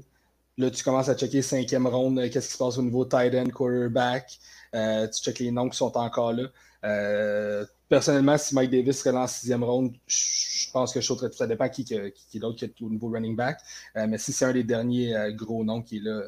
Là, 0.59 0.71
tu 0.71 0.83
commences 0.83 1.09
à 1.09 1.15
checker 1.15 1.43
cinquième 1.43 1.87
ronde, 1.87 2.19
euh, 2.19 2.29
qu'est-ce 2.31 2.49
qui 2.49 2.53
se 2.55 2.59
passe 2.59 2.79
au 2.79 2.83
niveau 2.83 3.05
tight 3.05 3.35
end, 3.35 3.51
quarterback. 3.51 4.39
tu 4.73 5.23
checkes 5.23 5.41
les 5.41 5.51
noms 5.51 5.69
qui 5.69 5.77
sont 5.77 5.97
encore 5.97 6.33
là. 6.33 6.45
Euh, 6.87 7.65
personnellement, 7.89 8.39
si 8.39 8.55
Mike 8.55 8.71
Davis 8.71 8.99
serait 8.99 9.13
là 9.13 9.23
en 9.23 9.27
sixième 9.27 9.65
ronde, 9.65 9.95
je 10.07 10.71
pense 10.73 10.93
que 10.93 11.01
je 11.01 11.07
sauterais 11.07 11.31
tout. 11.31 11.37
Ça 11.37 11.47
dépend 11.47 11.69
qui, 11.69 11.85
qui, 11.85 11.95
est 11.95 12.39
l'autre 12.39 12.59
qui 12.59 12.65
est 12.65 12.83
au 12.83 12.89
niveau 12.89 13.09
running 13.09 13.35
back. 13.37 13.61
Euh, 13.97 14.07
mais 14.07 14.19
si 14.19 14.33
c'est 14.33 14.45
un 14.45 14.53
des 14.53 14.65
derniers 14.65 15.17
euh, 15.17 15.33
gros 15.33 15.65
noms 15.65 15.83
qui 15.83 15.99
est 15.99 16.01
là, 16.01 16.23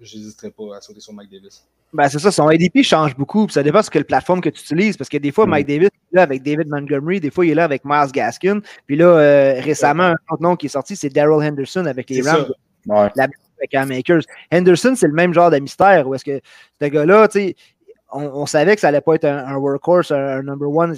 je 0.00 0.16
n'hésiterai 0.16 0.50
pas 0.50 0.76
à 0.76 0.80
sauter 0.80 1.00
sur 1.00 1.12
Mike 1.12 1.30
Davis. 1.30 1.64
Ben, 1.94 2.08
c'est 2.08 2.18
ça, 2.18 2.32
son 2.32 2.48
ADP 2.48 2.82
change 2.82 3.16
beaucoup. 3.16 3.48
Ça 3.48 3.62
dépend 3.62 3.80
de 3.80 3.86
quelle 3.86 4.04
plateforme 4.04 4.40
que 4.40 4.50
tu 4.50 4.60
utilises. 4.60 4.96
Parce 4.96 5.08
que 5.08 5.16
des 5.16 5.30
fois, 5.30 5.46
mm. 5.46 5.50
Mike 5.50 5.66
Davis 5.68 5.86
est 5.86 6.16
là 6.16 6.22
avec 6.22 6.42
David 6.42 6.68
Montgomery, 6.68 7.20
des 7.20 7.30
fois, 7.30 7.46
il 7.46 7.52
est 7.52 7.54
là 7.54 7.64
avec 7.64 7.84
Miles 7.84 8.10
Gaskin. 8.12 8.60
Puis 8.86 8.96
là, 8.96 9.14
récemment, 9.60 10.04
un 10.04 10.16
autre 10.30 10.42
nom 10.42 10.56
qui 10.56 10.66
est 10.66 10.70
sorti, 10.70 10.96
c'est 10.96 11.08
Daryl 11.08 11.48
Henderson 11.48 11.86
avec 11.86 12.10
les 12.10 12.20
Rams. 12.20 12.46
La 12.86 13.28
avec 13.58 13.88
Makers. 13.88 14.22
Henderson, 14.52 14.94
c'est 14.96 15.06
le 15.06 15.12
même 15.12 15.32
genre 15.32 15.50
de 15.50 15.58
mystère. 15.58 16.06
Où 16.08 16.14
est-ce 16.14 16.24
que 16.24 16.40
ce 16.80 16.86
gars-là, 16.86 17.28
tu 17.28 17.38
sais, 17.38 17.56
on, 18.12 18.46
savait 18.46 18.74
que 18.74 18.80
ça 18.80 18.88
allait 18.88 19.00
pas 19.00 19.14
être 19.14 19.24
un, 19.24 19.56
workhorse, 19.56 20.10
un, 20.12 20.42
number 20.42 20.68
one. 20.68 20.94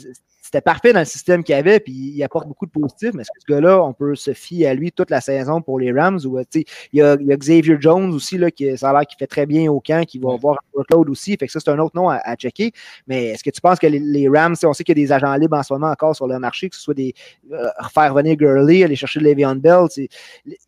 C'était 0.46 0.60
parfait 0.60 0.92
dans 0.92 1.00
le 1.00 1.04
système 1.04 1.42
qu'il 1.42 1.56
y 1.56 1.58
avait, 1.58 1.80
puis 1.80 1.92
il 1.92 2.22
apporte 2.22 2.46
beaucoup 2.46 2.66
de 2.66 2.70
positifs, 2.70 3.10
mais 3.14 3.24
ce 3.24 3.52
gars-là, 3.52 3.82
on 3.82 3.92
peut 3.92 4.14
se 4.14 4.32
fier 4.32 4.68
à 4.68 4.74
lui 4.74 4.92
toute 4.92 5.10
la 5.10 5.20
saison 5.20 5.60
pour 5.60 5.80
les 5.80 5.90
Rams. 5.90 6.20
Ou, 6.24 6.38
il, 6.54 6.64
y 6.92 7.02
a, 7.02 7.16
Xavier 7.16 7.76
Jones 7.80 8.14
aussi, 8.14 8.38
là, 8.38 8.52
qui, 8.52 8.78
ça 8.78 8.90
a 8.90 8.92
l'air 8.92 9.06
qu'il 9.08 9.18
fait 9.18 9.26
très 9.26 9.44
bien 9.44 9.68
au 9.72 9.80
camp, 9.80 10.06
qui 10.06 10.20
va 10.20 10.34
avoir 10.34 10.54
un 10.54 10.78
workload 10.78 11.10
aussi. 11.10 11.36
Fait 11.36 11.46
que 11.46 11.52
ça, 11.52 11.58
c'est 11.58 11.70
un 11.70 11.80
autre 11.80 11.96
nom 11.96 12.08
à, 12.08 12.36
checker. 12.36 12.70
Mais 13.08 13.30
est-ce 13.30 13.42
que 13.42 13.50
tu 13.50 13.60
penses 13.60 13.80
que 13.80 13.88
les, 13.88 14.28
Rams, 14.28 14.54
on 14.62 14.72
sait 14.72 14.84
qu'il 14.84 14.96
y 14.96 15.02
a 15.02 15.04
des 15.04 15.10
agents 15.10 15.34
libres 15.34 15.56
en 15.56 15.64
ce 15.64 15.72
moment 15.72 15.90
encore 15.90 16.14
sur 16.14 16.28
le 16.28 16.38
marché, 16.38 16.70
que 16.70 16.76
ce 16.76 16.82
soit 16.82 16.94
des 16.94 17.12
euh, 17.50 17.68
refaire 17.78 18.14
venir 18.14 18.36
Gurley, 18.36 18.84
aller 18.84 18.94
chercher 18.94 19.18
Le'Veon 19.18 19.56
Bell, 19.56 19.88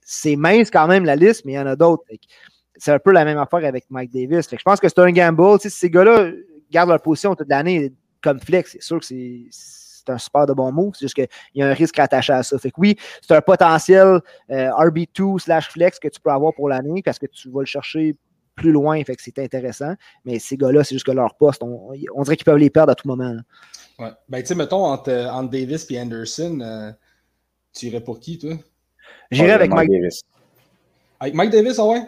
c'est 0.01 0.35
mince 0.35 0.73
quand 0.73 0.89
même 0.89 1.05
la 1.05 1.15
liste, 1.15 1.45
mais 1.45 1.53
il 1.53 1.57
y 1.57 1.61
en 1.61 1.67
a 1.67 1.77
d'autres 1.77 2.03
c'est 2.81 2.93
un 2.93 2.99
peu 2.99 3.13
la 3.13 3.25
même 3.25 3.39
affaire 3.39 3.65
avec 3.65 3.87
Mike 3.91 4.13
Davis. 4.13 4.49
je 4.51 4.63
pense 4.65 4.81
que 4.81 4.89
c'est 4.89 5.01
un 5.01 5.11
gamble. 5.11 5.59
Ces 5.61 5.91
gars-là 5.91 6.31
gardent 6.71 6.91
leur 6.91 7.03
position 7.03 7.35
toute 7.35 7.49
l'année 7.49 7.93
comme 8.23 8.41
flex, 8.41 8.73
c'est 8.73 8.83
sûr 8.83 9.01
que 9.01 9.07
c'est 9.07 10.13
un 10.13 10.19
super 10.19 10.47
de 10.47 10.53
bon 10.53 10.73
move. 10.73 10.95
C'est 10.95 11.05
juste 11.05 11.15
qu'il 11.15 11.29
y 11.55 11.63
a 11.63 11.69
un 11.69 11.75
risque 11.75 11.99
attaché 11.99 12.33
à 12.33 12.43
ça. 12.43 12.59
Fait 12.59 12.71
que 12.71 12.77
oui, 12.79 12.97
c'est 13.21 13.35
un 13.35 13.41
potentiel 13.41 14.21
euh, 14.51 14.71
RB2 14.71 15.39
slash 15.39 15.71
flex 15.71 15.99
que 15.99 16.09
tu 16.09 16.21
peux 16.21 16.31
avoir 16.31 16.55
pour 16.55 16.69
l'année 16.69 17.03
parce 17.03 17.19
que 17.19 17.27
tu 17.27 17.51
vas 17.51 17.61
le 17.61 17.67
chercher 17.67 18.17
plus 18.55 18.73
loin. 18.73 19.03
Fait 19.05 19.17
que 19.17 19.23
c'est 19.23 19.39
intéressant. 19.39 19.95
Mais 20.25 20.39
ces 20.39 20.57
gars-là, 20.57 20.85
c'est 20.85 20.95
juste 20.95 21.07
que 21.07 21.13
leur 21.13 21.35
poste, 21.35 21.63
on, 21.63 21.93
dirait 22.23 22.37
qu'ils 22.37 22.45
peuvent 22.45 22.59
les 22.59 22.71
perdre 22.71 22.93
à 22.93 22.95
tout 22.95 23.09
moment. 23.09 23.37
Ouais. 23.99 24.11
Ben, 24.29 24.41
tu 24.41 24.47
sais, 24.47 24.55
mettons, 24.55 24.85
entre, 24.85 25.49
Davis 25.49 25.87
et 25.91 26.01
Anderson, 26.01 26.61
euh, 26.61 26.93
tu 27.75 27.87
irais 27.87 28.01
pour 28.01 28.21
qui, 28.21 28.39
toi? 28.39 28.55
J'irais 29.31 29.53
avec 29.53 29.71
Mike 29.71 29.91
Davis. 29.91 30.23
Avec 31.21 31.35
Mike 31.35 31.51
Davis, 31.51 31.79
ah 31.79 31.87
ouais? 31.87 32.03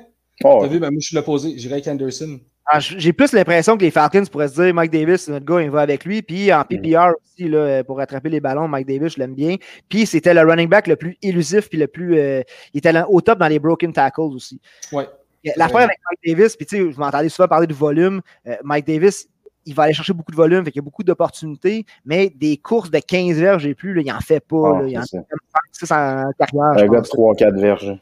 Oh, 0.45 0.59
T'as 0.63 0.69
vu, 0.69 0.79
ben, 0.79 0.91
moi, 0.91 1.01
je 1.01 1.09
suis 1.09 1.17
l'opposé. 1.17 1.59
J'irais 1.59 1.75
avec 1.75 1.89
Anderson. 1.89 2.41
Ah, 2.73 2.79
j'ai 2.79 3.13
plus 3.13 3.33
l'impression 3.33 3.77
que 3.77 3.83
les 3.83 3.91
Falcons 3.91 4.25
pourraient 4.31 4.47
se 4.47 4.63
dire 4.63 4.73
Mike 4.73 4.93
Davis, 4.93 5.23
c'est 5.23 5.33
notre 5.33 5.45
gars, 5.45 5.61
il 5.61 5.71
va 5.71 5.81
avec 5.81 6.05
lui. 6.05 6.23
Puis 6.23 6.53
en 6.53 6.63
PPR 6.63 7.15
aussi, 7.21 7.49
là, 7.49 7.83
pour 7.83 7.99
attraper 7.99 8.29
les 8.29 8.39
ballons, 8.39 8.69
Mike 8.69 8.87
Davis, 8.87 9.15
je 9.15 9.19
l'aime 9.19 9.35
bien. 9.35 9.57
Puis 9.89 10.07
c'était 10.07 10.33
le 10.33 10.43
running 10.43 10.69
back 10.69 10.87
le 10.87 10.95
plus 10.95 11.19
élusif, 11.21 11.69
puis 11.69 11.79
le 11.79 11.89
plus. 11.89 12.17
Euh, 12.17 12.43
il 12.73 12.79
était 12.79 12.93
au 13.09 13.21
top 13.23 13.41
dans 13.41 13.49
les 13.49 13.59
broken 13.59 13.93
tackles 13.93 14.21
aussi. 14.21 14.61
Ouais. 14.93 15.09
L'affaire 15.57 15.81
avec 15.81 15.99
Mike 16.09 16.21
Davis, 16.25 16.55
puis 16.55 16.65
tu 16.65 16.77
sais, 16.77 16.93
je 16.93 17.01
m'entendais 17.01 17.29
souvent 17.29 17.49
parler 17.49 17.67
de 17.67 17.75
volume. 17.75 18.21
Euh, 18.47 18.55
Mike 18.63 18.87
Davis, 18.87 19.29
il 19.67 19.75
va 19.75 19.85
aller 19.85 19.93
chercher 19.93 20.13
beaucoup 20.13 20.31
de 20.31 20.37
volume, 20.37 20.65
fait 20.65 20.71
qu'il 20.71 20.81
y 20.81 20.85
a 20.85 20.87
beaucoup 20.87 21.03
d'opportunités, 21.03 21.85
mais 22.05 22.31
des 22.31 22.57
courses 22.57 22.93
de 22.93 23.01
15 23.01 23.37
verges 23.37 23.67
et 23.67 23.75
plus, 23.75 23.95
là, 23.95 24.03
il 24.03 24.13
n'en 24.13 24.21
fait 24.21 24.39
pas. 24.39 24.79
Ah, 24.81 24.83
il 24.87 24.97
en 24.97 25.03
fait 25.03 25.87
ça 25.87 26.25
en 26.25 26.33
carrière. 26.39 26.85
Un 26.85 26.87
gars 26.87 27.01
de 27.01 27.07
3-4 27.07 27.61
verges. 27.61 27.99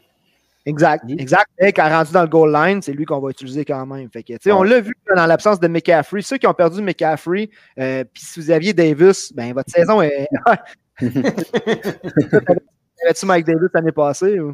Exact, 0.68 1.02
exact. 1.08 1.48
Et 1.58 1.72
quand 1.72 1.88
rendu 1.88 2.12
dans 2.12 2.20
le 2.20 2.28
goal 2.28 2.52
line, 2.52 2.82
c'est 2.82 2.92
lui 2.92 3.06
qu'on 3.06 3.20
va 3.20 3.30
utiliser 3.30 3.64
quand 3.64 3.86
même. 3.86 4.10
Fait 4.10 4.22
que, 4.22 4.34
On 4.50 4.62
l'a 4.62 4.80
vu 4.80 4.94
dans 5.16 5.24
l'absence 5.24 5.58
de 5.58 5.66
McCaffrey. 5.66 6.20
Ceux 6.20 6.36
qui 6.36 6.46
ont 6.46 6.52
perdu 6.52 6.82
McCaffrey, 6.82 7.48
euh, 7.78 8.04
puis 8.04 8.22
si 8.22 8.38
vous 8.38 8.50
aviez 8.50 8.74
Davis, 8.74 9.32
ben 9.32 9.54
votre 9.54 9.70
saison 9.70 10.02
est. 10.02 10.28
Avais-tu 11.00 13.24
Mike 13.24 13.46
Davis 13.46 13.70
l'année 13.72 13.92
passée? 13.92 14.38
Ou? 14.40 14.52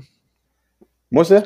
Moi, 1.11 1.25
ça? 1.25 1.43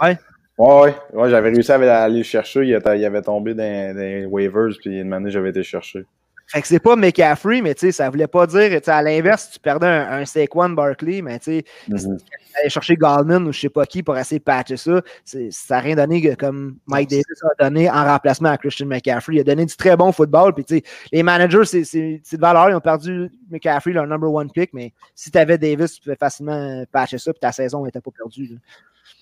Ouais. 0.00 0.16
Ouais, 0.56 0.94
ouais. 1.12 1.30
j'avais 1.30 1.50
réussi 1.50 1.70
à 1.70 2.02
aller 2.02 2.18
le 2.18 2.22
chercher. 2.22 2.64
Il, 2.64 2.74
avait 2.74 3.20
tombé 3.20 3.52
dans, 3.52 3.96
les 3.96 4.24
waivers, 4.24 4.72
puis 4.80 4.98
une 4.98 5.12
année, 5.12 5.30
j'avais 5.30 5.50
été 5.50 5.62
chercher. 5.62 6.06
Fait 6.48 6.62
que 6.62 6.68
c'est 6.68 6.78
pas 6.78 6.94
McCaffrey, 6.94 7.60
mais 7.60 7.74
tu 7.74 7.86
sais, 7.86 7.92
ça 7.92 8.08
voulait 8.08 8.28
pas 8.28 8.46
dire, 8.46 8.80
à 8.86 9.02
l'inverse, 9.02 9.50
tu 9.52 9.58
perdais 9.58 9.86
un, 9.86 10.20
un 10.20 10.24
Saquon 10.24 10.70
Barkley, 10.70 11.20
mais 11.22 11.38
tu 11.38 11.62
sais, 11.62 11.64
mm 11.88 12.18
aller 12.60 12.70
chercher 12.70 12.96
Goldman 12.96 13.46
ou 13.46 13.52
je 13.52 13.60
sais 13.60 13.68
pas 13.68 13.86
qui 13.86 14.02
pour 14.02 14.16
essayer 14.16 14.38
de 14.38 14.44
patcher 14.44 14.76
ça, 14.76 15.02
ça 15.24 15.40
n'a 15.70 15.80
rien 15.80 15.96
donné 15.96 16.34
comme 16.36 16.76
Mike 16.86 17.10
Davis 17.10 17.24
a 17.42 17.64
donné 17.64 17.90
en 17.90 18.04
remplacement 18.04 18.50
à 18.50 18.58
Christian 18.58 18.86
McCaffrey. 18.86 19.36
Il 19.36 19.40
a 19.40 19.44
donné 19.44 19.66
du 19.66 19.76
très 19.76 19.96
bon 19.96 20.12
football, 20.12 20.54
puis 20.54 20.64
tu 20.64 20.76
sais, 20.76 20.82
les 21.12 21.22
managers, 21.22 21.64
c'est 21.64 21.82
de 21.82 22.40
valeur, 22.40 22.70
ils 22.70 22.74
ont 22.74 22.80
perdu 22.80 23.30
McCaffrey, 23.50 23.92
leur 23.92 24.06
number 24.06 24.32
one 24.32 24.50
pick, 24.50 24.72
mais 24.72 24.92
si 25.14 25.30
tu 25.30 25.38
avais 25.38 25.58
Davis, 25.58 25.94
tu 25.94 26.02
pouvais 26.02 26.16
facilement 26.16 26.84
patcher 26.90 27.18
ça, 27.18 27.32
puis 27.32 27.40
ta 27.40 27.52
saison 27.52 27.84
n'était 27.84 28.00
pas 28.00 28.10
perdue. 28.10 28.58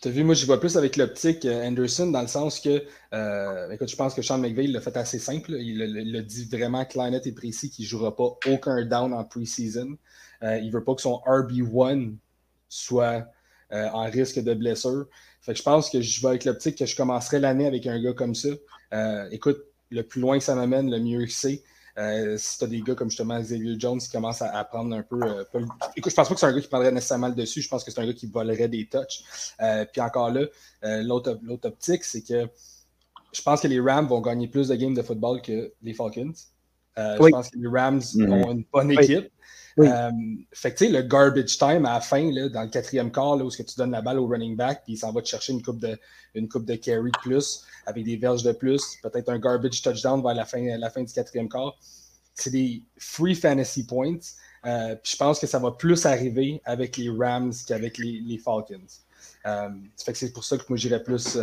Tu 0.00 0.08
as 0.08 0.10
vu, 0.10 0.24
moi, 0.24 0.34
je 0.34 0.44
vois 0.46 0.60
plus 0.60 0.76
avec 0.76 0.96
l'optique 0.96 1.44
euh, 1.44 1.66
Anderson 1.66 2.10
dans 2.10 2.20
le 2.22 2.28
sens 2.28 2.60
que, 2.60 2.84
euh, 3.12 3.70
écoute, 3.70 3.88
je 3.88 3.96
pense 3.96 4.14
que 4.14 4.22
Sean 4.22 4.38
McVeigh 4.38 4.66
l'a 4.66 4.80
fait 4.80 4.96
assez 4.96 5.18
simple. 5.18 5.52
Il, 5.52 6.16
a 6.16 6.22
dit 6.22 6.44
vraiment 6.44 6.84
clair, 6.84 7.10
net 7.10 7.26
et 7.26 7.32
précis 7.32 7.70
qu'il 7.70 7.84
ne 7.84 7.88
jouera 7.88 8.14
pas 8.14 8.36
aucun 8.46 8.84
down 8.84 9.12
en 9.12 9.24
preseason. 9.24 9.96
Euh, 10.42 10.58
il 10.58 10.66
ne 10.66 10.72
veut 10.72 10.84
pas 10.84 10.94
que 10.94 11.02
son 11.02 11.22
RB1 11.26 12.16
soit 12.68 13.26
en 13.70 14.08
risque 14.08 14.38
de 14.38 14.54
blessure. 14.54 15.06
Fait 15.40 15.52
que 15.52 15.58
je 15.58 15.64
pense 15.64 15.90
que 15.90 16.00
je 16.00 16.20
vais 16.20 16.28
avec 16.28 16.44
l'optique 16.44 16.78
que 16.78 16.86
je 16.86 16.94
commencerai 16.94 17.40
l'année 17.40 17.66
avec 17.66 17.88
un 17.88 18.00
gars 18.00 18.12
comme 18.12 18.34
ça. 18.34 18.50
écoute, 19.32 19.58
le 19.90 20.02
plus 20.02 20.20
loin 20.20 20.38
que 20.38 20.44
ça 20.44 20.54
m'amène, 20.54 20.90
le 20.90 21.00
mieux 21.00 21.24
que 21.24 21.32
c'est. 21.32 21.64
Euh, 21.96 22.36
si 22.36 22.58
tu 22.58 22.64
as 22.64 22.66
des 22.66 22.80
gars 22.80 22.94
comme 22.94 23.08
justement 23.08 23.38
Xavier 23.38 23.76
Jones 23.78 23.98
qui 24.00 24.10
commencent 24.10 24.42
à, 24.42 24.64
prendre 24.64 24.96
un 24.96 25.02
peu. 25.02 25.20
Euh, 25.22 25.44
écoute, 25.96 26.10
je 26.10 26.16
pense 26.16 26.28
pas 26.28 26.34
que 26.34 26.40
c'est 26.40 26.46
un 26.46 26.52
gars 26.52 26.60
qui 26.60 26.68
prendrait 26.68 26.90
nécessairement 26.90 27.28
le 27.28 27.34
dessus. 27.34 27.62
Je 27.62 27.68
pense 27.68 27.84
que 27.84 27.90
c'est 27.90 28.00
un 28.00 28.06
gars 28.06 28.12
qui 28.12 28.26
volerait 28.26 28.68
des 28.68 28.86
touches. 28.86 29.54
Euh, 29.60 29.84
puis 29.90 30.00
encore 30.00 30.30
là, 30.30 30.46
l'autre 31.02 31.38
optique, 31.64 32.04
c'est 32.04 32.22
que 32.22 32.48
je 33.32 33.42
pense 33.42 33.60
que 33.60 33.68
les 33.68 33.80
Rams 33.80 34.06
vont 34.06 34.20
gagner 34.20 34.48
plus 34.48 34.68
de 34.68 34.74
games 34.74 34.94
de 34.94 35.02
football 35.02 35.40
que 35.40 35.72
les 35.82 35.94
Falcons. 35.94 36.32
Oui. 36.96 37.04
Je 37.20 37.28
pense 37.30 37.50
que 37.50 37.58
les 37.58 37.68
Rams 37.68 38.02
Mhm. 38.14 38.32
ont 38.32 38.52
une 38.52 38.64
bonne 38.72 38.90
équipe. 38.92 39.18
Oui. 39.18 39.30
Euh, 39.78 40.10
fait 40.52 40.72
que 40.72 40.78
tu 40.78 40.86
sais, 40.86 40.92
le 40.92 41.02
garbage 41.02 41.58
time 41.58 41.84
à 41.86 41.94
la 41.94 42.00
fin, 42.00 42.30
là, 42.30 42.48
dans 42.48 42.62
le 42.62 42.68
quatrième 42.68 43.10
quart, 43.10 43.36
là, 43.36 43.44
où 43.44 43.48
est-ce 43.48 43.58
que 43.58 43.62
tu 43.62 43.76
donnes 43.76 43.90
la 43.90 44.02
balle 44.02 44.18
au 44.18 44.26
running 44.26 44.56
back, 44.56 44.82
puis 44.84 44.94
il 44.94 44.96
s'en 44.96 45.12
va 45.12 45.20
te 45.20 45.28
chercher 45.28 45.52
une 45.52 45.62
coupe 45.62 45.80
de, 45.80 45.98
une 46.34 46.48
coupe 46.48 46.64
de 46.64 46.76
carry 46.76 47.10
de 47.10 47.18
plus, 47.18 47.64
avec 47.86 48.04
des 48.04 48.16
verges 48.16 48.42
de 48.42 48.52
plus, 48.52 48.98
peut-être 49.02 49.28
un 49.28 49.38
garbage 49.38 49.82
touchdown 49.82 50.22
vers 50.22 50.34
la 50.34 50.44
fin, 50.44 50.60
la 50.76 50.90
fin 50.90 51.02
du 51.02 51.12
quatrième 51.12 51.48
quart. 51.48 51.76
C'est 52.34 52.50
des 52.50 52.82
free 52.98 53.34
fantasy 53.34 53.86
points. 53.86 54.18
Euh, 54.66 54.96
puis 54.96 55.12
je 55.12 55.16
pense 55.16 55.38
que 55.38 55.46
ça 55.46 55.58
va 55.58 55.72
plus 55.72 56.06
arriver 56.06 56.60
avec 56.64 56.96
les 56.96 57.10
Rams 57.10 57.52
qu'avec 57.66 57.98
les, 57.98 58.20
les 58.20 58.38
Falcons. 58.38 58.80
Euh, 59.46 59.68
fait 60.02 60.12
que 60.12 60.18
c'est 60.18 60.32
pour 60.32 60.44
ça 60.44 60.56
que 60.56 60.64
moi 60.68 60.78
j'irais 60.78 61.02
plus 61.02 61.38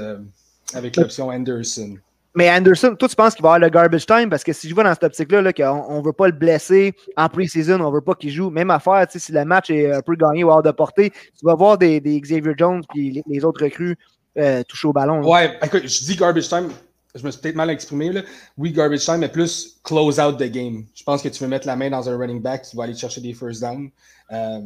avec 0.73 0.95
l'option 0.95 1.29
Anderson. 1.29 1.97
Mais 2.33 2.49
Anderson, 2.49 2.95
toi, 2.97 3.09
tu 3.09 3.15
penses 3.15 3.35
qu'il 3.35 3.43
va 3.43 3.49
avoir 3.49 3.59
le 3.59 3.69
garbage 3.69 4.05
time? 4.05 4.29
Parce 4.29 4.43
que 4.43 4.53
si 4.53 4.69
je 4.69 4.73
vois 4.73 4.83
dans 4.83 4.93
cette 4.93 5.03
optique-là, 5.03 5.41
là, 5.41 5.51
qu'on 5.51 5.99
ne 5.99 6.03
veut 6.03 6.13
pas 6.13 6.27
le 6.27 6.33
blesser 6.33 6.93
en 7.17 7.27
pre-season, 7.27 7.81
on 7.81 7.89
ne 7.89 7.93
veut 7.93 8.01
pas 8.01 8.15
qu'il 8.15 8.31
joue. 8.31 8.49
Même 8.49 8.71
affaire, 8.71 9.05
si 9.09 9.31
le 9.31 9.43
match 9.43 9.69
est 9.69 9.91
un 9.91 10.01
peu 10.01 10.15
gagné 10.15 10.43
ou 10.43 10.49
hors 10.49 10.63
de 10.63 10.71
portée, 10.71 11.09
tu 11.09 11.45
vas 11.45 11.55
voir 11.55 11.77
des, 11.77 11.99
Xavier 11.99 12.53
Jones 12.57 12.83
et 12.95 13.21
les, 13.25 13.45
autres 13.45 13.63
recrues 13.63 13.97
euh, 14.37 14.63
toucher 14.63 14.87
au 14.87 14.93
ballon. 14.93 15.19
là. 15.19 15.27
Ouais, 15.27 15.59
écoute, 15.61 15.83
je 15.83 16.05
dis 16.05 16.15
garbage 16.15 16.47
time, 16.47 16.69
je 17.13 17.25
me 17.25 17.31
suis 17.31 17.41
peut-être 17.41 17.55
mal 17.55 17.69
exprimé. 17.69 18.11
Là. 18.13 18.21
Oui, 18.57 18.71
garbage 18.71 19.03
time, 19.03 19.17
mais 19.17 19.29
plus 19.29 19.79
close 19.83 20.17
out 20.19 20.37
the 20.37 20.49
game. 20.49 20.85
Je 20.95 21.03
pense 21.03 21.21
que 21.21 21.27
tu 21.27 21.43
veux 21.43 21.49
mettre 21.49 21.67
la 21.67 21.75
main 21.75 21.89
dans 21.89 22.07
un 22.07 22.17
running 22.17 22.41
back 22.41 22.61
qui 22.61 22.77
va 22.77 22.85
aller 22.85 22.95
chercher 22.95 23.19
des 23.19 23.33
first 23.33 23.61
down. 23.61 23.89
Euh, 24.31 24.59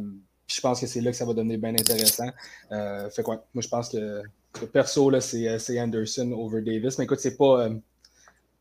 puis 0.46 0.56
je 0.56 0.60
pense 0.60 0.80
que 0.80 0.86
c'est 0.86 1.00
là 1.00 1.10
que 1.10 1.16
ça 1.16 1.24
va 1.24 1.32
devenir 1.34 1.58
bien 1.58 1.70
intéressant. 1.74 2.28
Euh, 2.72 3.08
fait 3.10 3.22
quoi, 3.22 3.44
moi 3.54 3.62
je 3.62 3.68
pense 3.68 3.88
que, 3.90 4.22
que 4.52 4.64
perso, 4.64 5.10
là, 5.10 5.20
c'est, 5.20 5.48
euh, 5.48 5.58
c'est 5.58 5.80
Anderson 5.80 6.32
over 6.32 6.60
Davis. 6.62 6.98
Mais 6.98 7.04
écoute, 7.04 7.18
c'est 7.20 7.36
pas. 7.36 7.62
euh, 7.64 7.70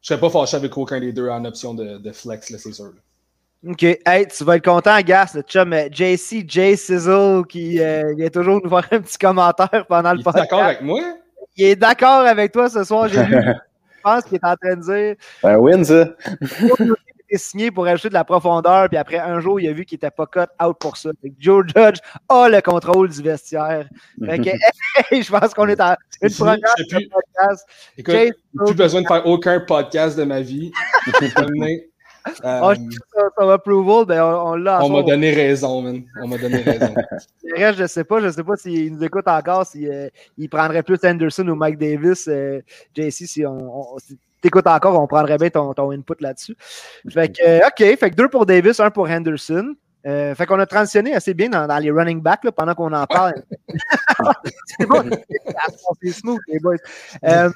je 0.01 0.07
serais 0.13 0.19
pas 0.19 0.29
fâché 0.29 0.57
avec 0.57 0.77
aucun 0.77 0.99
des 0.99 1.13
deux 1.13 1.29
en 1.29 1.43
option 1.45 1.73
de, 1.73 1.97
de 1.97 2.11
flex, 2.11 2.49
là, 2.51 2.57
c'est 2.59 2.71
sûr. 2.73 2.85
là. 2.85 3.71
OK. 3.71 3.83
Hey, 3.83 4.27
tu 4.27 4.43
vas 4.43 4.57
être 4.57 4.65
content, 4.65 4.99
Gas, 5.01 5.31
le 5.33 5.41
chum 5.41 5.73
JC, 5.91 6.45
J 6.47 6.77
Sizzle, 6.77 7.43
qui 7.49 7.79
euh, 7.79 8.13
vient 8.15 8.29
toujours 8.29 8.59
nous 8.63 8.69
faire 8.69 8.87
un 8.91 8.99
petit 9.01 9.17
commentaire 9.17 9.85
pendant 9.89 10.13
le 10.13 10.19
Il 10.19 10.21
est 10.21 10.23
podcast. 10.23 10.49
d'accord 10.51 10.63
avec 10.63 10.81
moi? 10.81 11.01
Il 11.57 11.65
est 11.65 11.75
d'accord 11.75 12.21
avec 12.25 12.51
toi 12.51 12.69
ce 12.69 12.83
soir, 12.83 13.07
j'ai. 13.07 13.23
Je 13.25 14.11
pense 14.11 14.23
qu'il 14.25 14.35
est 14.35 14.45
en 14.45 14.55
train 14.55 14.75
de 14.75 14.81
dire 14.83 15.15
Un 15.41 15.55
win, 15.57 15.83
ça. 15.83 16.09
Signé 17.37 17.71
pour 17.71 17.85
ajouter 17.87 18.09
de 18.09 18.13
la 18.13 18.23
profondeur, 18.23 18.87
puis 18.89 18.97
après 18.97 19.19
un 19.19 19.39
jour, 19.39 19.59
il 19.59 19.67
a 19.67 19.73
vu 19.73 19.85
qu'il 19.85 19.95
était 19.97 20.11
pas 20.11 20.25
cut 20.25 20.39
out 20.63 20.77
pour 20.79 20.97
ça. 20.97 21.09
Fait 21.21 21.29
que 21.29 21.35
Joe 21.39 21.65
Judge 21.75 21.97
a 22.29 22.49
le 22.49 22.61
contrôle 22.61 23.09
du 23.09 23.21
vestiaire. 23.21 23.87
Fait 24.25 24.39
que, 24.39 24.49
hey, 25.11 25.21
je 25.23 25.31
pense 25.31 25.53
qu'on 25.53 25.67
est 25.67 25.79
en 25.81 25.95
une 26.21 26.33
première 26.33 26.57
plus. 26.89 27.09
podcast. 27.09 27.65
Écoute, 27.97 28.15
plus 28.65 28.75
besoin 28.75 29.01
de 29.01 29.07
faire 29.07 29.25
aucun 29.25 29.59
podcast 29.59 30.17
de 30.17 30.23
ma 30.23 30.41
vie. 30.41 30.71
Euh, 32.43 32.73
Ah, 33.37 33.53
approval, 33.53 34.05
ben 34.07 34.23
on, 34.23 34.49
on 34.49 34.55
l'a. 34.55 34.81
en 34.81 34.87
on 34.87 34.89
m'a 34.97 35.03
donné 35.03 35.31
raison, 35.31 35.81
man. 35.83 36.03
On 36.23 36.27
m'a 36.27 36.39
donné 36.39 36.57
raison. 36.57 36.91
Le 37.43 37.55
reste, 37.55 37.77
je 37.77 37.85
sais 37.85 38.03
pas. 38.03 38.19
Je 38.19 38.31
sais 38.31 38.43
pas 38.43 38.55
s'il 38.55 38.95
nous 38.95 39.03
écoute 39.03 39.27
encore, 39.27 39.65
s'il 39.67 39.87
euh, 39.87 40.09
il 40.35 40.49
prendrait 40.49 40.81
plus 40.81 40.97
Anderson 41.03 41.47
ou 41.47 41.53
Mike 41.55 41.77
Davis. 41.77 42.27
Euh, 42.27 42.61
JC, 42.97 43.27
si 43.27 43.45
on, 43.45 43.93
on- 43.93 43.99
si 43.99 44.17
t'écoutes 44.45 44.67
encore, 44.67 44.99
on 44.99 45.07
prendrait 45.07 45.37
bien 45.37 45.49
ton, 45.49 45.73
ton 45.73 45.91
input 45.91 46.13
là-dessus. 46.19 46.55
Fait 47.09 47.29
que, 47.29 47.41
euh, 47.43 47.67
OK, 47.67 47.97
fait 47.97 48.11
que 48.11 48.15
deux 48.15 48.29
pour 48.29 48.45
Davis, 48.45 48.79
un 48.79 48.91
pour 48.91 49.09
Henderson. 49.09 49.75
Euh, 50.05 50.35
fait 50.35 50.45
qu'on 50.45 50.59
a 50.59 50.67
transitionné 50.67 51.15
assez 51.15 51.33
bien 51.33 51.49
dans, 51.49 51.65
dans 51.65 51.79
les 51.79 51.89
running 51.89 52.21
backs 52.21 52.43
là, 52.43 52.51
pendant 52.51 52.75
qu'on 52.75 52.93
en 52.93 53.07
parle. 53.07 53.43
c'est 54.67 54.85
bon, 54.85 55.09
c'est 56.01 56.11
smooth, 56.11 56.39
les 56.47 56.59
boys. 56.59 56.75
Euh, 57.23 57.49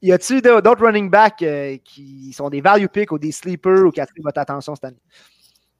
y 0.00 0.12
a-t-il 0.12 0.40
d'autres 0.40 0.84
running 0.84 1.10
backs 1.10 1.42
euh, 1.42 1.76
qui 1.82 2.32
sont 2.32 2.48
des 2.48 2.60
value 2.60 2.86
picks 2.86 3.10
ou 3.10 3.18
des 3.18 3.32
sleepers 3.32 3.84
ou 3.86 3.90
qui 3.90 4.00
attirent 4.00 4.22
votre 4.22 4.38
attention 4.38 4.76
cette 4.76 4.84
année? 4.84 5.02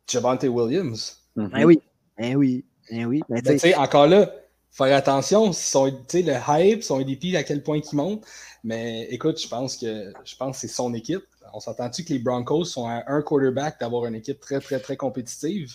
Javante 0.08 0.42
Williams. 0.42 1.16
Ben 1.36 1.64
oui, 1.64 1.80
ben 2.18 2.34
oui, 2.34 2.64
ben 2.90 3.06
oui. 3.06 3.22
Ben, 3.28 3.40
Ben, 3.40 3.74
encore 3.76 4.08
là, 4.08 4.28
faire 4.76 4.96
attention, 4.96 5.52
son, 5.52 5.90
tu 5.90 5.96
sais, 6.08 6.22
le 6.22 6.34
hype, 6.48 6.82
son 6.82 7.00
ADP, 7.00 7.34
à 7.36 7.42
quel 7.42 7.62
point 7.62 7.78
il 7.78 7.96
monte. 7.96 8.24
Mais 8.62 9.04
écoute, 9.10 9.40
je 9.40 9.48
pense 9.48 9.76
que 9.76 10.12
je 10.24 10.36
pense 10.36 10.58
c'est 10.58 10.68
son 10.68 10.92
équipe. 10.92 11.24
On 11.54 11.60
s'entend-tu 11.60 12.04
que 12.04 12.12
les 12.12 12.18
Broncos 12.18 12.64
sont 12.64 12.86
à 12.88 13.04
un 13.06 13.22
quarterback 13.22 13.80
d'avoir 13.80 14.06
une 14.06 14.16
équipe 14.16 14.40
très, 14.40 14.60
très, 14.60 14.80
très 14.80 14.96
compétitive? 14.96 15.74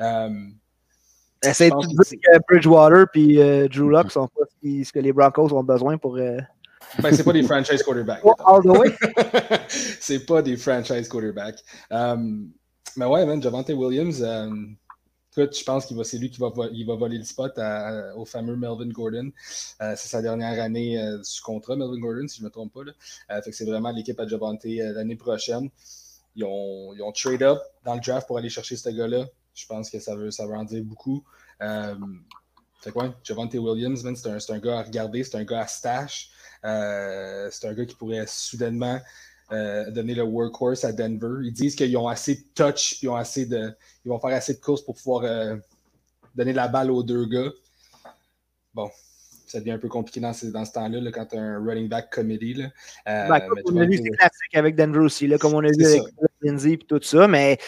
Euh, 0.00 0.30
Essaye 1.44 1.70
de 1.70 1.76
que 1.76 1.86
dire 1.86 2.20
que 2.20 2.38
Bridgewater 2.48 3.06
et 3.14 3.42
euh, 3.42 3.68
Drew 3.68 3.90
Lock 3.90 4.10
sont 4.10 4.28
pas 4.28 4.44
ce, 4.62 4.92
que 4.92 4.98
les 4.98 5.12
Broncos 5.12 5.52
ont 5.52 5.62
besoin 5.62 5.98
pour. 5.98 6.16
euh, 6.16 6.38
ben, 7.00 7.14
c'est 7.14 7.24
pas 7.24 7.32
des 7.32 7.42
franchise 7.42 7.82
quarterbacks. 7.82 8.22
c'est 9.68 10.26
pas 10.26 10.42
des 10.42 10.56
franchise 10.56 11.08
quarterbacks. 11.08 11.62
Euh, 11.92 12.16
mais 12.96 13.06
ouais, 13.06 13.24
man, 13.24 13.42
Javante 13.42 13.70
Williams, 13.70 14.22
euh, 14.22 14.50
écoute, 15.36 15.58
je 15.58 15.64
pense 15.64 15.90
va, 15.90 16.04
c'est 16.04 16.18
lui 16.18 16.30
qui 16.30 16.40
va, 16.40 16.50
il 16.72 16.86
va 16.86 16.94
voler 16.94 17.18
le 17.18 17.24
spot 17.24 17.58
au 18.16 18.24
fameux 18.24 18.56
Melvin 18.56 18.88
Gordon. 18.88 19.30
Euh, 19.80 19.94
c'est 19.96 20.08
sa 20.08 20.22
dernière 20.22 20.62
année 20.62 21.00
euh, 21.00 21.22
sous 21.22 21.42
contrat, 21.42 21.76
Melvin 21.76 21.98
Gordon, 21.98 22.28
si 22.28 22.38
je 22.38 22.42
ne 22.42 22.46
me 22.46 22.50
trompe 22.50 22.72
pas. 22.72 22.84
Là. 22.84 22.92
Euh, 23.30 23.42
fait 23.42 23.50
que 23.50 23.56
c'est 23.56 23.64
vraiment 23.64 23.90
l'équipe 23.90 24.18
à 24.20 24.26
Javante 24.26 24.64
l'année 24.64 25.16
prochaine. 25.16 25.70
Ils 26.36 26.44
ont, 26.44 26.92
ils 26.94 27.02
ont 27.02 27.12
trade 27.12 27.42
up 27.42 27.60
dans 27.84 27.94
le 27.94 28.00
draft 28.00 28.26
pour 28.26 28.38
aller 28.38 28.48
chercher 28.48 28.76
ce 28.76 28.88
gars-là. 28.88 29.26
Je 29.54 29.66
pense 29.66 29.90
que 29.90 29.98
ça 29.98 30.16
veut, 30.16 30.30
ça 30.30 30.46
veut 30.46 30.54
en 30.54 30.64
dire 30.64 30.82
beaucoup. 30.84 31.24
Fait 31.60 32.90
que 32.90 32.98
ouais, 32.98 33.10
Javante 33.22 33.54
Williams, 33.54 34.02
c'est 34.16 34.28
un, 34.28 34.56
un 34.56 34.58
gars 34.58 34.78
à 34.80 34.82
regarder, 34.82 35.24
c'est 35.24 35.36
un 35.36 35.44
gars 35.44 35.60
à 35.60 35.66
stash. 35.66 36.30
C'est 36.62 37.68
un 37.68 37.74
gars 37.74 37.84
qui 37.84 37.94
pourrait 37.94 38.24
soudainement 38.26 38.98
euh, 39.52 39.90
donner 39.90 40.14
le 40.14 40.22
workhorse 40.22 40.84
à 40.84 40.92
Denver. 40.92 41.44
Ils 41.44 41.52
disent 41.52 41.76
qu'ils 41.76 41.96
ont 41.96 42.08
assez 42.08 42.36
de 42.36 42.44
touch, 42.54 42.98
puis 42.98 43.00
ils, 43.02 43.08
ont 43.08 43.16
assez 43.16 43.46
de, 43.46 43.72
ils 44.04 44.08
vont 44.08 44.18
faire 44.18 44.34
assez 44.34 44.54
de 44.54 44.60
courses 44.60 44.82
pour 44.82 44.94
pouvoir 44.96 45.24
euh, 45.24 45.56
donner 46.34 46.52
la 46.52 46.68
balle 46.68 46.90
aux 46.90 47.02
deux 47.02 47.26
gars. 47.26 47.50
Bon, 48.74 48.90
ça 49.46 49.60
devient 49.60 49.72
un 49.72 49.78
peu 49.78 49.88
compliqué 49.88 50.20
dans 50.20 50.32
ce, 50.32 50.46
dans 50.46 50.64
ce 50.64 50.72
temps-là, 50.72 51.00
là, 51.00 51.10
quand 51.12 51.26
tu 51.26 51.36
as 51.36 51.40
un 51.40 51.62
running 51.62 51.88
back 51.88 52.10
committee. 52.10 52.54
Là. 52.54 52.64
Euh, 53.08 53.28
Ben, 53.28 53.40
comme 53.40 53.76
on 53.76 53.80
a 53.80 53.84
vu, 53.84 53.98
c'est 53.98 54.10
classique 54.10 54.54
avec 54.54 54.74
Denver 54.74 55.00
aussi, 55.00 55.26
là, 55.26 55.36
comme 55.36 55.54
on 55.54 55.64
a 55.64 55.68
vu 55.68 55.84
avec 55.84 56.02
Lindsay 56.40 56.72
et 56.72 56.78
tout 56.78 57.00
ça. 57.02 57.28
Mais 57.28 57.58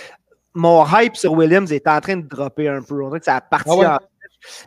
mon 0.54 0.84
hype 0.86 1.16
sur 1.16 1.32
Williams 1.32 1.70
est 1.70 1.86
en 1.86 2.00
train 2.00 2.16
de 2.16 2.26
dropper 2.26 2.68
un 2.68 2.82
peu. 2.82 3.02
On 3.02 3.08
dirait 3.08 3.20
que 3.20 3.26
ça 3.26 3.36
a 3.36 3.40
parti 3.42 3.70
Ah 3.70 3.76
ouais? 3.76 3.86
en 3.86 3.98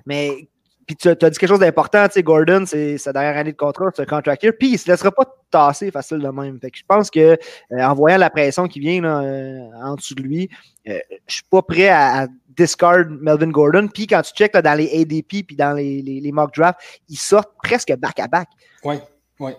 Mais 0.06 0.50
puis 0.88 0.96
tu 0.96 1.10
as 1.10 1.16
dit 1.16 1.38
quelque 1.38 1.48
chose 1.48 1.60
d'important, 1.60 2.08
tu 2.08 2.14
sais, 2.14 2.24
Gordon, 2.24 2.64
c'est 2.66 2.98
sa 2.98 3.12
dernière 3.12 3.36
année 3.36 3.52
de 3.52 3.58
contrat, 3.58 3.92
c'est 3.94 4.04
un 4.04 4.06
contract 4.06 4.42
year, 4.42 4.54
puis 4.58 4.70
il 4.70 4.80
se 4.80 4.90
laissera 4.90 5.12
pas 5.12 5.26
tasser 5.52 5.92
facile 5.92 6.20
de 6.20 6.30
même. 6.30 6.60
Fait 6.62 6.72
que 6.72 6.78
je 6.78 6.84
pense 6.88 7.12
que 7.12 7.20
euh, 7.20 7.38
en 7.72 7.94
voyant 7.94 8.18
la 8.18 8.30
pression 8.30 8.68
qui 8.70 8.80
vient 8.80 9.02
là, 9.02 9.20
euh, 9.20 9.60
en 9.84 9.96
dessous 9.96 10.16
de 10.16 10.24
lui, 10.24 10.50
euh, 10.88 10.98
je 11.28 11.36
suis 11.36 11.44
pas 11.52 11.62
prêt 11.62 11.90
à, 11.90 12.24
à 12.24 12.28
discard 12.58 13.06
Melvin 13.10 13.52
Gordon. 13.52 13.88
Puis 13.88 14.08
quand 14.08 14.22
tu 14.22 14.34
checkes 14.34 14.54
là, 14.54 14.62
dans 14.62 14.74
les 14.74 14.90
ADP 15.02 15.46
puis 15.46 15.56
dans 15.56 15.74
les, 15.74 16.02
les, 16.02 16.22
les 16.22 16.32
mock 16.32 16.54
drafts, 16.56 16.80
ils 17.10 17.18
sortent 17.18 17.54
presque 17.62 17.94
back 17.98 18.20
à 18.20 18.28
back 18.28 18.48
Ouais, 18.84 19.02
ouais. 19.40 19.58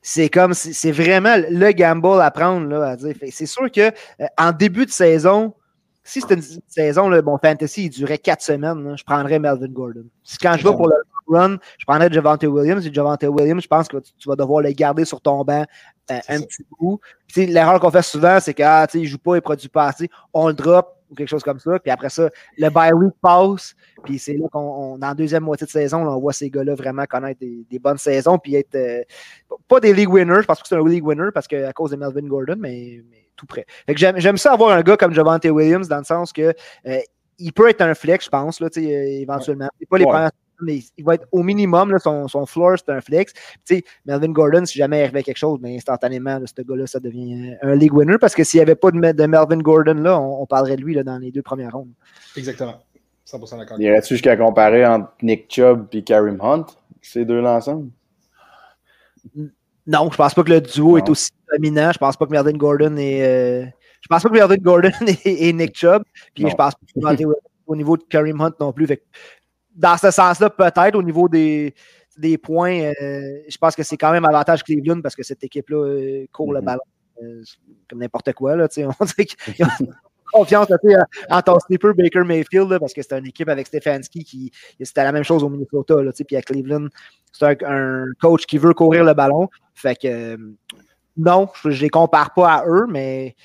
c'est 0.00 0.30
comme 0.30 0.54
c'est 0.54 0.92
vraiment 0.92 1.36
le 1.36 1.72
gamble 1.72 2.20
à 2.20 2.30
prendre 2.30 2.66
là, 2.66 2.90
à 2.90 2.96
dire. 2.96 3.14
C'est 3.30 3.46
sûr 3.46 3.70
que 3.70 3.80
euh, 3.80 4.26
en 4.38 4.52
début 4.52 4.86
de 4.86 4.90
saison, 4.90 5.54
si 6.02 6.20
c'était 6.20 6.34
une 6.34 6.42
saison, 6.66 7.08
là, 7.08 7.20
mon 7.22 7.38
fantasy 7.38 7.84
il 7.86 7.90
durait 7.90 8.18
quatre 8.18 8.42
semaines, 8.42 8.82
là, 8.84 8.96
je 8.96 9.04
prendrais 9.04 9.38
Melvin 9.38 9.68
Gordon. 9.68 10.04
Si 10.24 10.38
quand 10.38 10.56
je 10.56 10.66
vais 10.66 10.74
pour 10.74 10.88
le 10.88 10.94
run, 11.28 11.56
je 11.78 11.84
prendrais 11.86 12.10
Javante 12.10 12.42
Williams. 12.44 12.86
Et 12.86 12.92
Javante 12.92 13.22
Williams, 13.24 13.62
je 13.62 13.68
pense 13.68 13.88
que 13.88 13.98
tu, 13.98 14.12
tu 14.18 14.28
vas 14.28 14.36
devoir 14.36 14.62
le 14.62 14.70
garder 14.72 15.04
sur 15.04 15.20
ton 15.20 15.44
banc 15.44 15.64
euh, 16.10 16.18
un 16.28 16.38
ça. 16.38 16.44
petit 16.44 16.64
sais, 17.28 17.46
L'erreur 17.46 17.78
qu'on 17.80 17.90
fait 17.90 18.02
souvent, 18.02 18.38
c'est 18.40 18.54
qu'il 18.54 18.64
ne 19.00 19.06
joue 19.06 19.18
pas, 19.18 19.36
il 19.36 19.42
produit 19.42 19.68
pas 19.68 19.86
assez, 19.86 20.08
on 20.32 20.48
le 20.48 20.54
drop 20.54 20.96
ou 21.10 21.14
quelque 21.14 21.28
chose 21.28 21.42
comme 21.42 21.58
ça. 21.58 21.78
Puis 21.78 21.90
après 21.90 22.08
ça, 22.08 22.30
le 22.56 22.70
bye 22.70 22.92
week 22.92 23.12
passe. 23.20 23.74
Puis 24.04 24.18
c'est 24.18 24.34
là 24.34 24.46
qu'on, 24.50 24.60
on- 24.60 24.98
dans 24.98 25.08
la 25.08 25.14
deuxième 25.14 25.42
moitié 25.44 25.66
de 25.66 25.70
saison, 25.70 26.04
là, 26.04 26.12
on 26.12 26.20
voit 26.20 26.32
ces 26.32 26.50
gars-là 26.50 26.74
vraiment 26.74 27.04
connaître 27.04 27.40
des, 27.40 27.64
des 27.68 27.78
bonnes 27.78 27.98
saisons. 27.98 28.38
Puis 28.38 28.54
être 28.56 28.74
euh, 28.74 29.02
pas 29.68 29.80
des 29.80 29.92
league 29.92 30.10
winners, 30.10 30.42
je 30.42 30.46
pense 30.46 30.62
que 30.62 30.68
c'est 30.68 30.76
un 30.76 30.86
league 30.86 31.04
winner 31.06 31.30
parce 31.34 31.46
que 31.48 31.64
à 31.64 31.72
cause 31.72 31.90
de 31.90 31.96
Melvin 31.96 32.26
Gordon, 32.26 32.56
mais, 32.58 33.02
mais 33.10 33.28
tout 33.40 33.46
près. 33.46 33.64
Fait 33.86 33.94
que 33.94 34.00
j'aime, 34.20 34.36
ça 34.36 34.52
avoir 34.52 34.70
un 34.70 34.82
gars 34.82 34.96
comme 34.98 35.14
Javante 35.14 35.44
Williams 35.46 35.88
dans 35.88 35.98
le 35.98 36.04
sens 36.04 36.32
que 36.32 36.52
euh, 36.86 36.98
il 37.38 37.52
peut 37.54 37.68
être 37.70 37.80
un 37.80 37.94
flex, 37.94 38.26
je 38.26 38.30
pense, 38.30 38.60
là, 38.60 38.68
euh, 38.76 38.80
éventuellement. 38.80 39.68
C'est 39.78 39.88
pas 39.88 39.96
les 39.98 40.04
Ouais. 40.04 40.10
premières 40.10 40.30
mais 40.62 40.80
il 40.98 41.04
va 41.06 41.14
être 41.14 41.26
au 41.32 41.42
minimum, 41.42 41.90
là, 41.90 41.98
son, 41.98 42.28
son 42.28 42.44
floor, 42.44 42.76
c'est 42.76 42.92
un 42.92 43.00
flex. 43.00 43.32
Puis, 43.32 43.42
tu 43.64 43.74
sais, 43.76 43.84
Melvin 44.04 44.28
Gordon, 44.30 44.66
si 44.66 44.76
jamais 44.76 44.98
il 44.98 45.02
arrivait 45.04 45.22
quelque 45.22 45.38
chose, 45.38 45.58
ben, 45.58 45.74
instantanément, 45.74 46.38
là, 46.38 46.44
ce 46.46 46.60
gars-là, 46.62 46.86
ça 46.86 47.00
devient 47.00 47.52
euh, 47.64 47.72
un 47.72 47.74
league 47.76 47.94
winner 47.94 48.18
parce 48.20 48.34
que 48.34 48.44
s'il 48.44 48.58
n'y 48.58 48.62
avait 48.62 48.74
pas 48.74 48.90
de, 48.90 48.98
Me- 48.98 49.14
de 49.14 49.24
Melvin 49.24 49.56
Gordon, 49.56 49.94
là, 49.94 50.20
on, 50.20 50.42
on 50.42 50.44
parlerait 50.44 50.76
de 50.76 50.82
lui 50.82 50.92
là, 50.92 51.02
dans 51.02 51.16
les 51.16 51.30
deux 51.30 51.40
premières 51.40 51.72
rondes. 51.72 51.88
Exactement. 52.36 52.74
100% 53.26 53.56
d'accord. 53.56 53.80
Irais-tu 53.80 54.12
jusqu'à 54.16 54.36
comparer 54.36 54.84
entre 54.84 55.10
Nick 55.22 55.46
Chubb 55.50 55.86
et 55.94 56.02
Karim 56.02 56.38
Hunt, 56.42 56.66
ces 57.00 57.24
deux-là 57.24 57.54
ensemble? 57.54 57.88
Non, 59.86 60.08
je 60.10 60.16
pense 60.16 60.34
pas 60.34 60.42
que 60.44 60.50
le 60.50 60.60
duo 60.60 60.92
Non. 60.92 60.96
est 60.98 61.08
aussi 61.10 61.30
dominant. 61.52 61.90
Je 61.92 61.98
pense 61.98 62.16
pas 62.16 62.26
que 62.26 62.30
Melvin 62.30 62.52
Gordon 62.56 62.96
est. 62.96 63.22
euh, 63.22 63.66
Je 64.02 64.08
pense 64.08 64.22
pas 64.22 64.28
que 64.28 64.34
Melvin 64.34 64.56
Gordon 64.56 64.90
est, 65.06 65.48
est 65.48 65.52
Nick 65.52 65.76
Chubb. 65.76 66.02
Puis 66.34 66.44
Non. 66.44 66.50
je 66.50 66.54
pense 66.54 66.74
pas 66.74 67.16
que 67.16 67.22
au 67.66 67.76
niveau 67.76 67.96
de 67.96 68.02
Kareem 68.08 68.40
Hunt 68.40 68.52
non 68.60 68.72
plus. 68.72 68.86
Fait 68.86 69.02
dans 69.74 69.96
ce 69.96 70.10
sens-là, 70.10 70.50
peut-être 70.50 70.96
au 70.96 71.02
niveau 71.02 71.28
des, 71.28 71.74
des 72.18 72.36
points, 72.36 72.80
euh, 73.00 73.38
je 73.48 73.56
pense 73.58 73.74
que 73.76 73.82
c'est 73.82 73.96
quand 73.96 74.10
même 74.12 74.24
avantage 74.24 74.62
Cleveland 74.64 75.00
parce 75.00 75.14
que 75.14 75.22
cette 75.22 75.42
équipe-là 75.44 75.76
euh, 75.86 76.26
court 76.32 76.52
le 76.52 76.60
Mhm. 76.60 76.64
ballon 76.66 76.80
comme 77.88 77.98
n'importe 77.98 78.32
quoi. 78.32 78.56
Là, 78.56 78.66
on 78.78 79.06
confiance 80.32 80.68
en 81.30 81.42
ton 81.42 81.58
sleeper 81.60 81.94
Baker 81.94 82.24
Mayfield 82.24 82.78
parce 82.78 82.92
que 82.92 83.02
c'est 83.02 83.18
une 83.18 83.26
équipe 83.26 83.48
avec 83.48 83.66
Stefanski 83.66 84.24
qui 84.24 84.52
c'était 84.80 85.04
la 85.04 85.12
même 85.12 85.24
chose 85.24 85.42
au 85.42 85.48
Minnesota. 85.48 86.02
Là, 86.02 86.12
puis 86.26 86.36
à 86.36 86.42
Cleveland, 86.42 86.88
c'est 87.32 87.62
un, 87.64 88.04
coach 88.20 88.46
qui 88.46 88.58
veut 88.58 88.74
courir 88.74 89.04
le 89.04 89.14
ballon. 89.14 89.48
Fait 89.74 89.96
que 89.96 90.36
non, 91.16 91.48
je 91.62 91.68
ne 91.68 91.74
les 91.74 91.90
compare 91.90 92.32
pas 92.34 92.54
à 92.54 92.66
eux, 92.66 92.86
mais 92.88 93.36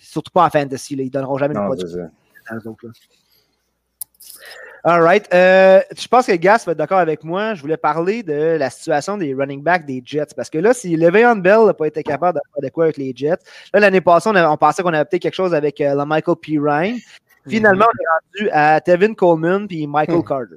surtout 0.00 0.30
pas 0.32 0.46
en 0.46 0.50
fantasy. 0.50 0.96
Là, 0.96 1.02
ils 1.02 1.06
ne 1.06 1.10
donneront 1.10 1.38
jamais 1.38 1.54
de 1.54 1.60
autres. 1.60 1.84
All 4.86 5.00
right. 5.00 5.26
Euh, 5.32 5.80
je 5.96 6.06
pense 6.06 6.26
que 6.26 6.32
Gas 6.32 6.64
va 6.66 6.72
être 6.72 6.78
d'accord 6.78 6.98
avec 6.98 7.24
moi. 7.24 7.54
Je 7.54 7.62
voulais 7.62 7.78
parler 7.78 8.22
de 8.22 8.56
la 8.58 8.68
situation 8.68 9.16
des 9.16 9.32
running 9.32 9.62
backs 9.62 9.86
des 9.86 10.02
Jets. 10.04 10.34
Parce 10.36 10.50
que 10.50 10.58
là, 10.58 10.74
si 10.74 10.94
Le'Veon 10.94 11.36
Bell 11.36 11.64
n'a 11.64 11.72
pas 11.72 11.86
été 11.86 12.02
capable 12.02 12.38
de 12.38 12.42
faire 12.52 12.68
de 12.68 12.68
quoi 12.68 12.84
avec 12.84 12.98
les 12.98 13.14
Jets, 13.16 13.38
là, 13.72 13.80
l'année 13.80 14.02
passée, 14.02 14.28
on, 14.28 14.56
pensait 14.58 14.82
qu'on 14.82 14.92
avait 14.92 15.06
peut-être 15.06 15.22
quelque 15.22 15.34
chose 15.34 15.54
avec 15.54 15.80
euh, 15.80 15.94
le 15.94 16.04
Michael 16.04 16.36
P. 16.36 16.58
Ryan. 16.58 16.96
Finalement, 17.48 17.86
on 17.86 18.42
est 18.42 18.44
rendu 18.44 18.50
à 18.52 18.80
Tevin 18.82 19.14
Coleman 19.14 19.66
puis 19.66 19.86
Michael 19.86 20.18
hmm. 20.18 20.24
Carter. 20.24 20.56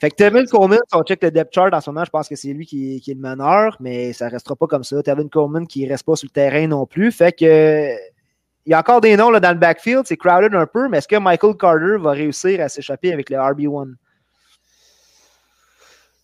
Fait 0.00 0.10
que 0.10 0.16
Tevin 0.16 0.46
Coleman, 0.46 0.80
si 0.88 0.96
on 0.96 1.02
check 1.02 1.22
le 1.22 1.30
depth 1.30 1.54
chart 1.54 1.72
en 1.74 1.80
ce 1.82 1.90
moment, 1.90 2.04
je 2.04 2.10
pense 2.10 2.28
que 2.28 2.36
c'est 2.36 2.48
lui 2.48 2.64
qui, 2.64 2.98
qui, 3.02 3.10
est 3.10 3.14
le 3.14 3.20
meneur, 3.20 3.76
mais 3.78 4.14
ça 4.14 4.26
ne 4.26 4.30
restera 4.30 4.56
pas 4.56 4.66
comme 4.66 4.84
ça. 4.84 5.02
Tevin 5.02 5.28
Coleman 5.28 5.66
qui 5.66 5.84
ne 5.84 5.90
reste 5.90 6.06
pas 6.06 6.16
sur 6.16 6.28
le 6.28 6.32
terrain 6.32 6.66
non 6.66 6.86
plus. 6.86 7.12
Fait 7.12 7.32
que 7.32 7.94
il 8.66 8.70
y 8.70 8.74
a 8.74 8.78
encore 8.78 9.00
des 9.00 9.16
noms 9.16 9.30
là, 9.30 9.40
dans 9.40 9.52
le 9.52 9.58
backfield, 9.58 10.04
c'est 10.06 10.16
crowded 10.16 10.54
un 10.54 10.66
peu, 10.66 10.88
mais 10.88 10.98
est-ce 10.98 11.08
que 11.08 11.16
Michael 11.16 11.56
Carter 11.56 11.96
va 11.98 12.12
réussir 12.12 12.60
à 12.60 12.68
s'échapper 12.68 13.12
avec 13.12 13.28
le 13.28 13.36
RB1? 13.36 13.94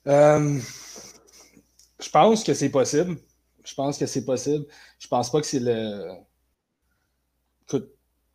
Euh, 0.07 0.59
je 2.01 2.09
pense 2.09 2.43
que 2.43 2.55
c'est 2.55 2.71
possible. 2.71 3.17
Je 3.65 3.75
pense 3.75 3.99
que 3.99 4.07
c'est 4.07 4.25
possible. 4.25 4.65
Je 4.99 5.07
pense 5.09 5.31
pas 5.31 5.41
que 5.41 5.47
c'est 5.47 5.61
le. 5.61 6.13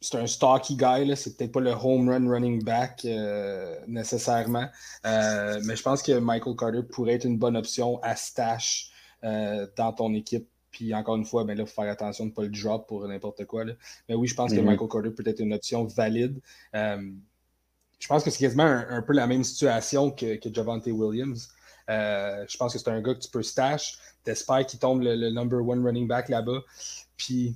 C'est 0.01 0.19
un 0.19 0.27
stocky 0.27 0.77
guy, 0.77 1.17
c'est 1.17 1.35
peut-être 1.35 1.51
pas 1.51 1.61
le 1.61 1.71
home 1.71 2.09
run 2.09 2.29
running 2.29 2.63
back 2.63 3.01
euh, 3.05 3.75
nécessairement. 3.87 4.67
Euh, 5.03 5.59
mais 5.63 5.75
je 5.75 5.81
pense 5.81 6.03
que 6.03 6.11
Michael 6.19 6.55
Carter 6.55 6.83
pourrait 6.83 7.13
être 7.13 7.25
une 7.25 7.39
bonne 7.39 7.57
option 7.57 7.99
à 8.03 8.15
stash 8.15 8.91
dans 9.23 9.93
ton 9.97 10.13
équipe 10.13 10.47
puis 10.75 10.93
encore 10.93 11.15
une 11.15 11.23
fois, 11.23 11.45
ben 11.45 11.55
là, 11.55 11.63
il 11.63 11.67
faut 11.67 11.81
faire 11.81 11.89
attention 11.89 12.25
de 12.25 12.31
ne 12.31 12.35
pas 12.35 12.41
le 12.41 12.49
drop 12.49 12.85
pour 12.85 13.07
n'importe 13.07 13.45
quoi. 13.45 13.63
Mais 14.09 14.15
oui, 14.15 14.27
je 14.27 14.35
pense 14.35 14.51
que 14.51 14.59
mhm. 14.59 14.65
Michael 14.65 14.89
Carter 14.89 15.09
peut 15.11 15.23
être 15.25 15.39
une 15.39 15.53
option 15.53 15.85
valide. 15.85 16.41
Euh, 16.75 17.11
je 17.97 18.07
pense 18.09 18.25
que 18.25 18.29
c'est 18.29 18.39
quasiment 18.39 18.65
un, 18.65 19.01
peu 19.01 19.13
la 19.13 19.25
même 19.25 19.45
situation 19.45 20.11
que, 20.11 20.35
que 20.35 20.53
Javante 20.53 20.85
Williams. 20.87 21.47
Euh, 21.89 22.43
je 22.49 22.57
pense 22.57 22.73
que 22.73 22.79
c'est 22.79 22.89
un 22.89 23.01
gars 23.01 23.13
que 23.13 23.19
tu 23.19 23.29
peux 23.29 23.41
stash. 23.41 23.99
T'espères 24.25 24.65
qu'il 24.65 24.77
tombe 24.77 25.01
le, 25.01 25.29
number 25.31 25.65
one 25.65 25.81
running 25.81 26.09
back 26.09 26.27
là-bas. 26.27 26.59
Puis, 27.15 27.55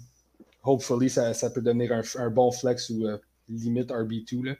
hopefully, 0.64 1.10
ça, 1.10 1.34
peut 1.50 1.62
devenir 1.62 1.92
un, 1.92 2.30
bon 2.30 2.54
flex 2.54 2.90
ou 2.90 3.06
euh, 3.06 3.18
limite 3.50 3.90
RB2. 3.90 4.56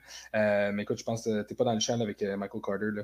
mais 0.74 0.82
écoute, 0.82 0.98
je 0.98 1.04
pense 1.04 1.24
que 1.24 1.30
tu 1.44 1.48
n'es 1.50 1.56
pas 1.56 1.64
dans 1.64 1.72
le 1.72 1.80
champ 1.80 1.98
avec 1.98 2.20
Michael 2.20 2.60
Carter. 2.60 2.90
Là. 2.92 3.02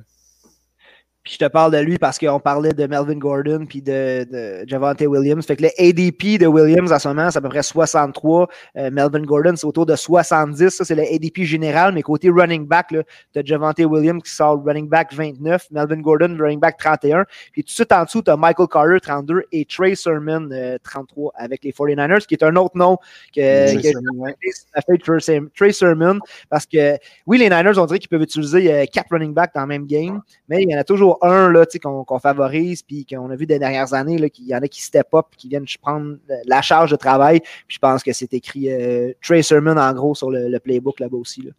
Puis 1.26 1.34
je 1.40 1.44
te 1.44 1.50
parle 1.50 1.72
de 1.72 1.78
lui 1.78 1.98
parce 1.98 2.20
qu'on 2.20 2.38
parlait 2.38 2.72
de 2.72 2.86
Melvin 2.86 3.16
Gordon 3.16 3.66
puis 3.68 3.82
de, 3.82 4.24
de 4.30 4.64
Javante 4.64 5.00
Williams. 5.00 5.44
Fait 5.44 5.56
que 5.56 5.64
le 5.64 5.70
ADP 5.76 6.38
de 6.38 6.46
Williams 6.46 6.92
en 6.92 7.00
ce 7.00 7.08
moment, 7.08 7.28
c'est 7.32 7.38
à 7.38 7.40
peu 7.40 7.48
près 7.48 7.64
63. 7.64 8.46
Euh, 8.76 8.90
Melvin 8.92 9.22
Gordon, 9.22 9.54
c'est 9.56 9.66
autour 9.66 9.86
de 9.86 9.96
70. 9.96 10.68
Ça, 10.68 10.84
c'est 10.84 10.94
le 10.94 11.02
ADP 11.02 11.42
général. 11.42 11.94
Mais 11.94 12.02
côté 12.02 12.30
running 12.30 12.68
back, 12.68 12.90
tu 12.90 13.00
as 13.40 13.44
Javante 13.44 13.80
Williams 13.80 14.22
qui 14.22 14.30
sort 14.30 14.62
running 14.64 14.88
back 14.88 15.12
29, 15.12 15.66
Melvin 15.72 16.00
Gordon, 16.00 16.36
running 16.38 16.60
back 16.60 16.76
31. 16.78 17.24
Puis 17.50 17.64
tout 17.64 17.66
de 17.66 17.72
suite 17.72 17.90
en 17.90 18.04
dessous, 18.04 18.22
tu 18.22 18.30
as 18.30 18.36
Michael 18.36 18.68
Carter 18.68 19.00
32 19.02 19.42
et 19.50 19.64
Trey 19.64 19.96
Sermon 19.96 20.48
33 20.84 21.24
euh, 21.26 21.44
avec 21.44 21.64
les 21.64 21.72
49ers, 21.72 22.24
qui 22.24 22.34
est 22.34 22.44
un 22.44 22.54
autre 22.54 22.78
nom 22.78 22.98
que, 23.34 23.74
que 23.74 25.20
Sermon, 25.20 25.48
Trey 25.56 25.72
Sermon. 25.72 26.20
Parce 26.48 26.66
que 26.66 26.96
oui, 27.26 27.38
les 27.38 27.50
Niners, 27.50 27.78
on 27.78 27.86
dirait 27.86 27.98
qu'ils 27.98 28.10
peuvent 28.10 28.22
utiliser 28.22 28.72
euh, 28.72 28.84
quatre 28.86 29.08
running 29.10 29.34
backs 29.34 29.56
dans 29.56 29.62
le 29.62 29.66
même 29.66 29.86
game, 29.86 30.22
mais 30.48 30.62
il 30.62 30.70
y 30.70 30.76
en 30.76 30.78
a 30.78 30.84
toujours 30.84 31.15
un 31.22 31.52
qu'on 31.82 32.18
favorise, 32.18 32.82
puis 32.82 33.06
qu'on 33.06 33.30
a 33.30 33.36
vu 33.36 33.46
des 33.46 33.58
dernières 33.58 33.94
années, 33.94 34.30
qu'il 34.30 34.46
y 34.46 34.54
en 34.54 34.62
a 34.62 34.68
qui 34.68 34.82
step 34.82 35.08
up, 35.14 35.26
qui 35.36 35.48
viennent 35.48 35.66
prendre 35.80 36.16
la 36.44 36.62
charge 36.62 36.90
de 36.90 36.96
travail. 36.96 37.40
Puis 37.40 37.76
je 37.76 37.78
pense 37.78 38.02
que 38.02 38.12
c'est 38.12 38.32
écrit 38.34 38.70
euh, 38.70 39.12
Trey 39.22 39.42
en 39.52 39.92
gros 39.94 40.14
sur 40.14 40.30
le, 40.30 40.58
playbook 40.58 41.00
là-bas 41.00 41.16
aussi. 41.16 41.42
Là. 41.42 41.52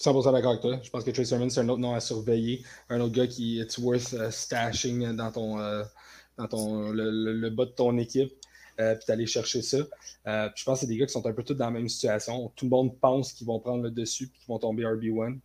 100% 0.00 0.32
d'accord 0.32 0.50
avec 0.50 0.60
toi. 0.60 0.78
Je 0.82 0.90
pense 0.90 1.04
que 1.04 1.10
Trey 1.10 1.24
c'est 1.24 1.34
un 1.34 1.68
autre 1.68 1.80
nom 1.80 1.94
à 1.94 2.00
surveiller. 2.00 2.64
Un 2.88 3.00
autre 3.00 3.14
gars 3.14 3.26
qui 3.26 3.60
est 3.60 3.78
worth 3.78 4.12
uh, 4.12 4.30
stashing 4.30 5.16
dans 5.16 5.30
ton, 5.30 5.58
uh, 5.58 5.84
dans 6.36 6.48
ton 6.48 6.90
le, 6.90 7.48
bas 7.50 7.66
de 7.66 7.70
ton 7.70 7.96
équipe. 7.98 8.32
Euh, 8.80 8.96
puis 8.96 9.04
d'aller 9.06 9.26
chercher 9.26 9.62
ça. 9.62 9.76
Euh, 10.26 10.48
je 10.56 10.64
pense 10.64 10.80
que 10.80 10.80
c'est 10.80 10.86
des 10.88 10.96
gars 10.96 11.06
qui 11.06 11.12
sont 11.12 11.24
un 11.24 11.32
peu 11.32 11.44
tous 11.44 11.54
dans 11.54 11.66
la 11.66 11.70
même 11.70 11.88
situation. 11.88 12.50
Tout 12.56 12.64
le 12.64 12.70
monde 12.70 12.98
pense 12.98 13.32
qu'ils 13.32 13.46
vont 13.46 13.60
prendre 13.60 13.84
le 13.84 13.90
dessus 13.92 14.24
et 14.24 14.28
qu'ils 14.36 14.48
vont 14.48 14.58
tomber 14.58 14.82
RB1. 14.82 15.38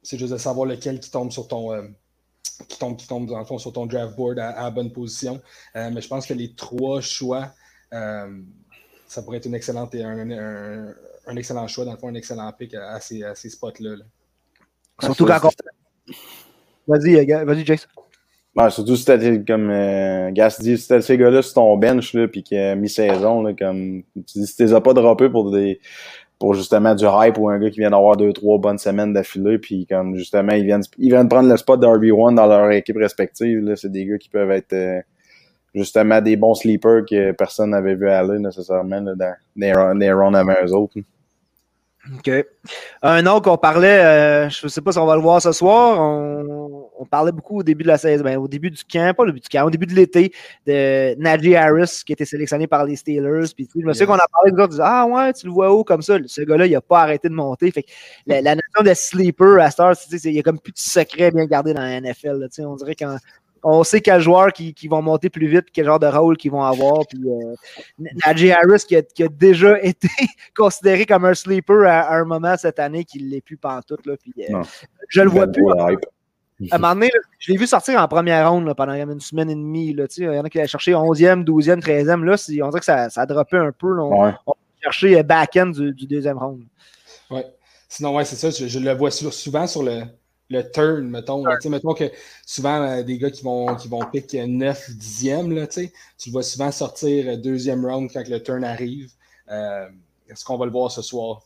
C'est 0.00 0.16
juste 0.16 0.32
de 0.32 0.38
savoir 0.38 0.64
lequel 0.64 1.00
qui 1.00 1.10
tombe 1.10 1.32
sur 1.32 1.48
ton, 1.48 1.72
qui 2.68 2.78
tombe, 2.78 2.96
qui 2.96 3.06
tombe 3.06 3.26
dans 3.26 3.38
le 3.38 3.44
fond 3.44 3.58
sur 3.58 3.72
ton 3.72 3.86
draft 3.86 4.16
board 4.16 4.38
à, 4.38 4.64
à 4.64 4.70
bonne 4.70 4.92
position. 4.92 5.40
Euh, 5.74 5.90
mais 5.92 6.00
je 6.00 6.08
pense 6.08 6.26
que 6.26 6.34
les 6.34 6.54
trois 6.54 7.00
choix, 7.00 7.52
euh, 7.92 8.40
ça 9.06 9.22
pourrait 9.22 9.38
être 9.38 9.46
une 9.46 9.54
excellente, 9.54 9.94
un, 9.94 10.30
un, 10.30 10.94
un, 11.26 11.36
excellent 11.36 11.66
choix, 11.68 11.84
dans 11.84 11.92
le 11.92 11.98
fond, 11.98 12.08
un 12.08 12.14
excellent 12.14 12.52
pick 12.52 12.74
à, 12.74 13.00
ces, 13.00 13.22
à 13.22 13.34
ces 13.34 13.50
spots-là. 13.50 13.96
Surtout 15.02 15.26
quand 15.26 15.50
Vas-y, 16.88 17.16
euh, 17.16 17.44
vas-y, 17.44 17.66
Jason. 17.66 17.88
Ouais, 18.54 18.70
surtout 18.70 18.96
si 18.96 19.04
t'as 19.04 19.18
comme 19.46 19.68
euh, 19.70 20.30
Gas 20.30 20.56
dit, 20.60 20.78
si 20.78 20.88
t'as 20.88 21.02
ces 21.02 21.18
gars-là 21.18 21.42
sur 21.42 21.54
ton 21.54 21.76
bench 21.76 22.14
là, 22.14 22.26
puis 22.26 22.42
qu'il 22.42 22.56
a 22.56 22.74
mi-saison, 22.74 23.54
comme 23.54 24.02
tu 24.14 24.38
dis, 24.38 24.46
si 24.46 24.56
t'es 24.56 24.80
pas 24.80 24.94
droppé 24.94 25.28
pour 25.28 25.50
des 25.50 25.78
pour 26.38 26.54
justement 26.54 26.94
du 26.94 27.04
hype 27.04 27.38
ou 27.38 27.48
un 27.48 27.58
gars 27.58 27.70
qui 27.70 27.80
vient 27.80 27.90
d'avoir 27.90 28.16
deux, 28.16 28.32
trois 28.32 28.58
bonnes 28.58 28.78
semaines 28.78 29.12
d'affilée, 29.12 29.58
puis 29.58 29.86
comme 29.86 30.16
justement, 30.16 30.52
ils 30.52 30.64
viennent, 30.64 30.82
ils 30.98 31.10
viennent 31.10 31.28
prendre 31.28 31.48
le 31.48 31.56
spot 31.56 31.80
d'RB1 31.80 32.34
dans 32.34 32.46
leur 32.46 32.70
équipe 32.72 32.96
respective. 32.96 33.60
Là, 33.60 33.76
c'est 33.76 33.90
des 33.90 34.04
gars 34.04 34.18
qui 34.18 34.28
peuvent 34.28 34.50
être 34.50 34.72
euh, 34.74 35.00
justement 35.74 36.20
des 36.20 36.36
bons 36.36 36.54
sleepers 36.54 37.04
que 37.08 37.32
personne 37.32 37.70
n'avait 37.70 37.94
vu 37.94 38.08
aller 38.08 38.38
nécessairement 38.38 39.00
là, 39.00 39.14
dans 39.14 39.98
des 39.98 40.12
runs 40.12 40.34
avant 40.34 40.54
eux 40.64 40.72
autres. 40.72 40.98
OK. 42.14 42.30
Un 43.02 43.26
autre 43.26 43.42
qu'on 43.42 43.56
parlait, 43.56 44.04
euh, 44.04 44.48
je 44.48 44.66
ne 44.66 44.68
sais 44.68 44.80
pas 44.80 44.92
si 44.92 44.98
on 44.98 45.06
va 45.06 45.16
le 45.16 45.22
voir 45.22 45.42
ce 45.42 45.52
soir, 45.52 45.98
on, 46.00 46.88
on, 46.98 47.04
parlait 47.04 47.32
beaucoup 47.32 47.60
au 47.60 47.62
début 47.62 47.82
de 47.82 47.88
la 47.88 47.98
saison, 47.98 48.22
ben, 48.22 48.38
au 48.38 48.48
début 48.48 48.70
du 48.70 48.84
camp, 48.84 49.14
pas 49.16 49.24
au 49.24 49.26
début 49.26 49.40
du 49.40 49.48
camp, 49.48 49.64
au 49.64 49.70
début 49.70 49.86
de 49.86 49.94
l'été, 49.94 50.32
de 50.66 51.14
Najee 51.18 51.56
Harris 51.56 52.02
qui 52.06 52.12
était 52.12 52.24
sélectionné 52.24 52.66
par 52.66 52.84
les 52.84 52.96
Steelers. 52.96 53.48
Puis, 53.54 53.68
je 53.74 53.84
me 53.84 53.92
souviens 53.92 54.06
qu'on 54.06 54.14
a 54.14 54.26
parlé 54.32 54.52
de 54.52 54.56
gars, 54.56 54.68
ah 54.80 55.06
ouais, 55.06 55.32
tu 55.32 55.46
le 55.46 55.52
vois 55.52 55.74
où 55.74 55.84
comme 55.84 56.02
ça? 56.02 56.18
Ce 56.26 56.42
gars-là, 56.42 56.66
il 56.66 56.72
n'a 56.72 56.80
pas 56.80 57.00
arrêté 57.02 57.28
de 57.28 57.34
monter. 57.34 57.70
Fait 57.70 57.84
la, 58.26 58.40
notion 58.54 58.82
de 58.84 58.94
sleeper 58.94 59.60
à 59.60 59.70
Star, 59.70 59.94
il 60.10 60.32
y 60.32 60.38
a 60.38 60.42
comme 60.42 60.60
plus 60.60 60.72
de 60.72 60.78
secret 60.78 61.30
bien 61.30 61.46
gardé 61.46 61.74
dans 61.74 61.82
la 61.82 62.00
NFL. 62.00 62.46
on 62.60 62.76
dirait 62.76 62.94
qu'en 62.94 63.16
on 63.62 63.84
sait 63.84 64.00
quels 64.00 64.20
joueurs 64.20 64.52
qui, 64.52 64.74
vont 64.88 65.02
monter 65.02 65.30
plus 65.30 65.48
vite, 65.48 65.66
quel 65.72 65.86
genre 65.86 65.98
de 65.98 66.06
rôle 66.06 66.36
qu'ils 66.36 66.50
vont 66.50 66.62
avoir. 66.62 67.06
Puis, 67.08 67.20
euh, 67.26 67.54
Najee 68.24 68.52
Harris 68.52 68.84
qui 68.86 68.96
a, 68.96 69.28
déjà 69.28 69.78
été 69.82 70.08
considéré 70.56 71.06
comme 71.06 71.24
un 71.24 71.34
sleeper 71.34 71.86
à, 71.86 72.14
un 72.16 72.24
moment 72.24 72.56
cette 72.56 72.78
année 72.78 73.04
qu'il 73.04 73.26
ne 73.26 73.30
l'est 73.30 73.40
plus 73.40 73.56
pantoute. 73.56 74.04
Là, 74.06 74.14
puis, 74.16 74.32
euh, 74.50 74.62
je 75.08 75.22
le 75.22 75.30
vois 75.30 75.46
plus. 75.46 75.64
À 76.70 76.76
un 76.76 76.78
moment 76.78 76.94
donné, 76.94 77.10
je 77.38 77.52
l'ai 77.52 77.58
vu 77.58 77.66
sortir 77.66 78.00
en 78.00 78.08
première 78.08 78.50
ronde 78.50 78.72
pendant 78.74 78.94
une 78.94 79.20
semaine 79.20 79.50
et 79.50 79.54
demie. 79.54 79.92
Là, 79.92 80.06
il 80.16 80.24
y 80.24 80.28
en 80.28 80.44
a 80.44 80.48
qui 80.48 80.58
allaient 80.58 80.68
chercher 80.68 80.92
11e, 80.92 81.44
12e, 81.44 81.80
13e. 81.80 82.24
Là, 82.24 82.64
on 82.64 82.68
dirait 82.68 82.78
que 82.78 82.84
ça, 82.84 83.10
ça 83.10 83.22
a 83.22 83.26
droppé 83.26 83.58
un 83.58 83.72
peu. 83.72 83.98
on, 84.00 84.22
va 84.22 84.38
chercher 84.80 85.22
back-end 85.22 85.66
du, 85.66 86.06
deuxième 86.06 86.38
round. 86.38 86.62
Ouais. 87.30 87.44
Sinon, 87.88 88.14
ouais, 88.14 88.24
c'est 88.24 88.36
ça. 88.36 88.50
Je, 88.50 88.78
le 88.78 88.92
vois 88.92 89.10
souvent 89.10 89.66
sur 89.66 89.82
le, 89.82 90.04
le 90.50 90.70
turn, 90.70 91.08
mettons. 91.08 91.44
sais, 91.60 91.68
Mettons 91.68 91.94
que 91.94 92.10
souvent, 92.44 92.82
euh, 92.82 93.02
des 93.02 93.18
gars 93.18 93.30
qui 93.30 93.42
vont, 93.42 93.74
qui 93.76 93.88
vont 93.88 94.04
pick 94.06 94.32
9, 94.32 94.90
10e, 94.90 95.52
là, 95.54 95.66
tu 95.66 95.80
le 96.26 96.32
vois 96.32 96.42
souvent 96.42 96.70
sortir 96.70 97.28
euh, 97.28 97.36
deuxième 97.36 97.84
round 97.84 98.10
quand 98.12 98.26
le 98.28 98.42
turn 98.42 98.64
arrive. 98.64 99.12
Euh, 99.50 99.88
est-ce 100.28 100.44
qu'on 100.44 100.56
va 100.56 100.66
le 100.66 100.72
voir 100.72 100.90
ce 100.90 101.02
soir? 101.02 101.42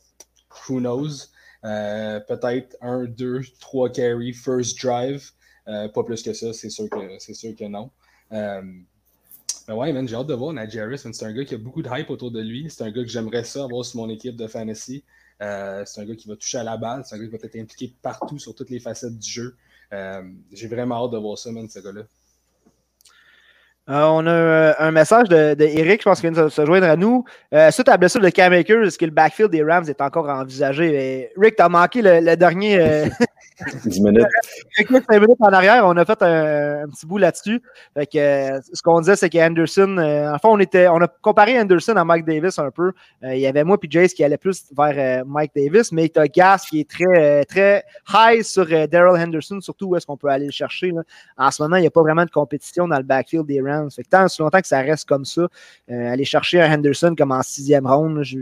Who 0.67 0.79
knows? 0.79 1.27
Peut-être 1.63 2.75
un, 2.81 3.05
deux, 3.05 3.41
trois 3.59 3.89
carry, 3.89 4.33
first 4.33 4.79
drive. 4.83 5.31
pas 5.65 6.03
plus 6.03 6.23
que 6.23 6.33
ça, 6.33 6.53
c'est 6.53 6.69
sûr 6.69 6.89
que, 6.89 7.19
c'est 7.19 7.35
sûr 7.35 7.55
que 7.55 7.65
non. 7.65 7.91
mais 8.31 9.73
ouais, 9.73 9.93
man, 9.93 10.07
j'ai 10.07 10.15
hâte 10.15 10.27
de 10.27 10.33
voir 10.33 10.53
Najee 10.53 10.79
Harris. 10.79 10.97
C'est 10.97 11.23
un 11.23 11.31
gars 11.31 11.45
qui 11.45 11.53
a 11.53 11.59
beaucoup 11.59 11.83
de 11.83 11.89
hype 11.91 12.09
autour 12.09 12.31
de 12.31 12.41
lui. 12.41 12.67
C'est 12.69 12.83
un 12.83 12.91
gars 12.91 13.03
que 13.03 13.09
j'aimerais 13.09 13.43
ça 13.43 13.63
avoir 13.63 13.85
sur 13.85 13.97
mon 13.97 14.09
équipe 14.09 14.35
de 14.35 14.47
fantasy. 14.47 15.03
Euh, 15.41 15.83
c'est 15.85 16.01
un 16.01 16.05
gars 16.05 16.15
qui 16.15 16.27
va 16.27 16.35
toucher 16.35 16.59
à 16.59 16.63
la 16.63 16.77
balle. 16.77 17.03
C'est 17.05 17.15
un 17.15 17.19
gars 17.19 17.25
qui 17.25 17.31
va 17.31 17.37
être 17.43 17.55
impliqué 17.55 17.93
partout 18.01 18.37
sur 18.37 18.53
toutes 18.53 18.69
les 18.69 18.79
facettes 18.79 19.17
du 19.17 19.29
jeu. 19.29 19.55
Euh, 19.93 20.21
j'ai 20.51 20.67
vraiment 20.67 21.03
hâte 21.03 21.11
de 21.11 21.17
voir 21.17 21.37
ça, 21.37 21.51
man, 21.51 21.67
ce 21.67 21.79
gars-là. 21.79 22.01
Euh, 23.89 24.03
on 24.03 24.27
a 24.27 24.75
un 24.79 24.91
message 24.91 25.27
de, 25.27 25.55
Eric, 25.59 26.01
je 26.01 26.05
pense 26.05 26.21
qu'il 26.21 26.29
vient 26.29 26.43
de 26.43 26.49
se 26.49 26.65
joindre 26.65 26.87
à 26.87 26.95
nous. 26.95 27.25
suite 27.71 27.87
à 27.87 27.91
la 27.91 27.97
blessure 27.97 28.21
de 28.21 28.29
Cam 28.29 28.53
Akers, 28.53 28.83
est-ce 28.83 28.97
que 28.97 29.05
le 29.05 29.11
backfield 29.11 29.51
des 29.51 29.63
Rams 29.63 29.85
est 29.89 30.01
encore 30.01 30.29
envisagé? 30.29 31.31
Rick, 31.35 31.55
t'as 31.55 31.67
manqué 31.67 32.01
le, 32.03 32.35
dernier, 32.35 32.77
10 33.85 34.01
minutes. 34.01 34.27
Écoute, 34.77 35.03
5 35.09 35.19
minutes 35.19 35.37
en 35.39 35.53
arrière, 35.53 35.83
on 35.85 35.95
a 35.97 36.05
fait 36.05 36.21
un, 36.21 36.87
petit 36.89 37.05
bout 37.05 37.17
là-dessus. 37.17 37.61
Euh, 37.97 38.59
ce 38.73 38.81
qu'on 38.81 38.99
disait, 38.99 39.15
c'est 39.15 39.29
qu'Anderson, 39.29 39.97
euh, 39.97 40.31
en 40.33 40.37
fait, 40.37 40.47
on 40.47 40.59
était, 40.59 40.87
on 40.87 41.01
a 41.01 41.07
comparé 41.07 41.59
Anderson 41.59 41.95
à 41.95 42.03
Mike 42.03 42.25
Davis 42.25 42.59
un 42.59 42.71
peu. 42.71 42.91
Euh, 43.23 43.35
il 43.35 43.41
y 43.41 43.47
avait 43.47 43.63
moi 43.63 43.79
puis 43.79 43.89
Jace 43.89 44.13
qui 44.13 44.23
allait 44.23 44.37
plus 44.37 44.65
vers 44.75 45.21
euh, 45.21 45.23
Mike 45.25 45.51
Davis, 45.55 45.91
mais 45.91 46.09
tu 46.09 46.19
as 46.19 46.27
Gas 46.27 46.65
qui 46.69 46.81
est 46.81 46.89
très, 46.89 47.45
très 47.45 47.83
high 48.13 48.41
sur 48.43 48.65
Daryl 48.65 49.21
Henderson, 49.21 49.59
surtout 49.61 49.87
où 49.87 49.95
est-ce 49.95 50.05
qu'on 50.05 50.17
peut 50.17 50.29
aller 50.29 50.45
le 50.45 50.51
chercher. 50.51 50.91
En 51.37 51.51
ce 51.51 51.61
moment, 51.61 51.75
il 51.77 51.81
n'y 51.81 51.87
a 51.87 51.91
pas 51.91 52.01
vraiment 52.01 52.25
de 52.25 52.31
compétition 52.31 52.87
dans 52.87 52.97
le 52.97 53.03
backfield 53.03 53.45
des 53.45 53.61
Rams. 53.61 53.91
Fait 53.91 54.03
tant 54.03 54.25
longtemps 54.39 54.61
que 54.61 54.67
ça 54.67 54.81
reste 54.81 55.07
comme 55.07 55.25
ça, 55.25 55.47
aller 55.89 56.25
chercher 56.25 56.61
un 56.61 56.73
Henderson 56.73 57.13
comme 57.17 57.31
en 57.31 57.41
sixième 57.43 57.85
là, 57.85 58.23
je 58.23 58.37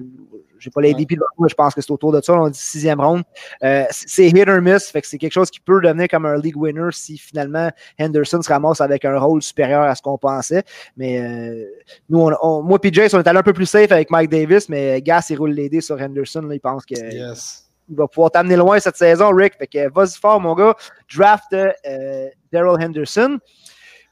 j'ai 0.59 0.69
pas 0.69 0.81
l'ADP 0.81 1.11
devant 1.15 1.25
moi, 1.37 1.47
je 1.49 1.55
pense 1.55 1.73
que 1.73 1.81
c'est 1.81 1.91
autour 1.91 2.11
de 2.11 2.21
ça. 2.21 2.33
On 2.33 2.49
dit 2.49 2.59
sixième 2.59 2.99
ronde. 3.01 3.23
Euh, 3.63 3.83
c'est 3.91 4.27
hit 4.27 4.47
or 4.47 4.61
miss, 4.61 4.89
fait 4.91 5.01
que 5.01 5.07
c'est 5.07 5.17
quelque 5.17 5.33
chose 5.33 5.49
qui 5.49 5.59
peut 5.59 5.81
devenir 5.81 6.07
comme 6.07 6.25
un 6.25 6.37
league 6.37 6.57
winner 6.57 6.89
si 6.91 7.17
finalement 7.17 7.69
Henderson 7.99 8.41
se 8.41 8.49
ramasse 8.49 8.81
avec 8.81 9.05
un 9.05 9.17
rôle 9.19 9.41
supérieur 9.41 9.83
à 9.83 9.95
ce 9.95 10.01
qu'on 10.01 10.17
pensait. 10.17 10.63
Mais 10.97 11.19
euh, 11.21 11.65
nous, 12.09 12.19
on, 12.19 12.31
on- 12.41 12.61
moi 12.61 12.77
et 12.83 12.93
Jace, 12.93 13.13
on 13.13 13.19
est 13.19 13.27
allé 13.27 13.39
un 13.39 13.43
peu 13.43 13.53
plus 13.53 13.65
safe 13.65 13.91
avec 13.91 14.09
Mike 14.11 14.29
Davis, 14.29 14.69
mais 14.69 15.01
Gas, 15.01 15.27
il 15.29 15.37
roule 15.37 15.51
les 15.51 15.69
dés 15.69 15.81
sur 15.81 15.99
Henderson. 15.99 16.41
Là, 16.41 16.55
il 16.55 16.59
pense 16.59 16.85
qu'il 16.85 16.97
Yes. 16.97 17.65
va 17.89 18.07
pouvoir 18.07 18.31
t'amener 18.31 18.55
loin 18.55 18.79
cette 18.79 18.97
saison, 18.97 19.29
Rick. 19.33 19.53
Fait 19.57 19.67
que 19.67 19.89
vas-y 19.91 20.17
fort, 20.19 20.39
mon 20.39 20.53
gars. 20.55 20.75
Draft 21.15 21.53
euh, 21.53 22.27
Daryl 22.51 22.83
Henderson. 22.83 23.37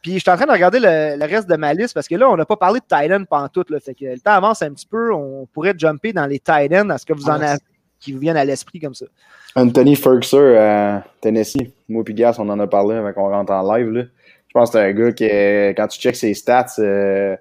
Puis 0.08 0.14
je 0.14 0.20
suis 0.20 0.32
en 0.32 0.38
train 0.38 0.45
de 0.45 0.51
regarder 0.53 0.80
le, 0.80 1.20
le 1.20 1.26
reste 1.26 1.49
de 1.49 1.58
ma 1.58 1.74
liste 1.74 1.93
parce 1.93 2.08
que 2.08 2.16
là, 2.16 2.30
on 2.30 2.38
n'a 2.38 2.45
pas 2.45 2.55
parlé 2.55 2.80
de 2.80 2.86
Titan 2.86 3.26
pendant 3.26 3.49
tout. 3.49 3.66
Là, 3.68 3.78
fait 3.82 3.93
que 3.93 4.05
le 4.05 4.20
temps 4.22 4.32
avance 4.32 4.62
un 4.62 4.72
petit 4.72 4.88
peu. 4.88 5.14
On 5.14 5.45
pourrait 5.47 5.74
jumper 5.78 6.14
dans 6.14 6.26
les 6.26 6.39
Titans. 6.39 6.89
Est-ce 6.89 7.05
que 7.05 7.12
vous 7.12 7.26
en 7.28 7.41
Ah, 7.41 7.51
avez 7.51 7.60
qui 7.99 8.14
vous 8.14 8.20
viennent 8.20 8.38
à 8.38 8.45
l'esprit 8.45 8.80
comme 8.80 8.93
ça? 8.93 9.05
Anthony 9.53 9.97
Ferguson 9.97 10.55
à 10.58 11.03
Tennessee. 11.20 11.74
Moi 11.89 12.05
et 12.08 12.14
Gas, 12.14 12.38
on 12.39 12.47
en 12.47 12.58
a 12.58 12.68
parlé 12.68 12.95
avant 12.95 13.12
qu'on 13.12 13.30
rentre 13.30 13.51
en 13.51 13.76
live. 13.76 13.89
Là. 13.89 14.03
Je 14.47 14.53
pense 14.53 14.70
que 14.70 14.78
c'est 14.78 14.86
un 14.86 14.93
gars 14.93 15.12
qui, 15.12 15.30
euh, 15.30 15.74
quand 15.76 15.88
tu 15.88 15.99
checks 15.99 16.16
ses 16.16 16.34
stats, 16.34 16.68
euh, 16.80 17.36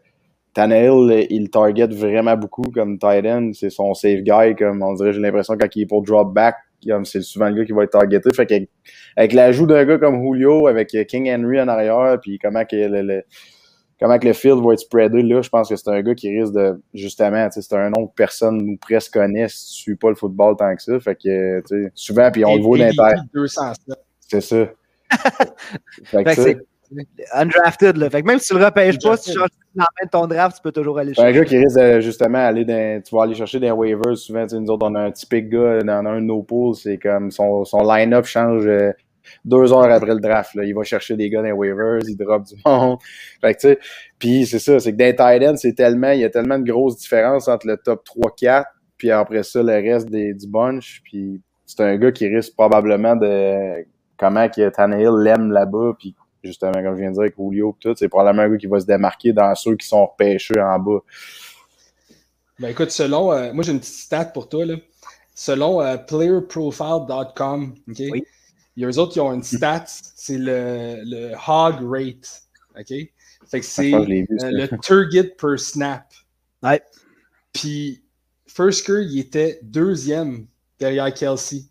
Tannehill, 0.52 1.24
il 1.30 1.48
target 1.50 1.86
vraiment 1.86 2.36
beaucoup 2.36 2.68
comme 2.74 2.98
tight 2.98 3.24
end. 3.26 3.52
C'est 3.54 3.70
son 3.70 3.94
safe 3.94 4.22
guy, 4.22 4.56
comme 4.58 4.82
on 4.82 4.94
dirait, 4.94 5.12
j'ai 5.12 5.20
l'impression 5.20 5.56
quand 5.56 5.68
il 5.76 5.82
est 5.82 5.86
pour 5.86 6.02
drop 6.02 6.34
back, 6.34 6.56
c'est 7.04 7.22
souvent 7.22 7.48
le 7.48 7.54
gars 7.54 7.64
qui 7.64 7.72
va 7.72 7.84
être 7.84 7.90
targeté. 7.90 8.30
Fait 8.34 8.46
qu'avec 8.46 8.68
avec 9.16 9.32
l'ajout 9.32 9.66
d'un 9.66 9.84
gars 9.84 9.98
comme 9.98 10.22
Julio, 10.22 10.66
avec 10.66 10.88
King 11.08 11.30
Henry 11.30 11.60
en 11.60 11.68
arrière, 11.68 12.18
puis 12.20 12.38
comment 12.38 12.64
que 12.64 12.76
le, 12.76 13.02
le- 13.02 13.24
comment 14.00 14.18
que 14.18 14.26
le 14.26 14.32
field 14.32 14.62
va 14.64 14.74
être 14.74 14.80
spreadé, 14.80 15.22
là, 15.22 15.40
je 15.42 15.48
pense 15.48 15.68
que 15.68 15.76
c'est 15.76 15.88
un 15.90 16.02
gars 16.02 16.14
qui 16.14 16.28
risque 16.38 16.52
de, 16.52 16.80
justement, 16.94 17.46
tu 17.48 17.60
sais, 17.60 17.62
c'est 17.68 17.76
un 17.76 17.90
nom 17.90 18.06
que 18.06 18.14
personne 18.14 18.60
ou 18.68 18.76
presque 18.76 19.14
connaît 19.14 19.48
si 19.48 19.66
tu 19.74 19.80
suis 19.82 19.96
pas 19.96 20.10
le 20.10 20.14
football 20.16 20.56
tant 20.56 20.74
que 20.76 20.82
ça. 20.82 21.00
Fait 21.00 21.14
que, 21.14 21.60
tu 21.60 21.84
sais, 21.84 21.90
souvent, 21.94 22.30
puis 22.30 22.44
on 22.44 22.56
le 22.56 22.62
voit. 22.62 22.76
207. 23.32 23.98
C'est 24.20 24.40
ça. 24.40 24.66
fait 24.66 25.50
Fait 26.04 26.24
que 26.24 26.60
undrafted. 27.34 27.96
Là. 27.96 28.10
Fait 28.10 28.22
que 28.22 28.26
même 28.26 28.38
si 28.38 28.48
tu 28.48 28.58
le 28.58 28.64
repêches 28.64 28.98
pas, 28.98 29.16
si 29.16 29.30
tu 29.30 29.38
changes 29.38 29.48
dans 29.74 29.84
de 30.02 30.08
ton 30.08 30.26
draft, 30.26 30.56
tu 30.56 30.62
peux 30.62 30.72
toujours 30.72 30.98
aller 30.98 31.12
un 31.12 31.14
chercher. 31.14 31.38
gars 31.38 31.44
qui 31.44 31.58
risque 31.58 31.78
de, 31.78 32.00
justement 32.00 32.38
aller 32.38 32.64
dans, 32.64 33.02
tu 33.02 33.14
vas 33.14 33.24
aller 33.24 33.34
chercher 33.34 33.60
des 33.60 33.70
waivers 33.70 34.16
souvent, 34.16 34.44
tu 34.44 34.50
sais, 34.50 34.60
nous 34.60 34.70
autres, 34.70 34.86
on 34.88 34.94
a 34.94 35.00
un 35.00 35.10
typique 35.10 35.48
gars 35.48 35.82
dans 35.82 36.06
un 36.06 36.20
de 36.20 36.26
nos 36.26 36.42
pools, 36.42 36.74
c'est 36.74 36.98
comme 36.98 37.30
son, 37.30 37.64
son 37.64 37.82
line-up 37.82 38.24
change 38.24 38.66
euh, 38.66 38.92
deux 39.44 39.72
heures 39.72 39.90
après 39.90 40.14
le 40.14 40.20
draft, 40.20 40.54
là. 40.54 40.64
Il 40.64 40.74
va 40.74 40.82
chercher 40.82 41.16
des 41.16 41.28
gars 41.28 41.40
dans 41.40 41.46
les 41.46 41.52
waivers, 41.52 42.00
il 42.06 42.16
drop 42.16 42.44
du 42.44 42.54
monde. 42.64 42.98
Fait 43.40 43.54
que, 43.54 43.60
tu 43.60 43.68
sais, 43.68 43.78
puis 44.18 44.46
c'est 44.46 44.58
ça, 44.58 44.80
c'est 44.80 44.92
que 44.92 44.96
dans 44.96 45.04
les 45.04 45.40
tight 45.40 45.58
c'est 45.58 45.74
tellement, 45.74 46.12
il 46.12 46.20
y 46.20 46.24
a 46.24 46.30
tellement 46.30 46.58
de 46.58 46.64
grosses 46.64 46.96
différences 46.96 47.48
entre 47.48 47.66
le 47.66 47.76
top 47.76 48.04
3-4 48.06 48.64
puis 48.96 49.10
après 49.10 49.42
ça, 49.42 49.62
le 49.62 49.72
reste 49.72 50.08
des, 50.08 50.34
du 50.34 50.46
bunch, 50.46 51.02
puis 51.04 51.40
c'est 51.66 51.80
un 51.80 51.96
gars 51.96 52.12
qui 52.12 52.28
risque 52.28 52.54
probablement 52.54 53.16
de, 53.16 53.84
comment 54.16 54.48
que 54.48 54.68
Tannehill 54.70 55.22
l'aime 55.22 55.52
là-bas, 55.52 55.92
puis 55.98 56.14
justement, 56.46 56.72
comme 56.72 56.94
je 56.94 57.00
viens 57.00 57.08
de 57.10 57.14
dire, 57.14 57.22
avec 57.22 57.34
Julio 57.38 57.76
tout, 57.80 57.94
c'est 57.96 58.08
probablement 58.08 58.44
un 58.44 58.50
gars 58.50 58.56
qui 58.56 58.66
va 58.66 58.80
se 58.80 58.86
démarquer 58.86 59.32
dans 59.32 59.54
ceux 59.54 59.76
qui 59.76 59.86
sont 59.86 60.06
repêchés 60.06 60.60
en 60.60 60.78
bas. 60.78 61.00
Ben 62.58 62.68
écoute, 62.68 62.90
selon. 62.90 63.32
euh, 63.32 63.52
moi, 63.52 63.62
j'ai 63.64 63.72
une 63.72 63.80
petite 63.80 63.94
stat 63.94 64.26
pour 64.26 64.48
toi. 64.48 64.64
Là. 64.64 64.76
Selon 65.34 65.82
euh, 65.82 65.96
playerprofile.com, 65.98 67.74
OK? 67.88 67.96
Oui. 68.10 68.24
Il 68.76 68.82
y 68.82 68.84
a 68.84 68.88
eux 68.88 68.98
autres 68.98 69.12
qui 69.12 69.20
ont 69.20 69.32
une 69.32 69.42
stat, 69.42 69.84
c'est 69.86 70.36
le, 70.38 71.00
le 71.04 71.32
hog 71.34 71.76
rate. 71.82 72.42
OK? 72.78 72.88
Fait 73.48 73.60
que 73.60 73.64
c'est 73.66 73.90
vu, 73.90 74.26
euh, 74.42 74.50
le 74.50 74.66
target 74.82 75.24
per 75.38 75.56
snap. 75.56 76.12
Ouais. 76.62 76.82
Puis, 77.52 78.02
Firsker, 78.46 79.02
il 79.04 79.18
était 79.18 79.60
deuxième 79.62 80.46
derrière 80.78 81.12
Kelsey. 81.14 81.64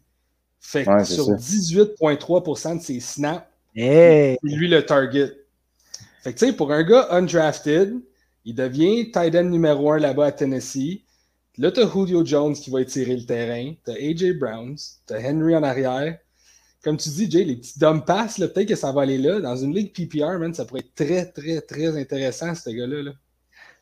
Fait 0.59 0.83
que 0.85 0.89
Ouais, 0.89 1.03
sur 1.05 1.25
ça. 1.25 1.33
18,3% 1.33 2.77
de 2.77 2.81
ses 2.81 2.99
snaps, 2.99 3.45
C'est 3.75 4.37
lui 4.43 4.67
le 4.67 4.85
target. 4.85 5.31
Fait 6.23 6.33
que 6.33 6.39
tu 6.39 6.47
sais, 6.47 6.53
pour 6.53 6.71
un 6.71 6.83
gars 6.83 7.07
undrafted, 7.11 7.93
il 8.45 8.55
devient 8.55 9.11
tight 9.11 9.35
end 9.35 9.43
numéro 9.43 9.91
un 9.91 9.99
là-bas 9.99 10.27
à 10.27 10.31
Tennessee. 10.31 11.03
Là, 11.57 11.71
t'as 11.71 11.89
Julio 11.89 12.25
Jones 12.25 12.53
qui 12.53 12.69
va 12.69 12.81
étirer 12.81 13.15
le 13.15 13.25
terrain. 13.25 13.73
T'as 13.83 13.93
AJ 13.93 14.37
Browns. 14.39 14.77
T'as 15.05 15.19
Henry 15.19 15.55
en 15.55 15.63
arrière. 15.63 16.17
Comme 16.83 16.97
tu 16.97 17.09
dis, 17.09 17.29
Jay, 17.29 17.43
les 17.43 17.55
petits 17.55 17.79
dumb 17.79 18.05
passes, 18.05 18.37
peut-être 18.37 18.67
que 18.67 18.75
ça 18.75 18.91
va 18.91 19.01
aller 19.01 19.17
là. 19.17 19.39
Dans 19.39 19.55
une 19.55 19.73
ligue 19.73 19.93
PPR, 19.93 20.37
man, 20.37 20.53
ça 20.53 20.65
pourrait 20.65 20.81
être 20.81 20.93
très, 20.93 21.25
très, 21.25 21.61
très 21.61 21.99
intéressant, 21.99 22.53
ce 22.53 22.69
gars-là. 22.69 23.01
Là. 23.03 23.11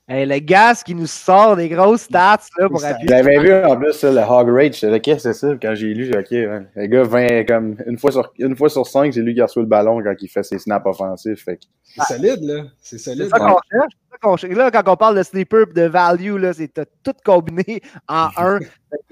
Hey, 0.05 0.25
le 0.25 0.37
gaz 0.39 0.83
qui 0.83 0.93
nous 0.95 1.07
sort 1.07 1.55
des 1.55 1.69
grosses 1.69 2.01
stats 2.01 2.37
là, 2.59 2.67
pour 2.67 2.81
Ça- 2.81 2.89
appuyer. 2.89 3.07
Je 3.07 3.13
l'avais 3.13 3.39
vu 3.39 3.53
en 3.53 3.77
plus, 3.77 3.93
ça, 3.93 4.11
le 4.11 4.19
Hog 4.19 4.49
Rage. 4.49 4.81
Qu'est-ce 4.81 4.99
que 4.99 5.17
c'est 5.19 5.33
ça? 5.33 5.53
Quand 5.61 5.73
j'ai 5.75 5.93
lu, 5.93 6.03
j'ai 6.03 6.11
dit, 6.23 6.43
ok, 6.43 6.49
man. 6.49 6.67
le 6.75 6.85
gars, 6.87 7.03
20, 7.03 7.45
comme, 7.45 7.77
une 7.87 7.97
fois 7.97 8.11
sur, 8.11 8.33
une 8.37 8.53
fois 8.57 8.67
sur 8.69 8.85
cinq, 8.85 9.13
c'est 9.13 9.21
lui 9.21 9.33
qui 9.33 9.41
reçoit 9.41 9.61
le 9.61 9.67
ballon 9.69 10.03
quand 10.03 10.13
il 10.19 10.27
fait 10.27 10.43
ses 10.43 10.59
snaps 10.59 10.85
offensifs. 10.85 11.45
Fait 11.45 11.57
C'est 11.85 12.15
solide, 12.15 12.39
là. 12.41 12.63
C'est 12.81 12.97
C'est 12.97 13.11
solide. 13.11 13.29
ça 13.29 13.39
qu'on 13.39 13.45
cherche. 13.71 13.93
c'est 13.93 14.11
ça 14.11 14.17
qu'on 14.21 14.35
cherche. 14.35 14.55
Là, 14.57 14.71
quand 14.71 14.91
on 14.91 14.97
parle 14.97 15.15
de 15.17 15.23
sleeper 15.23 15.61
et 15.69 15.73
de 15.73 15.83
value, 15.87 16.35
là, 16.35 16.51
c'est 16.51 16.67
tout 17.01 17.13
combiné 17.23 17.79
en 18.09 18.27
un. 18.37 18.59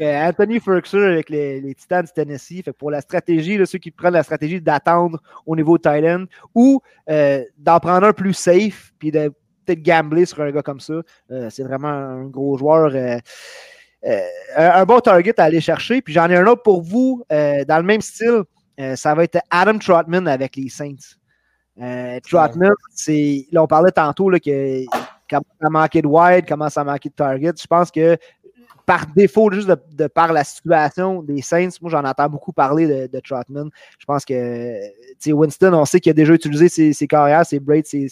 Euh, 0.02 0.28
Anthony 0.28 0.60
Ferguson 0.60 1.02
avec 1.04 1.30
les, 1.30 1.62
les 1.62 1.74
Titans 1.74 2.04
du 2.04 2.12
Tennessee. 2.12 2.64
Fait 2.66 2.74
pour 2.74 2.92
la 2.92 3.00
stratégie, 3.00 3.58
là, 3.58 3.66
ceux 3.66 3.80
qui 3.80 3.92
prennent 3.92 4.14
la 4.14 4.24
stratégie 4.24 4.60
d'attendre 4.60 5.20
au 5.46 5.56
niveau 5.56 5.78
tight 5.78 6.04
end 6.04 6.26
ou 6.54 6.82
euh, 7.10 7.44
d'en 7.58 7.80
prendre 7.80 8.06
un 8.08 8.14
plus 8.14 8.34
safe 8.34 8.92
puis 9.00 9.10
de 9.10 9.32
peut-être 9.66 9.84
gambler 9.84 10.26
sur 10.26 10.42
un 10.42 10.52
gars 10.52 10.62
comme 10.62 10.80
ça, 10.80 10.94
euh, 11.32 11.50
c'est 11.50 11.64
vraiment 11.64 11.88
un 11.88 12.26
gros 12.26 12.58
joueur. 12.58 12.94
euh, 12.96 13.18
euh, 14.06 14.22
un, 14.56 14.82
un 14.82 14.86
bon 14.86 15.00
target 15.00 15.40
à 15.40 15.44
aller 15.44 15.62
chercher. 15.62 16.02
Puis 16.02 16.14
j'en 16.14 16.30
ai 16.30 16.36
un 16.36 16.48
autre 16.48 16.64
pour 16.64 16.82
vous 16.82 17.24
dans 17.30 17.78
le 17.78 17.84
même 17.84 18.02
style. 18.02 18.44
Ça 18.96 19.14
va 19.14 19.24
être 19.24 19.40
Adam 19.52 19.78
Trotman 19.78 20.28
avec 20.28 20.56
les 20.56 20.70
Saints. 20.70 21.18
Trotman, 22.28 22.72
c'est. 22.96 23.46
Là, 23.52 23.64
on 23.64 23.68
parlait 23.68 23.92
tantôt 23.92 24.30
là, 24.30 24.40
que 24.40 24.84
commence 25.30 25.46
à 25.62 25.70
manquer 25.70 26.02
de 26.02 26.08
wide, 26.08 26.48
commence 26.48 26.78
à 26.78 26.84
manquer 26.84 27.10
de 27.10 27.14
target. 27.14 27.54
Je 27.62 27.68
pense 27.68 27.92
que 27.92 28.18
par 28.86 29.06
défaut, 29.08 29.52
juste 29.52 29.70
de, 29.70 30.08
par 30.08 30.34
la 30.34 30.44
situation 30.44 31.22
des 31.22 31.42
Saints, 31.42 31.70
moi 31.82 31.92
j'en 31.92 32.04
entends 32.04 32.30
beaucoup 32.30 32.54
parler 32.54 33.08
de, 33.08 33.20
Trotman. 33.20 33.70
Je 34.00 34.06
pense 34.06 34.26
que 34.26 35.32
Winston, 35.32 35.74
on 35.74 35.86
sait 35.86 36.00
qu'il 36.00 36.10
a 36.10 36.14
déjà 36.14 36.34
utilisé 36.34 36.70
ses, 36.70 36.94
ses 36.94 37.08
carrières, 37.08 37.46
c'est 37.46 37.60
Braid, 37.60 37.86
euh, 37.94 38.08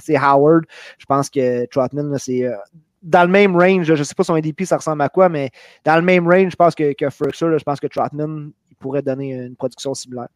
c'est 0.00 0.16
Howard. 0.16 0.64
Je 0.98 1.06
pense 1.06 1.30
que 1.30 1.66
Trotman, 1.66 2.16
c'est 2.18 2.44
euh, 2.44 2.56
dans 3.02 3.22
le 3.22 3.28
même 3.28 3.56
range. 3.56 3.86
je 3.86 3.92
ne 3.92 4.02
sais 4.02 4.14
pas 4.14 4.24
son 4.24 4.34
ADP, 4.34 4.64
ça 4.64 4.76
ressemble 4.76 5.02
à 5.02 5.08
quoi, 5.08 5.28
mais 5.28 5.50
dans 5.84 5.96
le 5.96 6.02
même 6.02 6.26
range, 6.26 6.52
je 6.52 6.56
pense 6.56 6.74
que, 6.74 6.92
que 6.92 7.06
je 7.08 7.64
pense 7.64 7.80
que 7.80 7.86
Trotman 7.86 8.52
pourrait 8.78 9.02
donner 9.02 9.32
une 9.32 9.56
production 9.56 9.94
similaire. 9.94 10.28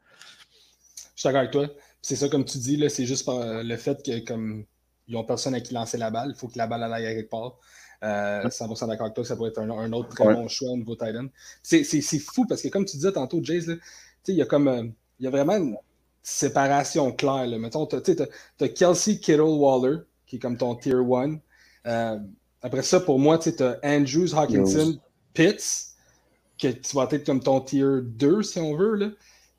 Je 1.14 1.20
suis 1.20 1.28
d'accord 1.28 1.40
avec 1.40 1.52
toi. 1.52 1.66
C'est 2.00 2.16
ça, 2.16 2.28
comme 2.28 2.44
tu 2.44 2.58
dis, 2.58 2.82
c'est 2.90 3.06
juste 3.06 3.28
euh, 3.28 3.62
le 3.62 3.76
fait 3.76 4.04
que 4.04 4.24
comme 4.24 4.64
ils 5.08 5.26
personne 5.26 5.54
à 5.54 5.60
qui 5.60 5.74
lancer 5.74 5.98
la 5.98 6.10
balle, 6.10 6.32
il 6.34 6.38
faut 6.38 6.48
que 6.48 6.58
la 6.58 6.66
balle 6.66 6.82
aille 6.82 7.04
quelque 7.04 7.30
part. 7.30 7.58
Euh, 8.03 8.48
100% 8.48 8.88
d'accord 8.88 9.07
avec 9.07 9.14
toi, 9.14 9.24
ça 9.24 9.36
pourrait 9.36 9.50
être 9.50 9.59
un, 9.61 9.70
un 9.70 9.92
autre 9.92 10.09
très 10.09 10.26
Ouais. 10.26 10.34
bon 10.34 10.48
choix 10.48 10.70
au 10.70 10.76
niveau 10.76 10.96
tight 10.96 11.14
end. 11.16 11.28
C'est 11.62 11.84
fou 12.18 12.46
parce 12.46 12.62
que, 12.62 12.68
comme 12.68 12.84
tu 12.84 12.96
disais 12.96 13.12
tantôt, 13.12 13.40
Jace, 13.42 13.66
il 14.28 14.34
y 14.34 14.42
a 14.42 14.46
comme 14.46 14.68
euh, 14.68 14.82
il 15.20 15.24
y 15.24 15.26
a 15.26 15.30
vraiment 15.30 15.57
une 15.57 15.76
séparation 16.22 17.12
claire. 17.12 17.46
Là. 17.46 17.59
Mettons, 17.59 17.86
tu 17.86 17.96
as, 17.96 18.68
Kelsey 18.68 19.18
Kittle 19.18 19.40
Waller, 19.42 19.98
qui 20.26 20.36
est 20.36 20.38
comme 20.38 20.57
ton 20.57 20.74
tier 20.74 20.94
1. 20.94 21.38
Euh, 21.86 22.18
après 22.62 22.82
ça, 22.82 23.00
pour 23.00 23.18
moi, 23.18 23.38
tu 23.38 23.50
as 23.62 23.78
Andrews, 23.84 24.34
Hawkinson, 24.34 24.98
Pitts, 25.34 25.94
que 26.59 26.68
tu 26.68 26.96
vas 26.96 27.09
être 27.11 27.26
comme 27.26 27.40
ton 27.40 27.61
tier 27.61 27.84
2, 28.03 28.42
si 28.42 28.59
on 28.59 28.76
veut. 28.76 28.94
Là. 28.94 29.09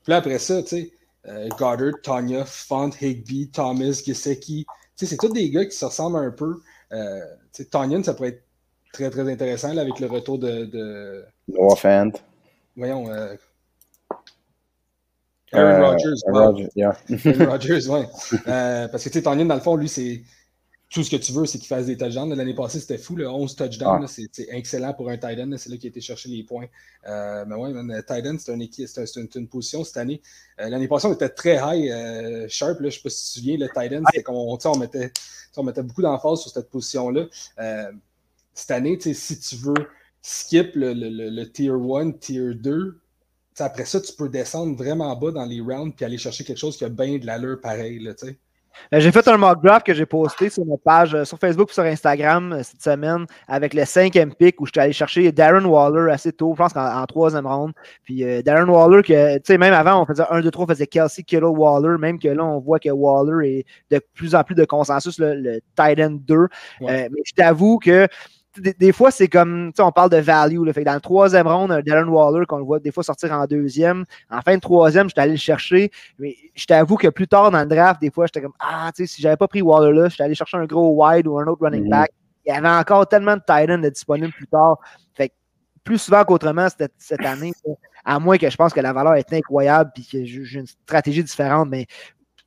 Puis 0.02 0.10
là, 0.10 0.16
après 0.18 0.38
ça, 0.38 0.62
tu 0.62 0.68
sais, 0.68 0.92
euh, 1.26 1.48
Goddard, 1.58 1.94
Tanya, 2.02 2.44
Font, 2.44 2.90
Higby, 3.00 3.50
Thomas. 3.50 4.02
Tu 4.04 4.14
sais, 4.14 5.06
c'est 5.06 5.16
tous 5.16 5.28
des 5.28 5.50
gars 5.50 5.64
qui 5.64 5.76
se 5.76 5.84
ressemblent 5.84 6.18
un 6.18 6.30
peu. 6.30 6.60
Euh, 6.92 7.20
Tanyan, 7.70 8.02
ça 8.02 8.14
pourrait 8.14 8.30
être 8.30 8.44
très, 8.92 9.10
très 9.10 9.30
intéressant 9.30 9.72
là, 9.72 9.82
avec 9.82 9.98
le 10.00 10.06
retour 10.06 10.38
de. 10.38 10.64
de 10.66 11.24
Noah 11.48 11.76
Fant. 11.76 12.10
voyons. 12.76 13.10
euh, 13.10 13.34
Aaron 15.52 15.82
Euh, 15.82 15.86
Rodgers. 15.90 16.14
Aaron. 16.26 16.44
Rodgers, 16.46 16.68
yeah. 16.76 16.96
Aaron 17.24 17.46
Rodgers, 17.50 17.88
ouais. 17.88 18.06
Euh, 18.48 18.88
parce 18.88 19.08
que, 19.08 19.18
Tanyan, 19.18 19.44
dans 19.46 19.54
le 19.54 19.60
fond, 19.60 19.76
lui, 19.76 19.88
c'est. 19.88 20.22
Tout 20.94 21.02
ce 21.02 21.10
que 21.10 21.16
tu 21.16 21.32
veux, 21.32 21.44
c'est 21.44 21.58
qu'il 21.58 21.66
fasse 21.66 21.86
des 21.86 21.96
touchdowns. 21.96 22.32
L'année 22.32 22.54
passée, 22.54 22.78
c'était 22.78 22.98
fou, 22.98 23.16
le 23.16 23.28
11 23.28 23.56
touchdowns. 23.56 24.06
C'est 24.06 24.28
excellent 24.50 24.94
pour 24.94 25.10
un 25.10 25.18
tight 25.18 25.40
end. 25.40 25.50
C'est 25.58 25.68
là 25.68 25.76
qu'il 25.76 25.88
a 25.88 25.90
été 25.90 26.00
chercher 26.00 26.28
les 26.28 26.44
points. 26.44 26.66
Euh, 27.08 27.44
mais 27.48 27.56
ouais, 27.56 27.72
tight 28.04 28.24
end, 28.24 28.36
c'est 28.38 28.54
une, 28.54 28.62
une, 28.62 29.28
une, 29.34 29.48
position 29.48 29.82
cette 29.82 29.96
année. 29.96 30.22
Euh, 30.60 30.68
l'année 30.68 30.86
passée, 30.86 31.08
on 31.08 31.12
était 31.12 31.30
très 31.30 31.56
high, 31.56 31.90
euh, 31.90 32.46
sharp. 32.48 32.78
Là, 32.78 32.82
je 32.82 32.86
ne 32.86 32.90
sais 32.90 33.00
pas 33.02 33.10
si 33.10 33.24
tu 33.24 33.30
te 33.30 33.38
souviens, 33.40 33.56
le 33.58 33.68
tight 33.68 33.92
end, 33.92 34.04
c'était 34.12 34.22
comme 34.22 34.36
on, 34.36 34.56
on, 34.56 34.78
mettait, 34.78 35.12
on 35.56 35.64
mettait 35.64 35.82
beaucoup 35.82 36.02
d'emphase 36.02 36.42
sur 36.42 36.52
cette 36.52 36.70
position-là. 36.70 37.26
cette 38.54 38.70
année, 38.70 38.96
si 39.00 39.40
tu 39.40 39.56
veux 39.56 39.88
skip 40.22 40.76
le, 40.76 40.92
le, 40.92 41.28
le, 41.28 41.50
tier 41.50 41.70
1, 41.70 42.12
tier 42.12 42.54
2, 42.54 43.00
après 43.58 43.84
ça, 43.84 44.00
tu 44.00 44.12
peux 44.12 44.28
descendre 44.28 44.76
vraiment 44.76 45.14
bas 45.16 45.32
dans 45.32 45.44
les 45.44 45.60
rounds 45.60 45.92
puis 45.96 46.04
aller 46.04 46.18
chercher 46.18 46.44
quelque 46.44 46.58
chose 46.58 46.76
qui 46.76 46.84
a 46.84 46.88
bien 46.88 47.18
de 47.18 47.26
l'allure 47.26 47.60
pareil. 47.60 47.98
Là. 47.98 48.14
Euh, 48.92 49.00
j'ai 49.00 49.12
fait 49.12 49.26
un 49.28 49.36
mock 49.36 49.62
draft 49.62 49.86
que 49.86 49.94
j'ai 49.94 50.06
posté 50.06 50.50
sur 50.50 50.64
notre 50.64 50.82
page 50.82 51.14
euh, 51.14 51.24
sur 51.24 51.38
Facebook 51.38 51.70
et 51.70 51.74
sur 51.74 51.82
Instagram 51.82 52.52
euh, 52.52 52.62
cette 52.62 52.82
semaine 52.82 53.26
avec 53.48 53.74
le 53.74 53.84
cinquième 53.84 54.34
pick 54.34 54.60
où 54.60 54.66
je 54.66 54.72
suis 54.72 54.80
allé 54.80 54.92
chercher 54.92 55.30
Darren 55.32 55.64
Waller 55.64 56.12
assez 56.12 56.32
tôt, 56.32 56.52
je 56.54 56.58
pense 56.58 56.72
qu'en 56.72 57.04
troisième 57.06 57.46
round. 57.46 57.72
Puis 58.04 58.24
Darren 58.42 58.68
Waller, 58.68 59.02
que, 59.02 59.36
tu 59.36 59.42
sais, 59.44 59.58
même 59.58 59.74
avant, 59.74 60.02
on 60.02 60.06
faisait 60.06 60.24
1, 60.28 60.40
2, 60.40 60.50
3, 60.50 60.64
on 60.64 60.68
faisait 60.68 60.86
Kelsey, 60.86 61.22
Kittle, 61.22 61.44
Waller, 61.44 61.98
même 61.98 62.18
que 62.18 62.28
là, 62.28 62.44
on 62.44 62.60
voit 62.60 62.78
que 62.78 62.90
Waller 62.90 63.48
est 63.58 63.66
de 63.90 64.00
plus 64.14 64.34
en 64.34 64.44
plus 64.44 64.54
de 64.54 64.64
consensus, 64.64 65.18
le, 65.18 65.34
le 65.34 65.60
tight 65.76 65.98
end 66.00 66.18
2. 66.26 66.48
mais 66.80 67.08
je 67.24 67.32
t'avoue 67.32 67.78
que 67.78 68.08
des, 68.58 68.92
fois, 68.92 69.10
c'est 69.10 69.28
comme, 69.28 69.72
tu 69.72 69.76
sais, 69.76 69.82
on 69.82 69.92
parle 69.92 70.10
de 70.10 70.18
value. 70.18 70.64
Là, 70.64 70.72
fait 70.72 70.84
dans 70.84 70.94
le 70.94 71.00
troisième 71.00 71.46
round, 71.46 71.70
un 71.70 71.80
Darren 71.80 72.08
Waller, 72.08 72.46
qu'on 72.46 72.58
le 72.58 72.64
voit 72.64 72.78
des 72.78 72.92
fois 72.92 73.02
sortir 73.02 73.32
en 73.32 73.46
deuxième. 73.46 74.04
En 74.30 74.40
fin 74.42 74.54
de 74.54 74.60
troisième, 74.60 75.08
j'étais 75.08 75.20
allé 75.20 75.32
le 75.32 75.38
chercher. 75.38 75.90
Mais 76.18 76.36
je 76.54 76.64
t'avoue 76.66 76.96
que 76.96 77.08
plus 77.08 77.26
tard 77.26 77.50
dans 77.50 77.60
le 77.60 77.66
draft, 77.66 78.00
des 78.00 78.10
fois, 78.10 78.26
j'étais 78.26 78.42
comme, 78.42 78.54
ah, 78.60 78.90
tu 78.94 79.06
sais, 79.06 79.14
si 79.14 79.22
j'avais 79.22 79.36
pas 79.36 79.48
pris 79.48 79.62
Waller 79.62 79.92
là, 79.92 80.08
j'étais 80.08 80.22
allé 80.22 80.34
chercher 80.34 80.56
un 80.56 80.66
gros 80.66 80.94
wide 80.96 81.26
ou 81.26 81.38
un 81.38 81.46
autre 81.46 81.62
running 81.62 81.84
mhm. 81.84 81.90
back. 81.90 82.10
Il 82.46 82.52
y 82.52 82.56
avait 82.56 82.68
encore 82.68 83.08
tellement 83.08 83.36
de 83.36 83.42
tight 83.46 83.70
ends 83.70 83.78
disponibles 83.78 84.32
plus 84.32 84.46
tard. 84.46 84.78
Fait 85.14 85.30
que 85.30 85.34
plus 85.82 85.98
souvent 85.98 86.24
qu'autrement 86.24 86.68
cette, 86.68 87.24
année, 87.24 87.52
à 88.04 88.18
moins 88.18 88.38
que 88.38 88.48
je 88.48 88.56
pense 88.56 88.72
que 88.72 88.80
la 88.80 88.92
valeur 88.92 89.14
est 89.14 89.32
incroyable 89.32 89.92
et 89.96 90.02
que 90.02 90.24
j'ai 90.24 90.58
une 90.58 90.66
stratégie 90.66 91.24
différente, 91.24 91.68
mais 91.70 91.86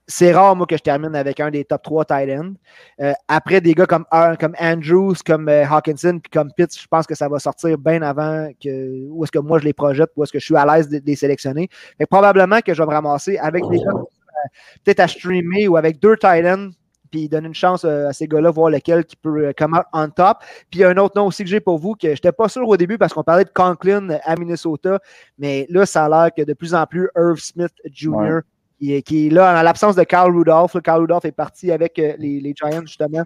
c'est 0.07 0.31
rare, 0.31 0.55
moi, 0.55 0.65
que 0.65 0.77
je 0.77 0.81
termine 0.81 1.15
avec 1.15 1.41
un 1.41 1.51
des 1.51 1.65
top 1.65 1.83
3 1.83 2.05
tight 2.05 2.29
ends. 2.39 2.53
Euh, 3.01 3.11
après, 3.27 3.59
des 3.59 3.73
gars 3.73 3.85
comme, 3.85 4.05
comme 4.39 4.55
Andrews, 4.59 5.15
comme 5.25 5.49
euh, 5.49 5.65
Hawkinson, 5.65 6.19
puis 6.23 6.31
comme 6.31 6.49
Pitts, 6.53 6.79
je 6.79 6.87
pense 6.87 7.05
que 7.05 7.13
ça 7.13 7.27
va 7.27 7.39
sortir 7.39 7.77
bien 7.77 8.01
avant 8.01 8.49
que 8.63 9.09
où 9.09 9.23
est-ce 9.23 9.31
que 9.33 9.39
moi 9.39 9.59
je 9.59 9.65
les 9.65 9.73
projette, 9.73 10.09
où 10.15 10.23
est-ce 10.23 10.31
que 10.31 10.39
je 10.39 10.45
suis 10.45 10.55
à 10.55 10.65
l'aise 10.65 10.87
de, 10.87 11.01
les 11.05 11.15
sélectionner. 11.17 11.69
Fait 11.97 12.05
probablement 12.05 12.61
que 12.61 12.73
je 12.73 12.81
vais 12.81 12.87
me 12.87 12.93
ramasser 12.93 13.37
avec 13.37 13.67
des 13.69 13.79
gars 13.79 13.91
euh, 13.91 14.47
peut-être 14.85 15.01
à 15.01 15.07
streamer 15.09 15.67
ou 15.67 15.75
avec 15.75 15.99
deux 15.99 16.15
tight 16.15 16.45
ends, 16.45 16.69
puis 17.11 17.27
donner 17.27 17.47
une 17.47 17.53
chance 17.53 17.83
à 17.83 18.13
ces 18.13 18.27
gars-là, 18.27 18.49
voir 18.49 18.69
lequel 18.69 19.03
qui 19.03 19.17
peut 19.17 19.51
come 19.57 19.73
out 19.73 19.85
on 19.91 20.09
top. 20.09 20.37
Puis 20.71 20.85
un 20.85 20.95
autre 20.97 21.17
nom 21.17 21.27
aussi 21.27 21.43
que 21.43 21.49
j'ai 21.49 21.59
pour 21.59 21.79
vous, 21.79 21.95
que 21.95 22.07
je 22.07 22.13
n'étais 22.13 22.31
pas 22.31 22.47
sûr 22.47 22.65
au 22.65 22.77
début 22.77 22.97
parce 22.97 23.13
qu'on 23.13 23.23
parlait 23.23 23.45
de 23.45 23.51
Conklin 23.53 24.07
à 24.23 24.35
Minnesota, 24.37 24.99
mais 25.37 25.65
là, 25.69 25.85
ça 25.85 26.05
a 26.05 26.09
l'air 26.09 26.31
que 26.33 26.43
de 26.43 26.53
plus 26.53 26.73
en 26.73 26.85
plus 26.85 27.09
Irv 27.17 27.39
Smith 27.39 27.73
Jr 27.91 28.39
qui 28.79 29.27
est, 29.27 29.29
là 29.29 29.59
en 29.59 29.61
l'absence 29.63 29.95
de 29.95 30.03
Carl 30.03 30.35
Rudolph. 30.35 30.77
Carl 30.83 31.01
Rudolph 31.01 31.25
est 31.25 31.31
parti 31.31 31.71
avec 31.71 31.97
euh, 31.99 32.13
les, 32.17 32.53
Giants, 32.55 32.85
justement. 32.85 33.23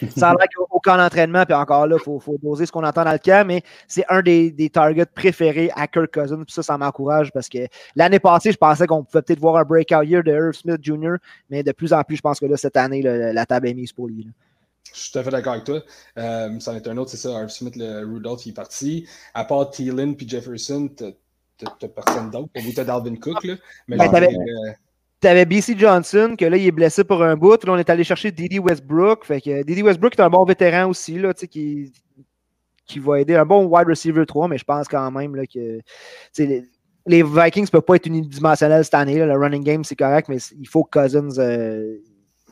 Ça 0.16 0.30
a 0.30 0.34
l'air 0.34 0.46
qu'au 0.54 0.80
camp 0.80 0.96
d'entraînement, 0.96 1.44
puis 1.44 1.54
encore 1.54 1.86
là, 1.86 1.96
il 1.98 2.02
faut, 2.02 2.18
faut, 2.18 2.38
doser 2.42 2.66
ce 2.66 2.72
qu'on 2.72 2.84
entend 2.84 3.04
dans 3.04 3.12
le 3.12 3.18
camp, 3.18 3.46
mais 3.46 3.62
c'est 3.88 4.04
un 4.08 4.22
des, 4.22 4.50
des, 4.50 4.70
targets 4.70 5.06
préférés 5.06 5.70
à 5.74 5.86
Kirk 5.86 6.12
Cousins. 6.12 6.42
Puis 6.44 6.52
ça, 6.52 6.62
ça 6.62 6.78
m'encourage 6.78 7.30
parce 7.32 7.48
que 7.48 7.66
l'année 7.94 8.20
passée, 8.20 8.52
je 8.52 8.56
pensais 8.56 8.86
qu'on 8.86 9.04
pouvait 9.04 9.22
peut-être 9.22 9.40
voir 9.40 9.56
un 9.56 9.64
breakout 9.64 10.04
year 10.04 10.22
de 10.22 10.32
Irv 10.32 10.52
Smith 10.52 10.78
Jr., 10.82 11.16
mais 11.50 11.62
de 11.62 11.72
plus 11.72 11.92
en 11.92 12.02
plus, 12.04 12.16
je 12.16 12.22
pense 12.22 12.40
que 12.40 12.46
là, 12.46 12.56
cette 12.56 12.76
année, 12.76 13.02
la 13.02 13.46
table 13.46 13.68
est 13.68 13.74
mise 13.74 13.92
pour 13.92 14.08
lui. 14.08 14.28
Je 14.92 15.00
suis 15.00 15.12
tout 15.12 15.18
à 15.18 15.24
fait 15.24 15.30
d'accord 15.30 15.54
avec 15.54 15.64
toi. 15.64 15.82
Euh, 16.18 16.60
ça 16.60 16.72
en 16.72 16.76
est 16.76 16.86
un 16.86 16.96
autre, 16.96 17.10
c'est 17.10 17.16
ça. 17.16 17.30
Irv 17.30 17.48
Smith, 17.48 17.76
le 17.76 18.04
Rudolph, 18.04 18.44
il 18.46 18.50
est 18.50 18.54
parti. 18.54 19.08
À 19.34 19.44
part 19.44 19.70
Thielen 19.70 20.16
puis 20.16 20.28
Jefferson, 20.28 20.90
t'as 21.78 21.88
personne 21.88 22.30
d'autre. 22.30 22.48
Pour 22.52 22.62
vous, 22.62 22.72
t'as 22.72 22.84
Dalvin 22.84 23.16
Cook, 23.16 23.44
là. 23.44 23.54
Mais 23.88 23.96
ben, 23.96 24.28
t'avais, 25.20 25.44
BC 25.44 25.78
Johnson, 25.78 26.34
que 26.36 26.44
là, 26.44 26.56
il 26.56 26.66
est 26.66 26.72
blessé 26.72 27.04
pour 27.04 27.22
un 27.22 27.36
bout. 27.36 27.64
Là, 27.64 27.72
on 27.72 27.78
est 27.78 27.90
allé 27.90 28.04
chercher 28.04 28.32
Didi 28.32 28.58
Westbrook. 28.58 29.24
Fait 29.24 29.40
que 29.40 29.62
Didi 29.62 29.82
Westbrook 29.82 30.18
est 30.18 30.22
un 30.22 30.30
bon 30.30 30.44
vétéran 30.44 30.88
aussi, 30.88 31.18
là, 31.18 31.32
qui, 31.32 31.92
qui 32.86 32.98
va 32.98 33.20
aider. 33.20 33.36
Un 33.36 33.46
bon 33.46 33.64
wide 33.66 33.88
receiver 33.88 34.26
3, 34.26 34.48
mais 34.48 34.58
je 34.58 34.64
pense 34.64 34.88
quand 34.88 35.10
même 35.10 35.36
là, 35.36 35.46
que 35.46 35.80
les, 36.38 36.64
les, 37.06 37.22
Vikings 37.22 37.64
ne 37.64 37.70
peuvent 37.70 37.82
pas 37.82 37.96
être 37.96 38.06
unidimensionnels 38.06 38.84
cette 38.84 38.94
année. 38.94 39.18
Là. 39.18 39.26
Le 39.26 39.36
running 39.36 39.62
game, 39.62 39.84
c'est 39.84 39.96
correct, 39.96 40.28
mais 40.28 40.38
il 40.58 40.68
faut 40.68 40.84
que 40.84 41.00
Cousins. 41.00 41.38
Euh, 41.38 41.98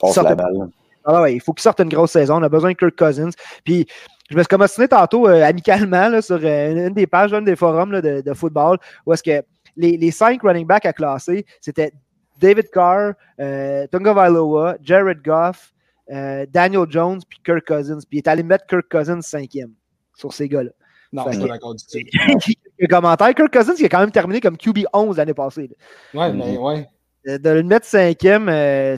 la 0.02 0.34
balle. 0.34 0.70
Ah 1.04 1.22
ouais, 1.22 1.34
il 1.34 1.40
faut 1.40 1.52
qu'il 1.52 1.62
sorte 1.62 1.80
une 1.80 1.88
grosse 1.88 2.12
saison. 2.12 2.36
On 2.36 2.42
a 2.42 2.48
besoin 2.48 2.72
de 2.72 2.76
Kirk 2.76 2.96
Cousins. 2.96 3.30
Puis 3.64 3.86
je 4.30 4.36
me 4.36 4.42
suis 4.42 4.48
commotionné 4.48 4.88
tantôt 4.88 5.28
euh, 5.28 5.42
amicalement 5.42 6.20
sur 6.22 6.38
euh, 6.42 6.86
une 6.86 6.94
des 6.94 7.06
pages, 7.06 7.32
d'un 7.32 7.42
des 7.42 7.56
forums 7.56 8.00
de, 8.00 8.32
football, 8.32 8.78
où 9.04 9.12
est-ce 9.12 9.22
que 9.22 9.44
les, 9.76 10.10
cinq 10.10 10.42
running 10.42 10.66
backs 10.66 10.86
à 10.86 10.92
classer, 10.92 11.44
c'était 11.60 11.92
David 12.40 12.70
Carr, 12.70 13.14
euh, 13.40 13.86
Tunga 13.88 14.12
Vailoa, 14.12 14.76
Jared 14.82 15.20
Goff, 15.22 15.72
Daniel 16.08 16.86
Jones, 16.88 17.20
puis 17.28 17.38
Kirk 17.44 17.66
Cousins. 17.66 17.98
Puis 18.08 18.18
il 18.18 18.18
est 18.18 18.28
allé 18.28 18.42
mettre 18.42 18.66
Kirk 18.66 18.86
Cousins 18.90 19.20
cinquième 19.20 19.72
sur 20.16 20.32
ces 20.32 20.48
gars-là. 20.48 20.70
Non, 21.12 21.24
je 21.28 21.38
suis 21.38 21.48
d'accord 21.48 21.74
du 21.74 21.84
tout. 21.84 22.86
commentaire, 22.88 23.34
Kirk 23.34 23.52
Cousins, 23.52 23.74
il 23.78 23.84
a 23.84 23.88
quand 23.88 24.00
même 24.00 24.10
terminé 24.10 24.40
comme 24.40 24.56
QB 24.56 24.86
11 24.92 25.16
l'année 25.16 25.34
passée. 25.34 25.70
Ouais, 26.14 26.32
mais 26.32 26.56
ouais. 26.56 26.88
Euh, 27.28 27.36
de 27.36 27.50
le 27.50 27.62
mettre 27.62 27.86
cinquième, 27.86 28.48
euh, 28.48 28.96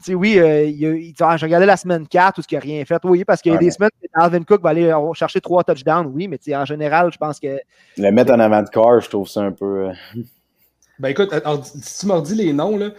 sais, 0.00 0.14
oui, 0.14 0.38
euh, 0.38 0.64
il, 0.64 1.12
j'ai 1.16 1.24
regardé 1.24 1.66
la 1.66 1.76
semaine 1.76 2.06
4 2.06 2.38
où 2.38 2.42
ce 2.42 2.46
qu'il 2.46 2.56
n'a 2.56 2.62
rien 2.62 2.84
fait. 2.84 3.00
Oui, 3.02 3.24
parce 3.24 3.42
qu'il 3.42 3.52
y 3.52 3.54
a 3.54 3.58
des 3.58 3.72
semaines 3.72 3.90
où 4.00 4.06
Alvin 4.14 4.44
Cook 4.44 4.62
va 4.62 4.70
aller 4.70 4.94
chercher 5.14 5.40
trois 5.40 5.64
touchdowns, 5.64 6.06
oui, 6.06 6.28
mais 6.28 6.38
en 6.54 6.64
général, 6.64 7.12
je 7.12 7.18
pense 7.18 7.40
que. 7.40 7.58
Le 7.96 8.10
mettre 8.12 8.32
en 8.32 8.38
avant 8.38 8.62
de 8.62 8.68
corps, 8.68 9.00
je 9.00 9.08
trouve 9.08 9.28
ça 9.28 9.40
un 9.42 9.52
peu. 9.52 9.88
Ben 11.00 11.08
écoute, 11.08 11.34
si 11.64 11.98
tu 11.98 12.06
m'as 12.06 12.20
dit 12.20 12.36
les 12.36 12.52
noms, 12.52 12.76
là, 12.76 12.90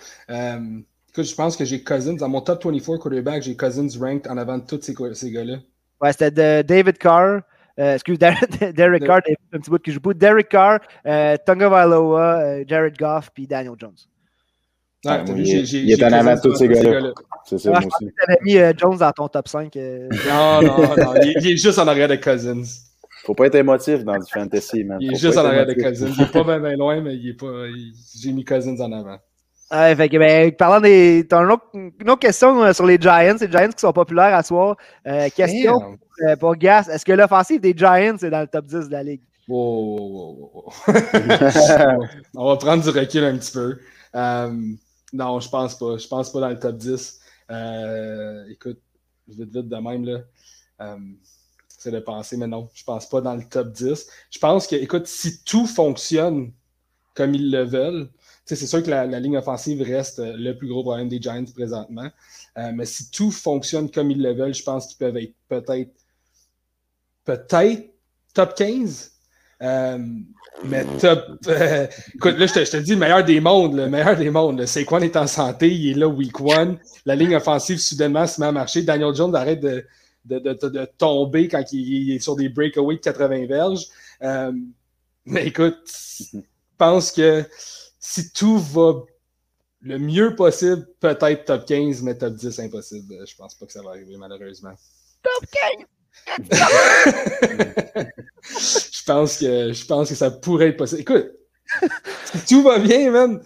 écoute, 1.09 1.23
je 1.23 1.33
pense 1.33 1.55
que 1.55 1.63
j'ai 1.63 1.81
Cousins, 1.81 2.15
dans 2.15 2.27
mon 2.27 2.41
top 2.41 2.65
24 2.65 2.97
quarterback, 2.97 3.41
j'ai 3.41 3.55
Cousins 3.55 3.87
ranked 3.97 4.29
en 4.29 4.35
avant 4.35 4.57
de 4.57 4.65
tous 4.65 4.81
ces, 4.81 4.93
ces 5.13 5.31
gars-là. 5.31 5.59
Ouais, 6.01 6.11
c'était 6.11 6.29
de 6.29 6.61
David 6.61 6.97
Carr. 6.97 7.39
excuse, 7.77 8.19
Derek 8.75 9.05
Carr, 9.05 9.21
un 9.53 9.59
petit 9.59 9.69
bout 9.69 9.81
que 9.81 9.91
je 9.93 9.97
joue. 10.03 10.13
Derek 10.13 10.49
Carr, 10.49 10.81
Tonga 11.45 11.69
Vailoa, 11.69 12.65
Jared 12.67 12.97
Goff, 12.97 13.29
puis 13.33 13.47
Daniel 13.47 13.75
Jones. 13.79 13.95
Ouais, 15.05 15.23
il, 15.27 15.91
est 15.91 16.03
en 16.03 16.11
avant 16.11 16.35
de 16.35 16.41
tous 16.41 16.55
ces 16.55 16.67
gars-là. 16.67 17.11
C'est 17.45 17.59
ça, 17.59 17.69
moi 17.69 17.79
aussi. 17.79 18.05
Tu 18.05 18.23
avais 18.27 18.39
mis 18.41 18.57
euh, 18.57 18.73
Jones 18.75 18.97
dans 18.97 19.11
ton 19.11 19.27
top 19.27 19.47
5. 19.47 19.75
Euh. 19.75 20.09
Non, 20.27 20.61
non, 20.63 20.95
non. 20.97 21.13
Il, 21.21 21.51
est 21.51 21.57
juste 21.57 21.77
en 21.77 21.87
arrière 21.87 22.07
de 22.07 22.15
Cousins. 22.15 22.63
Faut 23.23 23.35
pas 23.35 23.45
être 23.45 23.55
émotif 23.55 24.03
dans 24.03 24.17
du 24.17 24.31
fantasy, 24.31 24.83
man. 24.83 24.97
Il 24.99 25.13
est 25.13 25.15
juste 25.15 25.37
en 25.37 25.45
arrière 25.45 25.67
de 25.67 25.73
Cousins. 25.73 26.09
Il 26.17 26.23
est 26.23 26.31
pas 26.31 26.59
bien 26.59 26.75
loin, 26.75 27.01
mais 27.01 27.15
il 27.15 27.29
est 27.29 27.33
pas. 27.33 27.65
J'ai 28.19 28.31
mis 28.31 28.43
Cousins 28.43 28.79
en 28.79 28.91
avant. 28.91 29.17
Ouais, 29.71 29.95
fait 29.95 30.09
que, 30.09 30.17
ben, 30.17 30.51
parlant 30.53 30.81
des. 30.81 31.25
T'as 31.27 31.43
une 31.43 31.51
autre, 31.51 31.65
une 31.73 32.09
autre 32.09 32.19
question 32.19 32.63
euh, 32.63 32.73
sur 32.73 32.85
les 32.85 32.97
Giants, 32.99 33.35
les 33.39 33.51
Giants 33.51 33.69
qui 33.69 33.79
sont 33.79 33.93
populaires 33.93 34.33
à 34.33 34.41
soir. 34.41 34.75
question 35.35 35.97
pour 36.39 36.55
Gas. 36.55 36.87
Est-ce 36.91 37.05
que 37.05 37.11
l'offensive 37.11 37.61
des 37.61 37.73
Giants 37.77 38.17
est 38.17 38.29
dans 38.29 38.41
le 38.41 38.47
top 38.47 38.65
10 38.65 38.87
de 38.87 38.91
la 38.91 39.03
ligue? 39.03 39.21
Wow, 39.47 39.85
wow, 39.85 40.49
wow, 40.53 40.73
On 42.35 42.47
va 42.47 42.57
prendre 42.57 42.83
du 42.83 42.89
recul 42.89 43.23
un 43.23 43.37
petit 43.37 43.51
peu. 43.51 43.77
Non, 45.15 45.39
je 45.39 45.49
pense 45.49 45.77
pas. 45.77 45.97
Je 45.97 46.07
pense 46.07 46.31
pas 46.31 46.41
dans 46.41 46.49
le 46.49 46.59
top 46.59 46.77
10. 46.77 47.19
Euh, 47.51 48.45
écoute, 48.49 48.81
vite, 49.27 49.49
vite 49.49 49.69
de 49.69 49.75
même, 49.77 50.03
là. 50.03 50.19
Euh, 50.81 50.97
c'est 51.69 51.91
de 51.91 51.99
penser, 51.99 52.35
mais 52.35 52.47
non, 52.47 52.69
je 52.73 52.83
pense 52.83 53.07
pas 53.07 53.21
dans 53.21 53.35
le 53.35 53.43
top 53.43 53.71
10. 53.71 54.07
Je 54.29 54.39
pense 54.39 54.67
que, 54.67 54.75
écoute, 54.75 55.07
si 55.07 55.41
tout 55.43 55.67
fonctionne 55.67 56.51
comme 57.13 57.33
ils 57.33 57.49
le 57.49 57.63
veulent, 57.63 58.09
c'est 58.43 58.57
sûr 58.57 58.83
que 58.83 58.89
la, 58.89 59.05
ligne 59.19 59.37
offensive 59.37 59.81
reste 59.81 60.19
le 60.19 60.51
plus 60.53 60.67
gros 60.67 60.83
problème 60.83 61.07
des 61.07 61.21
Giants 61.21 61.45
présentement. 61.45 62.09
Euh, 62.57 62.71
mais 62.73 62.85
si 62.85 63.09
tout 63.09 63.31
fonctionne 63.31 63.89
comme 63.89 64.11
ils 64.11 64.21
le 64.21 64.33
veulent, 64.33 64.53
je 64.53 64.63
pense 64.63 64.87
qu'ils 64.87 64.97
peuvent 64.97 65.17
être 65.17 65.33
peut-être 65.47 65.93
peut-être 67.23 67.89
top 68.33 68.53
15. 68.55 69.13
Euh, 69.61 69.97
mais 70.63 70.85
top. 70.99 71.23
Euh, 71.47 71.87
écoute, 72.13 72.37
là, 72.37 72.45
je 72.45 72.53
te, 72.53 72.77
dis 72.77 72.91
le 72.91 72.97
meilleur 72.97 73.23
des 73.23 73.39
mondes, 73.39 73.75
le 73.75 73.89
meilleur 73.89 74.17
des 74.17 74.29
mondes. 74.29 74.65
C'est 74.65 74.85
quoi, 74.85 74.99
est 75.01 75.15
en 75.15 75.27
santé, 75.27 75.73
il 75.73 75.91
est 75.91 75.93
là 75.93 76.07
week 76.07 76.39
one. 76.39 76.77
La 77.05 77.15
ligne 77.15 77.35
offensive, 77.35 77.77
soudainement, 77.79 78.27
se 78.27 78.39
met 78.39 78.47
à 78.47 78.51
marcher. 78.51 78.81
Daniel 78.81 79.13
Jones 79.15 79.35
arrête 79.35 79.59
de, 79.59 79.85
de, 80.25 80.39
de, 80.39 80.85
tomber 80.97 81.47
quand 81.47 81.63
il, 81.71 82.11
est 82.11 82.19
sur 82.19 82.35
des 82.35 82.49
breakaways 82.49 82.95
de 82.95 83.01
80 83.01 83.45
verges. 83.45 83.85
Euh, 84.21 84.51
mais 85.25 85.47
écoute, 85.47 85.77
je 86.33 86.39
pense 86.77 87.11
que 87.11 87.43
si 87.99 88.31
tout 88.31 88.59
va 88.59 89.03
le 89.81 89.99
mieux 89.99 90.35
possible, 90.35 90.87
peut-être 90.99 91.45
top 91.45 91.65
15, 91.65 92.01
mais 92.01 92.17
top 92.17 92.33
10, 92.35 92.59
impossible. 92.59 93.15
Je 93.27 93.35
pense 93.35 93.55
pas 93.55 93.65
que 93.65 93.71
ça 93.71 93.81
va 93.81 93.91
arriver, 93.91 94.17
malheureusement. 94.17 94.73
Top 95.21 95.45
15! 95.77 95.85
je, 98.47 98.89
pense 99.05 99.37
que, 99.37 99.73
je 99.73 99.85
pense 99.85 100.09
que 100.09 100.15
ça 100.15 100.31
pourrait 100.31 100.69
être 100.69 100.77
possible. 100.77 101.01
Écoute, 101.01 101.31
si 102.25 102.45
tout 102.55 102.63
va 102.63 102.79
bien, 102.79 103.11
man, 103.11 103.41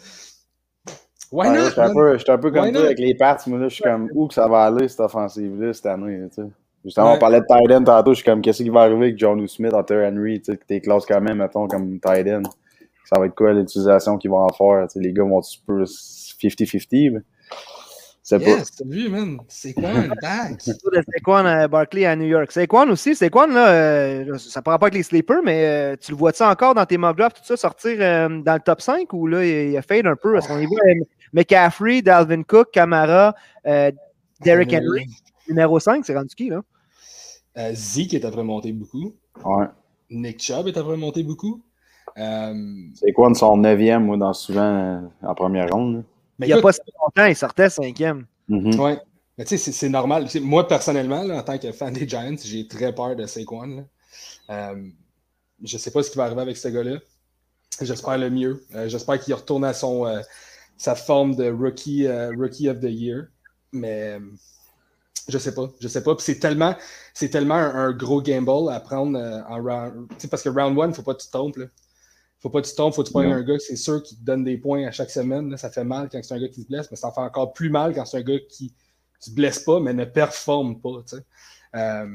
Why 1.32 1.48
Ouais, 1.50 1.58
not? 1.58 1.66
J'étais 1.70 1.82
un 1.82 1.88
man? 1.88 1.94
peu, 1.94 2.32
un 2.32 2.38
peu 2.38 2.52
comme 2.52 2.72
toi 2.72 2.82
avec 2.82 3.00
les 3.00 3.14
Pats. 3.16 3.38
Moi, 3.48 3.60
là, 3.60 3.68
je 3.68 3.76
suis 3.76 3.84
comme, 3.84 4.10
où 4.16 4.28
que 4.28 4.34
ça 4.34 4.48
va 4.48 4.64
aller, 4.64 4.88
cette 4.88 5.00
offensive-là, 5.02 5.74
cette 5.74 5.86
année, 5.86 6.22
tu 6.30 6.42
sais? 6.42 6.48
Justement, 6.84 7.12
Ouais. 7.12 7.18
on 7.18 7.20
parlait 7.20 7.40
de 7.42 7.46
tight 7.46 7.72
end 7.72 7.84
tantôt. 7.84 8.12
Je 8.14 8.16
suis 8.16 8.26
comme, 8.26 8.42
qu'est-ce 8.42 8.64
qui 8.64 8.70
va 8.70 8.82
arriver 8.82 9.08
avec 9.08 9.20
John 9.20 9.46
Smith, 9.48 9.74
Hunter 9.74 10.10
Henry, 10.12 10.40
tu 10.40 10.52
sais, 10.52 10.58
que 10.58 10.66
t'es 10.66 10.80
classes 10.82 11.06
quand 11.06 11.22
même, 11.22 11.38
mettons, 11.38 11.68
comme 11.68 12.00
tight 12.00 12.28
end? 12.28 12.44
Ça 13.06 13.20
va 13.20 13.26
être 13.28 13.36
quoi 13.36 13.54
l'utilisation 13.54 14.18
qu'ils 14.18 14.32
vont 14.32 14.38
en 14.40 14.50
faire? 14.50 14.88
tu 14.88 14.94
sais, 14.94 15.00
les 15.00 15.14
gars 15.14 15.24
vont 15.24 15.40
être 15.40 15.48
peu 15.68 15.84
50-50? 15.84 17.22
C'est 18.22 18.40
pas. 18.40 18.50
Yes, 18.50 18.72
t'as 18.72 18.86
vu, 18.86 19.10
man? 19.10 19.40
C'est 19.48 19.74
quoi 19.74 19.90
un 19.90 20.08
de 20.08 21.04
Saquon 21.14 21.46
à 21.46 21.68
Barkley 21.68 22.06
à 22.06 22.16
New 22.16 22.28
York. 22.28 22.52
Saquon 22.52 22.90
aussi, 22.90 23.16
Saquon, 23.16 23.48
là, 23.48 23.70
euh, 23.70 24.38
ça 24.38 24.60
ne 24.60 24.64
pourra 24.64 24.78
pas 24.78 24.88
avec 24.88 24.96
les 24.96 25.04
sleepers, 25.04 25.42
mais 25.44 25.66
euh, 25.66 25.96
tu 26.00 26.12
le 26.12 26.18
vois-tu 26.18 26.44
encore 26.44 26.76
dans 26.76 26.86
tes 26.86 26.98
mock 26.98 27.18
drafts, 27.18 27.38
tout 27.38 27.46
ça, 27.46 27.58
sortir 27.58 27.98
euh, 28.00 28.42
dans 28.42 28.54
le 28.54 28.60
top 28.60 28.82
5 28.82 29.12
ou 29.14 29.26
là, 29.28 29.44
il, 29.46 29.72
il 29.72 29.78
a 29.78 29.82
fade 29.82 30.06
un 30.06 30.16
peu? 30.16 30.38
Est-ce 30.38 30.48
qu'on 30.48 30.60
y 30.60 30.66
voit 30.66 30.80
euh, 30.88 31.04
McCaffrey, 31.34 32.02
Dalvin 32.02 32.44
Cook, 32.44 32.72
Camara, 32.72 33.34
euh, 33.66 33.92
Derrick 34.42 34.74
Henry, 34.74 35.06
numéro 35.48 35.80
5, 35.80 36.06
c'est 36.06 36.16
rendu 36.16 36.36
qui, 36.36 36.50
là? 36.50 36.62
Euh, 37.58 37.72
Zeke 37.74 38.14
est 38.14 38.26
après 38.26 38.44
monter 38.44 38.72
beaucoup. 38.72 39.16
Ouais. 39.44 39.66
Nick 40.12 40.42
Chubb 40.42 40.68
est 40.68 40.78
après 40.78 40.98
monter 40.98 41.24
beaucoup. 41.24 41.62
Euh, 42.18 42.54
C'est 42.96 43.12
quoi 43.12 43.30
de 43.30 43.36
son 43.36 43.58
neuvième, 43.58 44.06
moi, 44.06 44.18
dans 44.18 44.34
souvent 44.34 44.62
euh, 44.62 45.00
en 45.22 45.36
première 45.36 45.70
ronde? 45.70 45.96
là? 45.96 46.02
Mais 46.40 46.48
Il 46.48 46.54
n'y 46.54 46.60
a 46.60 46.62
pas 46.62 46.72
si 46.72 46.80
longtemps, 47.00 47.26
il 47.28 47.36
sortait 47.36 47.70
cinquième. 47.70 48.26
Mhm. 48.48 48.80
Ouais. 48.80 49.00
Mais 49.38 49.46
tu 49.46 49.58
sais, 49.58 49.72
c'est- 49.72 49.90
normal. 49.90 50.28
Moi, 50.42 50.68
personnellement, 50.68 51.24
là, 51.24 51.38
en 51.38 51.44
tant 51.44 51.58
que 51.58 51.72
fan 51.72 51.94
des 51.94 52.08
Giants, 52.08 52.36
j'ai 52.44 52.68
très 52.68 52.94
peur 52.94 53.16
de 53.16 53.26
Saquon. 53.26 53.86
Euh, 54.50 54.88
je 55.64 55.78
sais 55.78 55.92
pas 55.92 56.04
ce 56.04 56.10
qui 56.12 56.18
va 56.18 56.26
arriver 56.26 56.42
avec 56.42 56.58
ce 56.58 56.68
gars-là. 56.68 56.98
J'espère 57.82 58.18
le 58.18 58.30
mieux. 58.30 58.64
Euh, 58.76 58.90
J'espère 58.90 59.20
qu'il 59.20 59.34
retourne 59.34 59.64
à 59.64 59.74
son, 59.74 60.06
euh, 60.06 60.20
sa 60.78 60.96
forme 60.96 61.36
de 61.36 61.50
rookie, 61.52 62.06
euh, 62.08 62.32
rookie 62.38 62.68
of 62.70 62.80
the 62.82 62.90
year. 62.90 63.28
Mais 63.72 64.18
euh, 64.18 64.20
je 65.30 65.38
sais 65.38 65.54
pas. 65.54 65.70
Je 65.80 65.88
sais 65.88 66.04
pas. 66.04 66.16
Puis 66.16 66.26
c'est 66.26 66.40
tellement, 66.40 66.76
c'est 67.14 67.30
tellement 67.30 67.56
un, 67.56 67.76
un 67.88 67.92
gros 67.94 68.22
gamble 68.22 68.70
à 68.72 68.80
prendre 68.82 69.18
euh, 69.18 69.42
en 69.48 69.62
round. 69.64 70.08
Parce 70.30 70.44
que 70.44 70.50
round 70.50 70.78
one, 70.78 70.94
faut 70.94 71.04
pas 71.04 71.14
que 71.14 71.22
tu 71.22 71.28
te 71.28 71.32
trompes. 71.32 71.60
Faut 72.42 72.50
pas 72.50 72.62
que 72.62 72.68
tu 72.68 72.72
te 72.72 72.78
trompes, 72.78 72.94
faut 72.94 73.04
que 73.04 73.08
tu 73.08 73.14
prennes 73.14 73.34
un 73.34 73.44
gars 73.44 73.60
c'est 73.60 73.76
sûr 73.76 74.02
qui 74.02 74.16
te 74.16 74.24
donne 74.24 74.44
des 74.46 74.58
points 74.58 74.88
à 74.88 74.92
chaque 74.92 75.10
semaine. 75.10 75.50
là. 75.50 75.58
Ça 75.58 75.70
fait 75.70 75.84
mal 75.84 76.10
quand 76.10 76.20
c'est 76.24 76.34
un 76.34 76.40
gars 76.40 76.48
qui 76.48 76.62
se 76.62 76.68
blesse, 76.68 76.90
mais 76.90 76.98
ça 76.98 77.12
fait 77.12 77.22
encore 77.22 77.54
plus 77.54 77.70
mal 77.70 77.94
quand 77.94 78.06
c'est 78.06 78.18
un 78.18 78.22
gars 78.22 78.40
qui 78.50 78.74
se 79.20 79.32
blesse 79.32 79.60
pas, 79.60 79.80
mais 79.80 79.94
ne 79.94 80.06
performe 80.06 80.80
pas. 80.80 81.04
tu 81.06 81.18
sais. 81.18 81.24
Euh, 81.76 82.08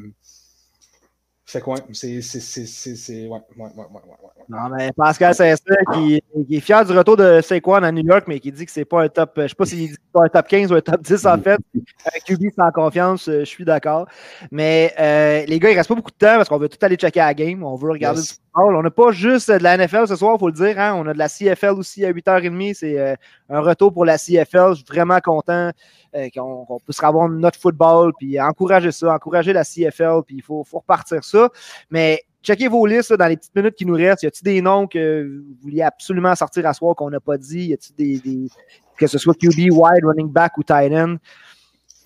fait 1.47 1.63
ouais, 1.67 1.77
c'est. 1.93 2.17
ouais, 2.17 3.29
ouais, 3.29 3.43
ouais, 3.59 3.67
ouais. 3.77 4.45
Non, 4.49 4.69
mais 4.71 4.91
Pascal 4.97 5.35
Saint-Cyr 5.35 5.77
qui, 5.93 6.23
qui 6.49 6.57
est 6.57 6.61
fier 6.61 6.85
du 6.85 6.93
retour 6.93 7.17
de 7.17 7.41
Saquon 7.43 7.75
à 7.75 7.93
New 7.93 8.05
York, 8.05 8.25
mais 8.27 8.41
qui 8.41 8.51
dit 8.51 8.65
que 8.65 8.73
c'est 8.73 8.85
pas 8.85 9.03
un 9.03 9.09
top, 9.09 9.33
je 9.37 9.49
sais 9.49 9.55
pas 9.55 9.67
s'il 9.67 9.79
dit 9.79 9.89
que 9.89 9.95
c'est 9.95 10.13
pas 10.13 10.25
un 10.25 10.29
top 10.29 10.49
15 10.49 10.73
ou 10.73 10.75
un 10.77 10.81
top 10.81 11.03
10 11.03 11.27
en 11.27 11.39
fait. 11.39 11.59
Un 12.07 12.19
QB 12.27 12.51
sans 12.57 12.71
confiance, 12.71 13.29
euh, 13.29 13.41
je 13.41 13.45
suis 13.45 13.65
d'accord. 13.65 14.07
Mais 14.51 14.95
euh, 14.99 15.45
les 15.47 15.59
gars, 15.59 15.71
il 15.71 15.77
reste 15.77 15.89
pas 15.89 15.95
beaucoup 15.95 16.11
de 16.11 16.17
temps 16.17 16.37
parce 16.37 16.49
qu'on 16.49 16.59
veut 16.59 16.69
tout 16.69 16.79
aller 16.81 16.97
checker 16.97 17.21
à 17.21 17.27
la 17.27 17.35
game. 17.35 17.63
On 17.63 17.77
veut 17.77 17.91
regarder. 17.91 18.23
On 18.57 18.83
n'a 18.83 18.91
pas 18.91 19.11
juste 19.11 19.51
de 19.51 19.63
la 19.63 19.77
NFL 19.77 20.07
ce 20.07 20.15
soir, 20.17 20.37
il 20.37 20.39
faut 20.39 20.47
le 20.47 20.53
dire. 20.53 20.79
Hein? 20.79 20.95
On 20.97 21.07
a 21.09 21.13
de 21.13 21.19
la 21.19 21.29
CFL 21.29 21.73
aussi 21.73 22.05
à 22.05 22.13
8h30. 22.13 22.75
C'est 22.75 22.99
euh, 23.01 23.15
un 23.49 23.61
retour 23.61 23.93
pour 23.93 24.05
la 24.05 24.17
CFL. 24.17 24.71
Je 24.71 24.75
suis 24.77 24.85
vraiment 24.89 25.19
content 25.21 25.71
euh, 26.15 26.29
qu'on 26.33 26.79
puisse 26.85 27.03
avoir 27.03 27.29
notre 27.29 27.59
football, 27.59 28.13
puis 28.19 28.41
encourager 28.41 28.93
ça, 28.93 29.13
encourager 29.13 29.53
la 29.53 29.65
CFL, 29.65 30.23
puis 30.25 30.37
il 30.37 30.43
faut, 30.43 30.63
faut 30.63 30.79
repartir 30.79 31.25
ça. 31.25 31.49
Mais 31.91 32.23
checkez 32.45 32.69
vos 32.69 32.87
listes 32.87 33.11
là, 33.11 33.17
dans 33.17 33.27
les 33.27 33.37
petites 33.37 33.57
minutes 33.57 33.75
qui 33.75 33.87
nous 33.87 33.95
restent. 33.95 34.23
Y 34.23 34.27
a-t-il 34.29 34.45
des 34.45 34.63
noms 34.63 34.87
que 34.87 35.25
vous 35.25 35.57
vouliez 35.63 35.83
absolument 35.83 36.35
sortir 36.37 36.65
à 36.67 36.75
soir 36.75 36.95
qu'on 36.95 37.11
n'a 37.11 37.21
pas 37.21 37.37
dit? 37.37 37.67
Y 37.67 37.73
a-t-il 37.73 37.97
des, 37.97 38.19
des- 38.21 38.49
que 38.97 39.09
ce 39.09 39.19
soit 39.19 39.35
QB, 39.35 39.73
wide, 39.73 40.05
running 40.05 40.29
back 40.31 40.57
ou 40.59 40.63
tight 40.63 40.93
end? 40.93 41.17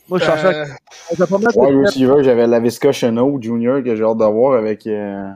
Moi, 0.08 0.18
je 0.18 0.24
cherchais 0.24 0.54
Euh, 0.56 2.22
j'avais 2.22 2.46
Lavisca 2.46 2.90
Chenot 2.92 3.38
Jr. 3.42 3.82
que 3.84 3.94
j'ai 3.94 4.02
hâte 4.04 4.16
de 4.16 4.24
voir 4.24 4.56
avec 4.58 4.86
euh, 4.86 5.28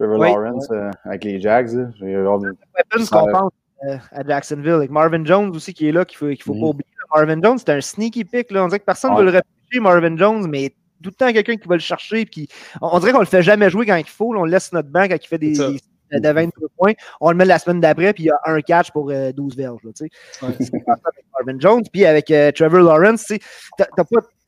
Trevor 0.00 0.18
Oui. 0.18 0.28
Lawrence 0.32 0.66
euh, 0.70 0.90
avec 1.04 1.24
les 1.24 1.40
Jags. 1.40 1.68
là. 1.72 1.84
De- 2.00 2.56
weapons 2.74 3.06
qu'on 3.10 3.30
pense 3.30 3.52
euh, 3.86 3.96
à 4.12 4.26
Jacksonville. 4.26 4.70
Avec 4.72 4.90
Marvin 4.90 5.24
Jones 5.24 5.54
aussi 5.54 5.74
qui 5.74 5.88
est 5.88 5.92
là, 5.92 6.04
qu'il 6.04 6.16
faut, 6.18 6.26
qu'il 6.28 6.42
faut 6.42 6.54
pas 6.54 6.66
oublier. 6.66 6.86
Marvin 7.14 7.40
Jones, 7.42 7.58
c'est 7.58 7.70
un 7.70 7.80
sneaky 7.80 8.24
pick. 8.24 8.50
Là. 8.50 8.64
On 8.64 8.68
dirait 8.68 8.78
que 8.80 8.84
personne 8.84 9.10
ne 9.12 9.16
Ouais. 9.16 9.24
veut 9.24 9.30
le 9.32 9.36
repêcher, 9.38 9.80
Marvin 9.80 10.16
Jones, 10.16 10.46
mais 10.48 10.70
tout 11.02 11.10
le 11.10 11.14
temps 11.14 11.32
quelqu'un 11.32 11.56
qui 11.56 11.68
va 11.68 11.74
le 11.74 11.80
chercher. 11.80 12.24
Puis 12.24 12.48
on, 12.80 12.88
on 12.92 12.98
dirait 13.00 13.12
qu'on 13.12 13.20
le 13.20 13.24
fait 13.26 13.42
jamais 13.42 13.68
jouer 13.70 13.84
quand 13.86 13.96
il 13.96 14.08
faut. 14.08 14.32
là. 14.32 14.40
on 14.40 14.44
le 14.44 14.50
laisse 14.52 14.72
notre 14.72 14.88
banc 14.88 15.06
quand 15.08 15.16
il 15.22 15.26
fait 15.26 15.38
des, 15.38 15.52
des- 15.52 15.80
de 16.18 16.28
23 16.28 16.68
points. 16.76 16.92
On 17.20 17.30
le 17.30 17.36
met 17.36 17.44
la 17.44 17.58
semaine 17.58 17.80
d'après, 17.80 18.12
puis 18.12 18.24
il 18.24 18.26
y 18.26 18.30
a 18.30 18.38
un 18.46 18.60
catch 18.62 18.90
pour 18.90 19.10
euh, 19.10 19.30
12 19.32 19.56
verges. 19.56 19.78
Là, 19.84 19.90
tu 19.96 20.06
sais. 20.06 20.46
ouais. 20.46 20.80
Pas 20.84 20.92
avec 20.92 21.24
Marvin 21.32 21.58
Jones. 21.60 21.82
Puis 21.92 22.04
avec 22.04 22.30
euh, 22.32 22.50
Trevor 22.52 22.80
Lawrence, 22.80 23.24
tu 23.26 23.34
sais, 23.34 23.40
t'as 23.78 24.04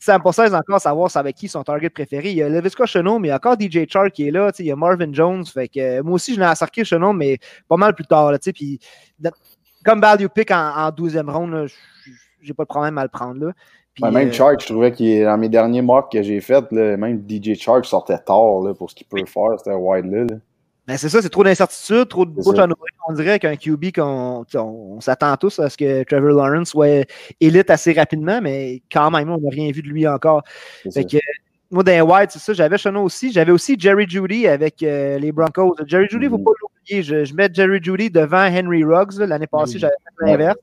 pas 0.07 0.31
100% 0.31 0.55
encore 0.55 0.81
savoir 0.81 1.11
c'est 1.11 1.19
avec 1.19 1.37
qui 1.37 1.49
son 1.49 1.63
target 1.63 1.91
préféré. 1.91 2.31
Il 2.31 2.37
y 2.37 2.43
a 2.43 2.49
Levisca 2.49 2.87
Chenot, 2.87 3.19
mais 3.19 3.29
il 3.29 3.31
y 3.31 3.33
a 3.33 3.37
encore 3.37 3.57
DJ 3.61 3.87
Chark 3.89 4.11
qui 4.13 4.29
est 4.29 4.31
là. 4.31 4.51
Il 4.59 4.67
y 4.67 4.73
a 4.73 4.77
Marvin 4.77 5.13
Jones. 5.13 5.45
Fait 5.47 5.69
que, 5.69 5.79
euh, 5.81 6.03
moi 6.03 6.15
aussi, 6.15 6.35
je 6.35 6.41
l'ai 6.41 6.47
encerclé 6.47 6.85
Chenot, 6.85 7.13
mais 7.13 7.39
pas 7.69 7.77
mal 7.77 7.95
plus 7.95 8.07
tard. 8.07 8.33
Là, 8.33 8.39
puis, 8.55 8.81
comme 9.85 10.01
value 10.01 10.27
pick 10.27 10.51
en, 10.51 10.57
en 10.77 10.89
12e 10.91 11.31
round, 11.31 11.53
là, 11.53 11.67
j- 11.67 11.75
j'ai 12.43 12.55
pas 12.55 12.65
de 12.65 12.69
problème 12.69 12.99
à 12.99 13.03
le 13.03 13.09
prendre. 13.09 13.47
Là. 13.47 13.53
Puis, 13.95 14.03
Ouais, 14.05 14.11
même 14.11 14.29
euh, 14.29 14.33
Chark, 14.33 14.61
je 14.61 14.67
trouvais 14.67 14.91
qu'il 14.93 15.09
est 15.09 15.25
dans 15.25 15.37
mes 15.39 15.49
derniers 15.49 15.83
mocks 15.83 16.11
que 16.11 16.23
j'ai 16.23 16.41
fait, 16.41 16.65
là, 16.73 16.97
même 16.97 17.23
DJ 17.29 17.55
Chark 17.55 17.85
sortait 17.85 18.19
tard 18.19 18.61
là, 18.63 18.75
pour 18.75 18.91
ce 18.91 18.95
qu'il 18.95 19.07
peut 19.07 19.25
faire, 19.27 19.59
c'était 19.59 19.75
wide 19.75 20.07
là. 20.07 20.25
là. 20.25 20.37
Ben, 20.89 20.97
c'est 20.97 21.09
ça, 21.09 21.23
c'est 21.23 21.29
trop 21.29 21.45
d'incertitudes, 21.45 22.09
trop 22.09 22.25
de 22.25 22.31
bouche 22.33 22.59
à 22.59 22.67
nourrir. 22.67 22.85
On 23.09 23.13
dirait 23.13 23.39
qu'un 23.39 23.55
QB, 23.57 23.93
qu'on, 23.95 24.45
on, 24.55 24.59
on 24.59 25.01
s'attend 25.01 25.37
tous 25.37 25.61
à 25.61 25.71
ce 25.71 25.77
que 25.77 26.03
Trevor 26.03 26.31
Lawrence 26.33 26.71
soit 26.71 27.07
élite 27.41 27.71
assez 27.71 27.93
rapidement, 27.93 28.41
mais 28.43 28.83
quand 28.91 29.11
même, 29.13 29.31
on 29.31 29.39
n'a 29.39 29.49
rien 29.51 29.71
vu 29.71 29.83
de 29.83 29.89
lui 29.89 30.09
encore. 30.09 30.43
Fait 30.93 31.05
que, 31.05 31.19
moi, 31.71 31.85
les 31.87 32.01
White, 32.01 32.33
c'est 32.33 32.41
ça, 32.41 32.53
j'avais 32.53 32.79
Chenot 32.79 33.03
aussi. 33.05 33.33
J'avais 33.33 33.53
aussi 33.53 33.77
Jerry 33.79 34.07
Judy 34.09 34.49
avec 34.49 34.83
euh, 34.83 35.19
les 35.21 35.31
Broncos. 35.31 35.75
Jerry 35.87 36.07
Judy, 36.11 36.27
il 36.27 36.31
ne 36.31 36.31
faut 36.31 36.39
Mhm. 36.39 36.45
pas 36.45 36.51
l'oublier. 36.61 37.03
Je, 37.05 37.25
je 37.25 37.35
mets 37.35 37.49
Jerry 37.53 37.79
Judy 37.81 38.11
devant 38.11 38.45
Henry 38.47 38.83
Ruggs. 38.85 39.19
L'année 39.21 39.47
passée, 39.47 39.75
Oui. 39.75 39.79
j'avais 39.81 39.95
fait 40.19 40.27
l'inverse. 40.33 40.57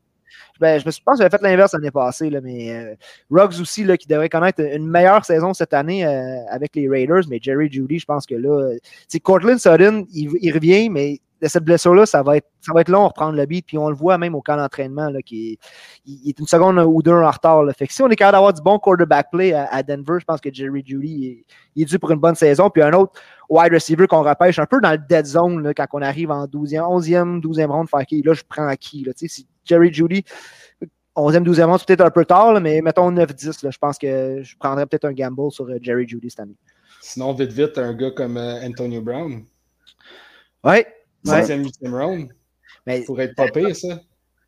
Ben, 0.59 0.79
je 0.79 0.85
me 0.85 0.91
suis- 0.91 1.01
pense 1.01 1.17
que 1.17 1.23
j'avais 1.23 1.35
fait 1.35 1.41
l'inverse 1.41 1.73
l'année 1.73 1.91
passée, 1.91 2.29
là, 2.29 2.41
mais 2.41 2.71
euh, 2.71 2.95
Ruggs 3.31 3.59
aussi, 3.61 3.83
là, 3.83 3.97
qui 3.97 4.07
devrait 4.07 4.29
connaître 4.29 4.61
une 4.61 4.87
meilleure 4.87 5.23
saison 5.25 5.53
cette 5.53 5.73
année 5.73 6.05
euh, 6.05 6.45
avec 6.49 6.75
les 6.75 6.89
Raiders, 6.89 7.23
mais 7.29 7.39
Jerry 7.41 7.71
Judy, 7.71 7.99
je 7.99 8.05
pense 8.05 8.25
que 8.25 8.35
là, 8.35 8.49
euh, 8.49 8.73
tu 8.83 8.89
sais, 9.07 9.19
Cortland 9.19 9.57
Sutton, 9.57 10.05
il, 10.11 10.31
il 10.41 10.53
revient, 10.53 10.89
mais 10.89 11.19
de 11.41 11.47
cette 11.47 11.63
blessure-là, 11.63 12.05
ça 12.05 12.21
va 12.23 12.37
être 12.37 12.47
ça 12.61 12.73
va 12.73 12.81
être 12.81 12.89
long 12.89 13.05
à 13.05 13.07
reprendre 13.07 13.37
le 13.37 13.45
beat, 13.45 13.65
puis 13.65 13.77
on 13.77 13.89
le 13.89 13.95
voit 13.95 14.17
même 14.17 14.35
au 14.35 14.41
camp 14.41 14.57
d'entraînement, 14.57 15.09
qui 15.25 15.57
il, 16.05 16.29
est 16.29 16.37
une 16.37 16.47
seconde 16.47 16.77
ou 16.79 17.01
deux 17.01 17.13
en 17.13 17.31
retard. 17.31 17.63
Là. 17.63 17.73
Fait 17.73 17.87
que 17.87 17.93
si 17.93 18.01
on 18.01 18.09
est 18.09 18.15
capable 18.15 18.33
d'avoir 18.33 18.53
du 18.53 18.61
bon 18.61 18.77
quarterback 18.79 19.31
play 19.31 19.53
à, 19.53 19.65
à 19.71 19.81
Denver, 19.83 20.17
je 20.19 20.25
pense 20.25 20.41
que 20.41 20.49
Jerry 20.51 20.83
Judy 20.85 21.45
il 21.75 21.81
est, 21.81 21.85
dû 21.85 21.97
pour 21.97 22.11
une 22.11 22.19
bonne 22.19 22.35
saison. 22.35 22.69
Puis 22.69 22.83
un 22.83 22.91
autre 22.93 23.13
wide 23.49 23.73
receiver 23.73 24.07
qu'on 24.07 24.23
repêche 24.23 24.59
un 24.59 24.65
peu 24.65 24.81
dans 24.81 24.91
le 24.91 24.97
dead 24.97 25.25
zone 25.25 25.63
là, 25.63 25.73
quand 25.73 25.85
on 25.93 26.01
arrive 26.01 26.31
en 26.31 26.45
12e, 26.45 26.81
11e, 26.81 27.41
12e 27.41 27.67
round, 27.67 27.89
faire 27.89 28.05
qui, 28.05 28.21
là, 28.21 28.33
je 28.33 28.43
prends 28.47 28.71
qui. 28.75 29.03
Là, 29.05 29.13
Tu 29.13 29.29
sais, 29.29 29.43
Jerry 29.65 29.93
Judy, 29.93 30.23
11e, 31.15 31.43
12e 31.43 31.65
round, 31.65 31.79
c'est 31.79 31.87
peut-être 31.87 32.01
un 32.05 32.11
peu 32.11 32.25
tard, 32.25 32.53
là, 32.53 32.59
mais 32.59 32.81
mettons 32.81 33.11
9-10, 33.11 33.63
là, 33.65 33.71
je 33.71 33.77
pense 33.77 33.97
que 33.97 34.41
je 34.41 34.55
prendrais 34.57 34.85
peut-être 34.85 35.05
un 35.05 35.13
gamble 35.13 35.51
sur 35.51 35.65
euh, 35.65 35.77
Jerry 35.81 36.07
Judy 36.07 36.29
cette 36.29 36.39
année. 36.41 36.55
Sinon, 37.01 37.33
vite, 37.33 37.51
vite, 37.51 37.77
un 37.77 37.93
gars 37.93 38.11
comme 38.11 38.37
euh, 38.37 38.61
Antonio 38.65 39.01
Brown, 39.01 39.43
Ouais. 40.63 40.87
Ouais. 41.25 41.41
7e, 41.43 41.63
8e 41.65 41.91
round, 41.91 42.29
Mais 42.85 43.01
pourrait 43.01 43.25
être 43.25 43.35
pas 43.35 43.47
pire, 43.49 43.75
ça. 43.75 43.99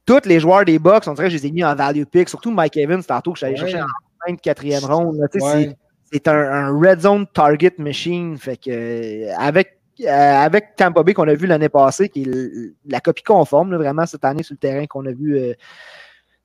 tous 0.05 0.21
les 0.25 0.39
joueurs 0.39 0.65
des 0.65 0.79
Bucks, 0.79 1.03
on 1.07 1.13
dirait 1.13 1.27
que 1.27 1.33
je 1.33 1.37
les 1.41 1.47
ai 1.47 1.51
mis 1.51 1.63
en 1.63 1.75
value 1.75 2.03
pick, 2.03 2.29
surtout 2.29 2.51
Mike 2.51 2.77
Evans, 2.77 3.03
tantôt 3.03 3.33
que 3.33 3.43
allé 3.45 3.53
Ouais. 3.53 3.59
chercher 3.69 3.81
en 3.81 3.85
24e 4.31 4.85
round. 4.85 5.19
Ouais. 5.19 5.75
c'est- 6.11 6.27
un, 6.27 6.33
un 6.35 6.77
red 6.79 6.99
zone 6.99 7.25
target 7.33 7.73
machine. 7.77 8.37
Fait 8.37 8.57
que 8.57 8.69
euh, 8.69 9.33
avec, 9.37 9.67
euh, 9.67 9.71
avec 10.07 10.75
Tampa 10.75 11.03
Bay 11.03 11.13
qu'on 11.13 11.27
a 11.27 11.33
vu 11.33 11.47
l'année 11.47 11.69
passée, 11.69 12.09
qui 12.09 12.23
est 12.23 12.73
la 12.85 12.99
copie 12.99 13.23
conforme, 13.23 13.75
vraiment 13.75 14.05
cette 14.05 14.25
année 14.25 14.43
sur 14.43 14.53
le 14.53 14.59
terrain 14.59 14.85
qu'on 14.85 15.05
a 15.05 15.11
vu 15.11 15.37
euh, 15.37 15.53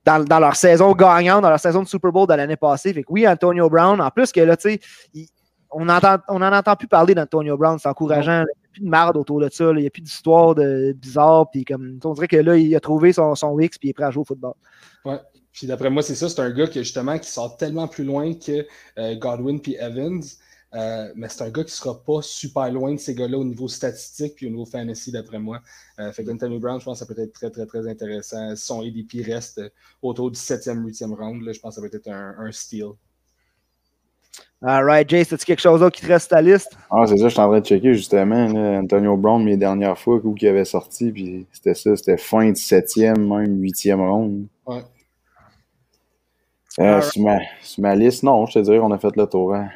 dans, 0.05 0.39
leur 0.39 0.55
saison 0.55 0.93
gagnante, 0.93 1.41
dans 1.41 1.49
leur 1.49 1.59
saison 1.59 1.83
de 1.83 1.87
Super 1.87 2.11
Bowl 2.11 2.27
de 2.27 2.33
l'année 2.33 2.55
passée. 2.55 3.03
Oui, 3.09 3.27
Antonio 3.27 3.69
Brown, 3.69 3.99
en 3.99 4.09
plus 4.09 4.31
que 4.31 4.39
là, 4.41 4.55
tu 4.55 4.79
sais, 5.13 5.27
on 5.71 5.89
entend, 5.89 6.17
on 6.29 6.39
n'en 6.39 6.53
entend 6.53 6.75
plus 6.75 6.87
parler 6.87 7.13
d'Antonio 7.13 7.57
Brown, 7.57 7.77
c'est 7.77 7.89
encourageant. 7.89 8.43
Il 8.43 8.45
n'y 8.45 8.65
a 8.65 8.69
plus 8.71 8.81
de 8.81 8.89
marde 8.89 9.17
autour 9.17 9.41
de 9.41 9.49
ça, 9.51 9.71
il 9.71 9.77
n'y 9.77 9.87
a 9.87 9.89
plus 9.89 10.01
d'histoire 10.01 10.55
de 10.55 10.93
bizarre. 10.93 11.49
Puis 11.49 11.65
comme 11.65 11.99
on 12.03 12.13
dirait 12.13 12.27
que 12.27 12.37
là, 12.37 12.55
il 12.55 12.73
a 12.75 12.79
trouvé 12.79 13.11
son, 13.11 13.35
son 13.35 13.59
X 13.59 13.77
puis 13.77 13.89
il 13.89 13.91
est 13.91 13.93
prêt 13.93 14.05
à 14.05 14.11
jouer 14.11 14.21
au 14.21 14.25
football. 14.25 14.53
Ouais. 15.03 15.19
Puis 15.51 15.65
d'après 15.65 15.89
moi, 15.89 16.03
c'est 16.03 16.15
ça. 16.15 16.29
C'est 16.29 16.39
un 16.39 16.51
gars 16.51 16.67
qui, 16.67 16.79
justement, 16.79 17.17
qui 17.17 17.31
sort 17.31 17.57
tellement 17.57 17.87
plus 17.87 18.03
loin 18.03 18.33
que 18.33 18.65
euh, 18.99 19.15
Godwin 19.15 19.59
puis 19.59 19.75
Evans. 19.75 20.21
Euh, 20.73 21.11
mais 21.15 21.29
c'est 21.29 21.43
un 21.43 21.49
gars 21.49 21.63
qui 21.63 21.71
sera 21.71 22.03
pas 22.03 22.21
super 22.21 22.69
loin 22.71 22.93
de 22.93 22.99
ces 22.99 23.15
gars-là 23.15 23.37
au 23.37 23.45
niveau 23.45 23.67
statistique 23.67 24.35
puis 24.35 24.47
au 24.47 24.49
niveau 24.49 24.65
fantasy, 24.65 25.11
d'après 25.11 25.39
moi. 25.39 25.61
Euh, 25.99 26.11
fait 26.11 26.23
qu'Anthony 26.25 26.59
Brown, 26.59 26.79
je 26.79 26.85
pense 26.85 26.99
que 26.99 27.05
ça 27.05 27.13
peut 27.13 27.19
être 27.21 27.33
très, 27.33 27.49
très, 27.49 27.65
très 27.65 27.87
intéressant. 27.87 28.55
Si 28.55 28.65
son 28.65 28.81
ADP 28.81 29.25
reste 29.25 29.61
autour 30.01 30.31
du 30.31 30.39
7e, 30.39 30.83
8e 30.83 31.15
round, 31.15 31.41
là, 31.41 31.53
je 31.53 31.59
pense 31.59 31.75
que 31.75 31.81
ça 31.81 31.89
peut 31.89 31.95
être 31.95 32.09
un, 32.09 32.35
un 32.37 32.51
steal. 32.51 32.91
Alright, 34.61 35.07
Jace, 35.07 35.31
as-tu 35.31 35.45
quelque 35.45 35.61
chose 35.61 35.81
d'autre 35.81 35.95
qui 35.95 36.01
te 36.01 36.07
reste 36.07 36.33
à 36.33 36.37
ta 36.37 36.41
liste? 36.41 36.75
Ah, 36.89 37.05
c'est 37.05 37.17
ça, 37.17 37.25
je 37.25 37.29
suis 37.29 37.39
en 37.39 37.47
train 37.47 37.59
de 37.59 37.65
checker 37.65 37.93
justement. 37.93 38.47
Là, 38.47 38.79
Antonio 38.79 39.15
Brown, 39.15 39.43
mes 39.43 39.55
dernières 39.55 39.97
fois, 39.97 40.19
où 40.23 40.35
il 40.35 40.47
avait 40.47 40.65
sorti, 40.65 41.11
puis 41.11 41.45
c'était 41.51 41.75
ça, 41.75 41.95
c'était 41.95 42.17
fin 42.17 42.51
de 42.51 42.57
septième, 42.57 43.27
même 43.27 43.61
huitième 43.61 44.01
ronde. 44.01 44.47
Ouais. 44.65 44.83
Euh, 46.79 47.01
sur, 47.01 47.21
ma, 47.23 47.39
sur 47.61 47.81
ma 47.81 47.95
liste, 47.95 48.23
non, 48.23 48.45
je 48.47 48.53
te 48.53 48.59
dirais 48.59 48.79
qu'on 48.79 48.91
a 48.91 48.97
fait 48.97 49.15
le 49.15 49.27
tour. 49.27 49.53
Hein. 49.53 49.69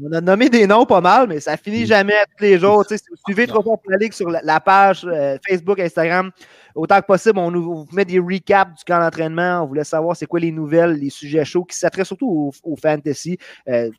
On 0.00 0.12
a 0.12 0.20
nommé 0.20 0.48
des 0.48 0.66
noms 0.66 0.86
pas 0.86 1.00
mal, 1.00 1.26
mais 1.28 1.40
ça 1.40 1.56
finit 1.56 1.84
jamais 1.84 2.14
tous 2.36 2.44
les 2.44 2.58
jours. 2.58 2.84
Si 2.88 3.04
vous 3.10 3.16
suivez 3.26 3.46
trop 3.46 3.62
fort 3.62 3.80
pour 3.80 3.90
la 3.90 3.96
Ligue 3.96 4.12
sur 4.12 4.30
la, 4.30 4.40
la 4.42 4.60
page 4.60 5.04
euh, 5.04 5.36
Facebook, 5.46 5.78
Instagram, 5.80 6.30
autant 6.74 7.00
que 7.00 7.06
possible, 7.06 7.38
on 7.38 7.50
nous 7.50 7.68
on 7.70 7.84
vous 7.84 7.96
met 7.96 8.04
des 8.04 8.18
recaps 8.18 8.78
du 8.78 8.84
camp 8.84 9.00
d'entraînement. 9.00 9.62
On 9.62 9.66
voulait 9.66 9.84
savoir 9.84 10.16
c'est 10.16 10.26
quoi 10.26 10.40
les 10.40 10.52
nouvelles, 10.52 10.92
les 10.92 11.10
sujets 11.10 11.44
chauds 11.44 11.64
qui 11.64 11.76
s'attraient 11.76 12.04
surtout 12.04 12.52
au, 12.64 12.70
au 12.72 12.76
fantasy. 12.76 13.38
Euh, 13.68 13.90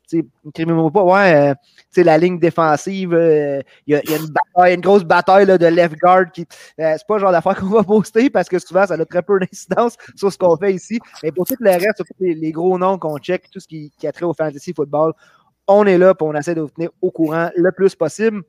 écrivez-moi 0.48 0.90
pas, 0.90 1.04
ouais, 1.04 1.54
euh, 1.96 2.02
la 2.02 2.18
ligne 2.18 2.38
défensive, 2.38 3.12
euh, 3.12 3.60
il 3.86 3.94
y, 3.94 3.96
a, 3.96 4.02
il 4.04 4.10
y 4.10 4.14
a 4.14 4.16
une 4.16 4.28
bataille, 4.28 4.74
une 4.74 4.80
grosse 4.80 5.04
bataille 5.04 5.46
là, 5.46 5.58
de 5.58 5.66
left 5.66 5.96
guard 5.98 6.32
qui. 6.32 6.46
c'est 6.78 7.06
pas 7.06 7.14
le 7.14 7.20
genre 7.20 7.32
d'affaire 7.32 7.56
qu'on 7.60 7.66
va 7.66 7.82
poster 7.82 8.30
parce 8.30 8.48
que 8.48 8.58
souvent, 8.58 8.86
ça 8.86 8.94
a 8.94 9.04
très 9.04 9.22
peu 9.22 9.38
d'incidence 9.38 9.96
sur 10.16 10.32
ce 10.32 10.38
qu'on 10.38 10.56
fait 10.56 10.72
ici. 10.72 10.98
Mais 11.22 11.30
pour 11.32 11.46
tout 11.46 11.56
le 11.60 11.70
reste, 11.70 11.96
surtout 11.96 12.14
les, 12.20 12.34
les 12.34 12.52
gros 12.52 12.78
noms 12.78 12.98
qu'on 12.98 13.18
check, 13.18 13.50
tout 13.50 13.60
ce 13.60 13.68
qui, 13.68 13.92
qui 13.98 14.06
a 14.06 14.12
trait 14.12 14.24
au 14.24 14.34
fantasy 14.34 14.72
football, 14.74 15.12
on 15.70 15.84
est 15.86 15.98
là, 15.98 16.14
puis 16.14 16.26
on 16.28 16.34
essaie 16.34 16.54
de 16.54 16.60
vous 16.60 16.70
tenir 16.70 16.90
au 17.00 17.10
courant 17.10 17.50
le 17.54 17.72
plus 17.72 17.94
possible. 17.94 18.42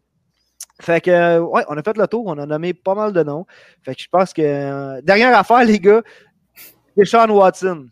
Fait 0.81 1.01
que, 1.01 1.11
euh, 1.11 1.39
ouais, 1.39 1.63
on 1.69 1.77
a 1.77 1.83
fait 1.83 1.97
le 1.97 2.07
tour, 2.07 2.23
on 2.25 2.37
a 2.37 2.45
nommé 2.45 2.73
pas 2.73 2.95
mal 2.95 3.13
de 3.13 3.23
noms. 3.23 3.45
Fait 3.83 3.93
que 3.95 4.01
je 4.01 4.07
pense 4.09 4.33
que, 4.33 4.41
euh, 4.41 5.01
dernière 5.01 5.37
affaire, 5.37 5.63
les 5.63 5.79
gars, 5.79 6.01
Deshaun 6.97 7.29
Watson. 7.29 7.87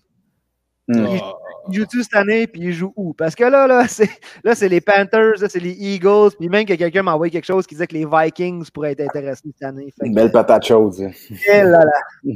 Hmm. 0.87 1.05
Il, 1.05 1.21
il 1.69 1.75
joue-tu 1.77 2.01
cette 2.01 2.15
année, 2.15 2.47
puis 2.47 2.61
il 2.61 2.73
joue 2.73 2.91
où? 2.95 3.13
Parce 3.13 3.35
que 3.35 3.43
là, 3.43 3.67
là, 3.67 3.87
c'est, 3.87 4.09
là, 4.43 4.55
c'est 4.55 4.69
les 4.69 4.81
Panthers, 4.81 5.39
là, 5.39 5.47
c'est 5.49 5.59
les 5.59 5.71
Eagles, 5.71 6.31
puis 6.39 6.49
même 6.49 6.65
que 6.65 6.73
quelqu'un 6.73 7.03
m'a 7.03 7.13
envoyé 7.13 7.31
quelque 7.31 7.45
chose 7.45 7.67
qui 7.67 7.75
disait 7.75 7.87
que 7.87 7.93
les 7.95 8.05
Vikings 8.05 8.69
pourraient 8.71 8.93
être 8.93 9.01
intéressés 9.01 9.49
cette 9.53 9.63
année. 9.67 9.93
Fait 9.99 10.07
Une 10.07 10.15
que, 10.15 10.21
belle 10.21 10.31
patate 10.31 10.65
chaude. 10.65 10.93
ça. 10.93 11.05
eh 11.47 11.61
là 11.63 11.85
là. 11.85 12.01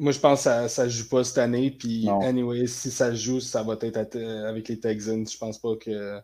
Moi, 0.00 0.12
je 0.12 0.18
pense 0.18 0.38
que 0.40 0.44
ça, 0.44 0.68
ça 0.68 0.88
joue 0.88 1.08
pas 1.08 1.22
cette 1.24 1.38
année. 1.38 1.70
Puis, 1.70 2.06
Non. 2.06 2.20
anyway, 2.22 2.66
si 2.66 2.90
ça 2.90 3.14
joue, 3.14 3.38
ça 3.38 3.62
va 3.62 3.76
être 3.82 4.16
euh, 4.16 4.48
avec 4.48 4.66
les 4.68 4.80
Texans. 4.80 5.28
Je 5.28 5.36
pense 5.36 5.58
pas 5.58 5.76
que 5.76 5.90
euh, 5.90 6.20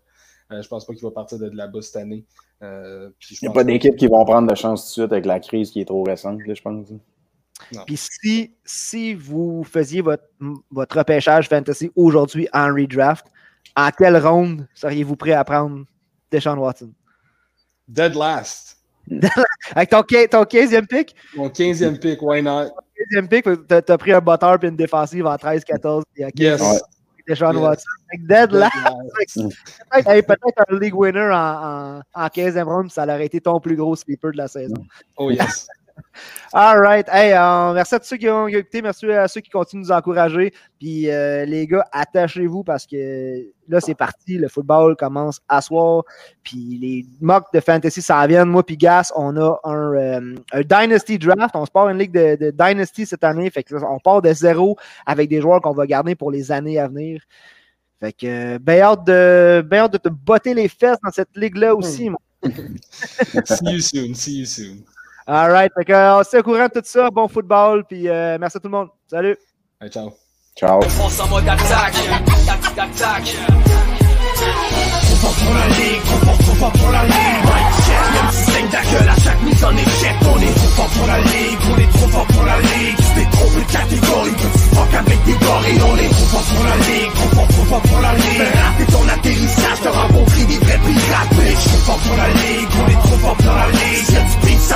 je 0.51 0.67
pense 0.67 0.87
pas 0.87 0.95
qu'il 0.95 1.03
va 1.03 1.11
partir 1.11 1.39
de 1.39 1.51
là-bas 1.51 1.83
cette 1.83 1.97
année. 1.97 2.25
Euh, 2.63 3.11
Il 3.31 3.39
n'y 3.43 3.49
a 3.49 3.53
pas 3.53 3.65
d'équipe 3.65 3.95
qui 3.97 4.07
vont 4.07 4.25
prendre 4.25 4.49
de 4.51 4.55
chance 4.55 4.83
tout 4.85 4.89
de 4.89 4.93
suite 5.05 5.13
avec 5.13 5.27
la 5.27 5.41
crise 5.41 5.71
qui 5.71 5.81
est 5.83 5.85
trop 5.85 6.03
récente, 6.05 6.41
là, 6.47 6.55
je 6.55 6.63
pense. 6.63 6.87
Puis 7.87 7.97
si, 7.99 8.55
si 8.65 9.13
vous 9.15 9.63
faisiez 9.65 10.01
votre, 10.01 10.25
votre 10.71 10.97
repêchage 10.99 11.49
fantasy 11.49 11.91
aujourd'hui 11.97 12.49
en 12.55 12.69
redraft, 12.75 13.27
en 13.77 13.91
quelle 13.91 14.17
ronde 14.17 14.67
seriez-vous 14.75 15.17
prêt 15.17 15.33
à 15.33 15.45
prendre 15.45 15.85
Deshaun 16.31 16.57
Watson? 16.59 16.93
Dead 17.89 18.15
last. 18.15 18.79
Avec 19.75 19.91
ton, 19.91 20.01
quin- 20.01 20.29
ton 20.29 20.43
15e 20.45 20.87
pick, 20.87 21.15
Mon 21.37 21.49
15e 21.49 21.99
pick, 22.01 22.21
why 22.23 22.43
not? 22.43 22.71
15e 23.13 23.29
pick, 23.29 23.47
t'as 23.69 23.83
as 23.87 23.99
pris 23.99 24.13
un 24.13 24.21
botteur 24.21 24.59
puis 24.59 24.69
une 24.69 24.77
défensive 24.77 25.27
en 25.27 25.37
13-14 25.37 26.03
puis 26.15 26.25
à 26.25 26.31
15 26.31 26.39
Yes. 26.41 26.61
Ouais. 26.61 26.79
Deshaun 27.29 27.53
Yes. 27.55 27.63
Watson. 27.63 27.91
Dead. 28.29 28.51
Peut-être 30.27 30.65
un 30.69 30.79
league 30.79 30.95
winner 30.95 31.31
en, 31.33 31.35
en, 31.35 32.01
en 32.15 32.27
15e 32.29 32.63
ronde, 32.65 32.91
ça 32.91 33.03
aurait 33.05 33.27
été 33.27 33.41
ton 33.41 33.59
plus 33.61 33.77
gros 33.77 33.97
sleeper 33.97 34.33
de 34.33 34.37
la 34.37 34.49
saison. 34.49 34.77
Oh 35.17 35.31
yes. 35.31 35.67
All 36.53 36.79
right. 36.81 37.07
Hey, 37.11 37.33
euh, 37.33 37.75
merci 37.75 37.95
à 37.95 38.01
tous 38.01 38.07
ceux 38.07 38.17
qui 38.17 38.29
ont, 38.29 38.47
écouté. 38.49 38.81
Merci 38.81 39.11
à 39.11 39.29
ceux 39.29 39.41
qui 39.41 39.51
continuent 39.51 39.83
de 39.83 39.89
nous 39.89 39.93
encourager. 39.93 40.53
Puis 40.79 41.11
euh, 41.11 41.45
les 41.45 41.67
gars, 41.67 41.85
attachez-vous 41.93 42.65
parce 42.65 42.87
que 42.87 43.45
là, 43.69 43.81
c'est 43.81 43.95
parti. 43.95 44.39
Le 44.39 44.49
football 44.49 44.97
commence 44.97 45.41
à 45.49 45.61
soir. 45.61 46.05
Puis 46.43 46.79
les 46.81 47.07
mocks 47.21 47.53
de 47.53 47.61
fantasy 47.61 48.01
s'en 48.01 48.27
viennent. 48.27 48.49
Moi 48.49 48.65
puis 48.65 48.77
Gas, 48.77 49.13
on 49.17 49.37
a 49.37 49.61
un, 49.65 49.95
euh, 49.95 50.35
un 50.53 50.61
Dynasty 50.61 51.19
Draft. 51.19 51.55
On 51.55 51.67
se 51.67 51.71
part 51.71 51.89
une 51.89 51.99
ligue 51.99 52.13
de, 52.13 52.51
Dynasty 52.51 53.07
cette 53.07 53.25
année. 53.25 53.51
Fait 53.51 53.63
que 53.63 53.75
on 53.75 53.99
part 53.99 54.23
de 54.23 54.33
zéro 54.33 54.77
avec 55.05 55.29
des 55.29 55.41
joueurs 55.41 55.61
qu'on 55.61 55.75
va 55.75 55.87
garder 55.87 56.15
pour 56.15 56.31
les 56.31 56.53
années 56.53 56.79
à 56.79 56.89
venir. 56.89 57.23
Fait 58.01 58.13
que 58.13 58.59
ben 58.59 58.81
hâte 58.83 59.07
de, 59.07 59.63
ben 59.67 59.89
de 59.89 59.97
te 59.97 60.09
botter 60.09 60.53
les 60.53 60.69
fesses 60.69 60.99
dans 61.03 61.11
cette 61.11 61.35
ligue-là 61.35 61.75
aussi. 61.75 62.11
see 63.45 63.73
you 63.73 63.81
soon. 63.81 64.15
See 64.15 64.39
you 64.39 64.47
soon. 64.47 64.85
All 65.27 65.51
right. 65.51 65.73
Donc, 65.77 65.89
on 65.91 66.23
se 66.23 66.37
au 66.37 66.43
courant 66.43 66.67
de 66.67 66.81
tout 66.81 66.83
ça. 66.85 67.11
Bon 67.11 67.29
football. 67.29 67.85
Puis 67.85 68.09
euh, 68.09 68.39
merci 68.39 68.57
à 68.57 68.61
tout 68.61 68.69
le 68.69 68.77
monde. 68.77 68.89
Salut. 69.09 69.37
Hey, 69.81 69.91
ciao. 69.91 70.13
Ciao. 70.57 70.81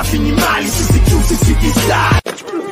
ça 0.03 0.09
finit 0.09 0.31
mal, 0.31 0.63
ici 0.63 0.83
c'est 0.91 1.11
tout, 1.11 1.21
c'est 1.27 1.45
suicide 1.45 2.70